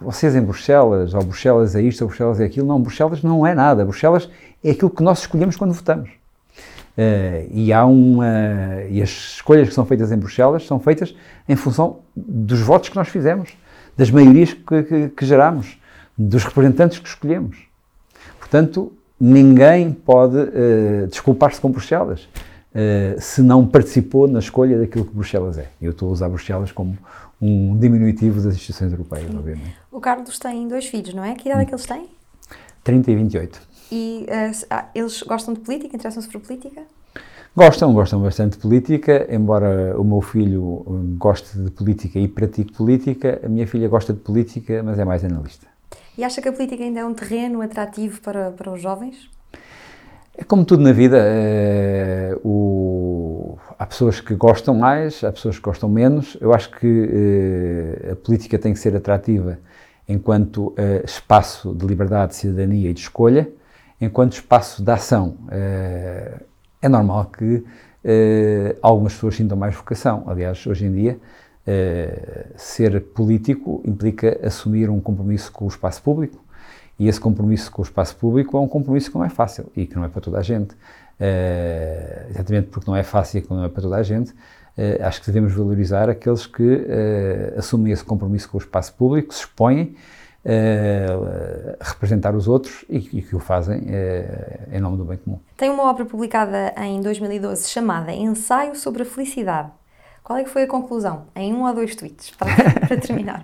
vocês 0.00 0.34
em 0.34 0.40
Bruxelas, 0.40 1.12
ou 1.12 1.22
Bruxelas 1.22 1.76
é 1.76 1.82
isto, 1.82 2.02
ou 2.02 2.08
Bruxelas 2.08 2.40
é 2.40 2.44
aquilo. 2.44 2.66
Não, 2.66 2.80
Bruxelas 2.80 3.22
não 3.22 3.46
é 3.46 3.54
nada. 3.54 3.84
Bruxelas 3.84 4.30
é 4.64 4.70
aquilo 4.70 4.90
que 4.90 5.02
nós 5.02 5.20
escolhemos 5.20 5.56
quando 5.56 5.72
votamos. 5.72 6.10
Uh, 7.00 7.48
e 7.50 7.72
há 7.72 7.86
uma. 7.86 8.26
E 8.90 9.00
as 9.00 9.08
escolhas 9.08 9.68
que 9.68 9.74
são 9.74 9.86
feitas 9.86 10.12
em 10.12 10.18
Bruxelas 10.18 10.66
são 10.66 10.78
feitas 10.78 11.14
em 11.48 11.56
função 11.56 12.00
dos 12.14 12.60
votos 12.60 12.90
que 12.90 12.96
nós 12.96 13.08
fizemos, 13.08 13.56
das 13.96 14.10
maiorias 14.10 14.52
que, 14.52 14.82
que, 14.82 15.08
que 15.08 15.24
geramos, 15.24 15.78
dos 16.18 16.44
representantes 16.44 16.98
que 16.98 17.08
escolhemos. 17.08 17.56
Portanto, 18.38 18.92
ninguém 19.18 19.92
pode 19.92 20.36
uh, 20.36 21.06
desculpar-se 21.08 21.58
com 21.58 21.70
Bruxelas 21.70 22.24
uh, 22.74 23.18
se 23.18 23.40
não 23.40 23.66
participou 23.66 24.28
na 24.28 24.40
escolha 24.40 24.78
daquilo 24.78 25.06
que 25.06 25.14
Bruxelas 25.14 25.56
é. 25.56 25.68
Eu 25.80 25.92
estou 25.92 26.10
a 26.10 26.12
usar 26.12 26.28
Bruxelas 26.28 26.70
como 26.70 26.98
um 27.40 27.78
diminutivo 27.78 28.42
das 28.42 28.56
instituições 28.56 28.92
europeias, 28.92 29.34
obviamente. 29.34 29.74
O 29.90 30.00
Carlos 30.00 30.38
tem 30.38 30.68
dois 30.68 30.84
filhos, 30.84 31.14
não 31.14 31.24
é? 31.24 31.34
Que 31.34 31.48
idade 31.48 31.62
é 31.62 31.64
que 31.64 31.72
eles 31.72 31.86
têm? 31.86 32.08
30 32.84 33.10
e 33.10 33.16
28. 33.16 33.60
E 33.90 34.26
uh, 34.28 34.84
eles 34.94 35.22
gostam 35.22 35.54
de 35.54 35.60
política? 35.60 35.96
Interessam-se 35.96 36.28
por 36.28 36.40
política? 36.40 36.82
Gostam, 37.56 37.92
gostam 37.92 38.22
bastante 38.22 38.52
de 38.52 38.58
política, 38.58 39.26
embora 39.28 40.00
o 40.00 40.04
meu 40.04 40.20
filho 40.20 40.84
goste 41.18 41.58
de 41.58 41.70
política 41.72 42.18
e 42.18 42.28
pratique 42.28 42.72
política, 42.72 43.40
a 43.44 43.48
minha 43.48 43.66
filha 43.66 43.88
gosta 43.88 44.12
de 44.12 44.20
política, 44.20 44.82
mas 44.84 45.00
é 45.00 45.04
mais 45.04 45.24
analista. 45.24 45.66
E 46.16 46.22
acha 46.22 46.40
que 46.40 46.48
a 46.48 46.52
política 46.52 46.84
ainda 46.84 47.00
é 47.00 47.04
um 47.04 47.12
terreno 47.12 47.60
atrativo 47.60 48.20
para, 48.20 48.52
para 48.52 48.72
os 48.72 48.80
jovens? 48.80 49.28
É 50.36 50.44
como 50.44 50.64
tudo 50.64 50.82
na 50.82 50.92
vida, 50.92 51.18
é, 51.18 52.38
o, 52.44 53.58
há 53.76 53.84
pessoas 53.84 54.20
que 54.20 54.34
gostam 54.34 54.74
mais, 54.74 55.24
há 55.24 55.32
pessoas 55.32 55.56
que 55.56 55.62
gostam 55.62 55.88
menos. 55.88 56.36
Eu 56.40 56.54
acho 56.54 56.70
que 56.70 57.08
é, 58.06 58.12
a 58.12 58.16
política 58.16 58.58
tem 58.58 58.72
que 58.72 58.78
ser 58.78 58.94
atrativa 58.94 59.58
enquanto 60.08 60.72
é, 60.76 61.02
espaço 61.04 61.74
de 61.74 61.84
liberdade, 61.84 62.30
de 62.30 62.36
cidadania 62.36 62.90
e 62.90 62.94
de 62.94 63.00
escolha, 63.00 63.50
enquanto 64.00 64.32
espaço 64.32 64.82
de 64.82 64.90
ação. 64.90 65.36
é 66.82 66.88
normal 66.88 67.26
que 67.26 67.64
algumas 68.80 69.12
pessoas 69.14 69.36
sintam 69.36 69.56
mais 69.56 69.74
vocação. 69.74 70.24
Aliás, 70.26 70.66
hoje 70.66 70.86
em 70.86 70.92
dia, 70.92 71.18
ser 72.56 73.00
político 73.00 73.82
implica 73.84 74.40
assumir 74.46 74.88
um 74.88 75.00
compromisso 75.00 75.52
com 75.52 75.66
o 75.66 75.68
espaço 75.68 76.02
público, 76.02 76.42
e 76.98 77.08
esse 77.08 77.20
compromisso 77.20 77.70
com 77.70 77.82
o 77.82 77.84
espaço 77.84 78.16
público 78.16 78.56
é 78.56 78.60
um 78.60 78.68
compromisso 78.68 79.10
que 79.10 79.16
não 79.16 79.24
é 79.24 79.30
fácil 79.30 79.70
e 79.76 79.86
que 79.86 79.96
não 79.96 80.04
é 80.04 80.08
para 80.08 80.20
toda 80.20 80.38
a 80.38 80.42
gente. 80.42 80.74
Exatamente 82.30 82.68
porque 82.68 82.90
não 82.90 82.96
é 82.96 83.02
fácil 83.02 83.38
e 83.38 83.42
que 83.42 83.50
não 83.50 83.62
é 83.62 83.68
para 83.68 83.82
toda 83.82 83.96
a 83.96 84.02
gente, 84.02 84.30
uh, 84.30 85.04
acho 85.04 85.20
que 85.20 85.26
devemos 85.26 85.52
valorizar 85.52 86.08
aqueles 86.08 86.46
que 86.46 86.62
uh, 86.62 87.58
assumem 87.58 87.92
esse 87.92 88.02
compromisso 88.02 88.48
com 88.48 88.56
o 88.56 88.60
espaço 88.60 88.94
público, 88.94 89.34
se 89.34 89.40
expõem 89.40 89.96
a 90.44 91.84
representar 91.84 92.34
os 92.34 92.48
outros 92.48 92.84
e, 92.88 92.96
e 92.96 93.22
que 93.22 93.36
o 93.36 93.40
fazem 93.40 93.82
em 94.72 94.80
nome 94.80 94.96
do 94.96 95.04
bem 95.04 95.18
comum. 95.18 95.38
Tem 95.56 95.68
uma 95.68 95.84
obra 95.84 96.04
publicada 96.04 96.72
em 96.78 97.00
2012 97.00 97.68
chamada 97.68 98.12
Ensaio 98.12 98.74
sobre 98.74 99.02
a 99.02 99.04
Felicidade. 99.04 99.70
Qual 100.22 100.38
é 100.38 100.44
que 100.44 100.50
foi 100.50 100.62
a 100.62 100.66
conclusão? 100.66 101.24
Em 101.34 101.52
um 101.52 101.66
ou 101.66 101.74
dois 101.74 101.96
tweets, 101.96 102.30
para, 102.30 102.54
para 102.86 102.96
terminar. 102.98 103.42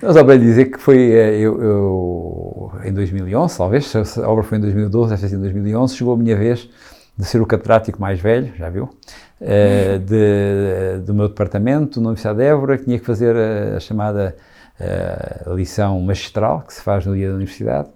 Mas 0.00 0.14
só 0.14 0.22
para 0.22 0.38
dizer 0.38 0.66
que 0.66 0.78
foi, 0.78 0.96
eu, 0.96 1.60
eu, 1.60 2.72
em 2.84 2.92
2011, 2.92 3.58
talvez, 3.58 3.92
a 3.96 4.28
obra 4.28 4.44
foi 4.44 4.58
em 4.58 4.60
2012, 4.60 5.10
deve 5.10 5.22
ter 5.22 5.28
sido 5.28 5.38
em 5.38 5.42
2011, 5.42 5.96
chegou 5.96 6.14
a 6.14 6.16
minha 6.16 6.36
vez 6.36 6.70
de 7.18 7.24
ser 7.24 7.40
o 7.40 7.46
catedrático 7.46 8.00
mais 8.00 8.20
velho, 8.20 8.52
já 8.56 8.70
viu, 8.70 8.84
uh, 8.84 9.98
de, 9.98 11.04
do 11.04 11.12
meu 11.12 11.28
departamento 11.28 12.00
na 12.00 12.10
Universidade 12.10 12.38
de 12.38 12.44
Évora, 12.44 12.78
que 12.78 12.84
tinha 12.84 12.98
que 12.98 13.04
fazer 13.04 13.34
a, 13.34 13.76
a 13.76 13.80
chamada 13.80 14.36
uh, 14.80 15.54
lição 15.54 16.00
magistral, 16.00 16.62
que 16.62 16.74
se 16.74 16.82
faz 16.82 17.06
no 17.06 17.14
dia 17.14 17.28
da 17.28 17.34
universidade, 17.34 17.88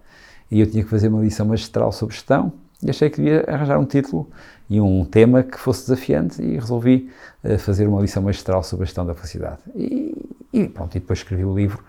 e 0.50 0.60
eu 0.60 0.70
tinha 0.70 0.84
que 0.84 0.90
fazer 0.90 1.08
uma 1.08 1.22
lição 1.22 1.46
magistral 1.46 1.90
sobre 1.90 2.14
gestão, 2.14 2.52
e 2.82 2.90
achei 2.90 3.08
que 3.08 3.16
devia 3.16 3.44
arranjar 3.48 3.78
um 3.78 3.84
título 3.84 4.28
e 4.68 4.80
um 4.80 5.04
tema 5.04 5.42
que 5.42 5.58
fosse 5.58 5.82
desafiante 5.82 6.42
e 6.42 6.54
resolvi 6.54 7.10
uh, 7.42 7.58
fazer 7.58 7.88
uma 7.88 8.00
lição 8.00 8.22
magistral 8.22 8.62
sobre 8.62 8.84
a 8.84 8.86
gestão 8.86 9.06
da 9.06 9.14
felicidade. 9.14 9.58
E, 9.74 10.14
e 10.52 10.68
pronto, 10.68 10.96
e 10.96 11.00
depois 11.00 11.20
escrevi 11.20 11.44
o 11.44 11.54
livro 11.54 11.82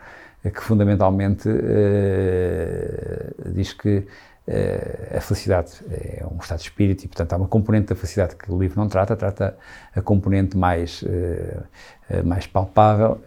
que 0.43 0.61
fundamentalmente 0.61 1.49
diz 3.51 3.73
que 3.73 4.05
a 4.47 5.19
felicidade 5.21 5.71
é 5.89 6.23
um 6.31 6.37
estado 6.37 6.59
de 6.59 6.65
espírito 6.65 7.03
e, 7.03 7.07
portanto, 7.07 7.33
há 7.33 7.37
uma 7.37 7.47
componente 7.47 7.87
da 7.87 7.95
felicidade 7.95 8.35
que 8.35 8.51
o 8.51 8.59
livro 8.59 8.79
não 8.79 8.87
trata, 8.87 9.15
trata 9.15 9.57
a 9.95 10.01
componente 10.01 10.55
mais, 10.55 11.01
uh, 11.01 12.23
mais 12.23 12.45
palpável. 12.45 13.19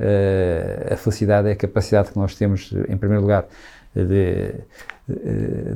A 0.92 0.96
felicidade 0.96 1.48
é 1.48 1.52
a 1.52 1.56
capacidade 1.56 2.12
que 2.12 2.16
nós 2.16 2.36
temos, 2.36 2.72
em 2.88 2.96
primeiro 2.96 3.22
lugar, 3.22 3.46
de, 3.92 4.04
de, 4.06 4.54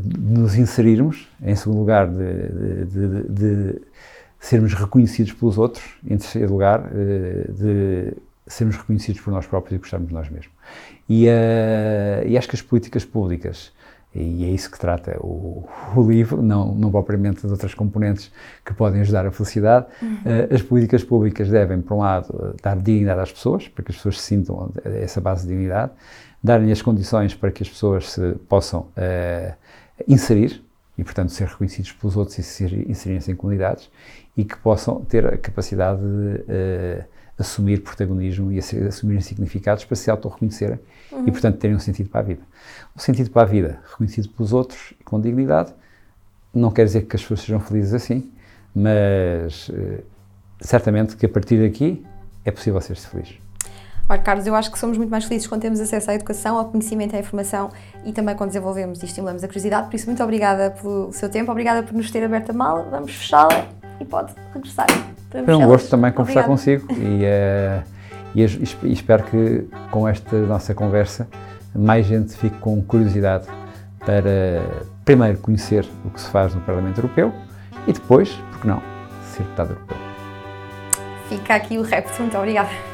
de 0.00 0.18
nos 0.20 0.54
inserirmos, 0.54 1.28
em 1.42 1.56
segundo 1.56 1.78
lugar, 1.78 2.06
de, 2.06 2.84
de, 2.84 3.22
de, 3.28 3.82
sermos 4.38 4.74
reconhecidos 4.74 5.32
pelos 5.32 5.58
outros, 5.58 5.84
em 6.04 6.16
terceiro 6.16 6.52
lugar, 6.52 6.88
de 6.88 8.12
sermos 8.46 8.76
reconhecidos 8.76 9.20
por 9.20 9.32
nós 9.32 9.46
próprios 9.46 9.76
e 9.76 9.78
gostarmos 9.78 10.08
de 10.08 10.14
nós 10.14 10.28
mesmos. 10.28 10.52
E, 11.08 11.26
e 12.26 12.38
acho 12.38 12.48
que 12.48 12.54
as 12.54 12.62
políticas 12.62 13.04
públicas 13.04 13.72
e 14.14 14.44
é 14.44 14.48
isso 14.48 14.70
que 14.70 14.78
trata 14.78 15.16
o, 15.20 15.66
o, 15.96 16.02
livro, 16.02 16.42
não, 16.42 16.74
não 16.74 16.90
propriamente 16.90 17.46
de 17.46 17.50
outras 17.50 17.72
componentes 17.72 18.30
que 18.64 18.74
podem 18.74 19.00
ajudar 19.00 19.26
a 19.26 19.30
felicidade. 19.30 19.86
Uhum. 20.02 20.14
Uh, 20.16 20.54
as 20.54 20.60
políticas 20.60 21.02
públicas 21.02 21.48
devem, 21.48 21.80
por 21.80 21.94
um 21.94 21.98
lado, 21.98 22.54
dar 22.62 22.76
dignidade 22.76 23.20
às 23.20 23.32
pessoas, 23.32 23.68
para 23.68 23.82
que 23.84 23.90
as 23.90 23.96
pessoas 23.96 24.20
se 24.20 24.26
sintam 24.26 24.70
essa 24.84 25.20
base 25.20 25.42
de 25.42 25.48
dignidade, 25.48 25.92
darem 26.44 26.70
as 26.70 26.82
condições 26.82 27.34
para 27.34 27.50
que 27.50 27.62
as 27.62 27.68
pessoas 27.68 28.10
se 28.10 28.34
possam 28.48 28.80
uh, 28.80 29.54
inserir 30.06 30.62
e, 30.98 31.04
portanto, 31.04 31.30
ser 31.30 31.46
reconhecidos 31.46 31.92
pelos 31.92 32.16
outros 32.16 32.38
e 32.38 32.42
se 32.42 32.64
inserirem-se 32.88 33.30
em 33.30 33.36
comunidades 33.36 33.90
e 34.36 34.44
que 34.44 34.56
possam 34.58 35.02
ter 35.04 35.26
a 35.26 35.38
capacidade 35.38 36.00
de 36.00 36.42
uh, 36.42 37.04
assumir 37.42 37.82
protagonismo 37.82 38.50
e 38.50 38.58
assumir 38.58 39.22
significados 39.22 39.84
para 39.84 39.96
se 39.96 40.10
auto-reconhecerem 40.10 40.78
uhum. 41.10 41.26
e, 41.26 41.30
portanto, 41.30 41.58
terem 41.58 41.76
um 41.76 41.80
sentido 41.80 42.08
para 42.08 42.20
a 42.20 42.24
vida. 42.24 42.42
Um 42.96 43.00
sentido 43.00 43.30
para 43.30 43.42
a 43.42 43.44
vida 43.44 43.80
reconhecido 43.90 44.28
pelos 44.30 44.52
outros 44.52 44.94
e 44.98 45.04
com 45.04 45.20
dignidade 45.20 45.72
não 46.54 46.70
quer 46.70 46.84
dizer 46.84 47.02
que 47.02 47.16
as 47.16 47.22
pessoas 47.22 47.40
sejam 47.40 47.60
felizes 47.60 47.94
assim, 47.94 48.30
mas 48.74 49.68
uh, 49.68 50.02
certamente 50.60 51.16
que 51.16 51.26
a 51.26 51.28
partir 51.28 51.62
daqui 51.62 52.04
é 52.44 52.50
possível 52.50 52.80
ser-se 52.80 53.06
feliz. 53.06 53.38
Olha, 54.08 54.20
Carlos, 54.20 54.46
eu 54.46 54.54
acho 54.54 54.70
que 54.70 54.78
somos 54.78 54.98
muito 54.98 55.10
mais 55.10 55.24
felizes 55.24 55.46
quando 55.46 55.62
temos 55.62 55.80
acesso 55.80 56.10
à 56.10 56.14
educação, 56.14 56.58
ao 56.58 56.66
conhecimento, 56.66 57.16
à 57.16 57.18
informação 57.18 57.70
e 58.04 58.12
também 58.12 58.34
quando 58.34 58.50
desenvolvemos 58.50 59.02
e 59.02 59.06
estimulamos 59.06 59.42
a 59.42 59.46
curiosidade. 59.46 59.88
Por 59.88 59.96
isso, 59.96 60.06
muito 60.06 60.22
obrigada 60.22 60.70
pelo 60.72 61.12
seu 61.12 61.30
tempo, 61.30 61.50
obrigada 61.50 61.82
por 61.82 61.94
nos 61.94 62.10
ter 62.10 62.22
aberto 62.22 62.50
a 62.50 62.52
mala. 62.52 62.88
Vamos 62.90 63.14
fechá-la 63.14 63.81
e 64.00 64.04
pode 64.04 64.32
regressar. 64.54 64.86
Foi 65.30 65.54
um 65.54 65.66
gosto 65.66 65.88
também 65.88 66.12
conversar 66.12 66.44
Obrigada. 66.44 66.48
consigo 66.48 66.92
e, 66.92 67.24
uh, 67.24 67.82
e, 68.34 68.88
e, 68.88 68.92
espero 68.92 69.24
que 69.24 69.68
com 69.90 70.06
esta 70.06 70.36
nossa 70.40 70.74
conversa 70.74 71.28
mais 71.74 72.06
gente 72.06 72.36
fique 72.36 72.56
com 72.58 72.82
curiosidade 72.82 73.46
para 74.04 74.62
primeiro 75.04 75.38
conhecer 75.38 75.86
o 76.04 76.10
que 76.10 76.20
se 76.20 76.28
faz 76.28 76.54
no 76.54 76.60
Parlamento 76.60 76.98
Europeu 76.98 77.32
e 77.86 77.92
depois, 77.92 78.30
por 78.50 78.60
que 78.60 78.66
não, 78.66 78.82
ser 79.22 79.42
deputado 79.42 79.70
europeu. 79.70 79.96
Fica 81.28 81.54
aqui 81.54 81.78
o 81.78 81.82
repto. 81.82 82.20
Muito 82.20 82.36
obrigada. 82.36 82.91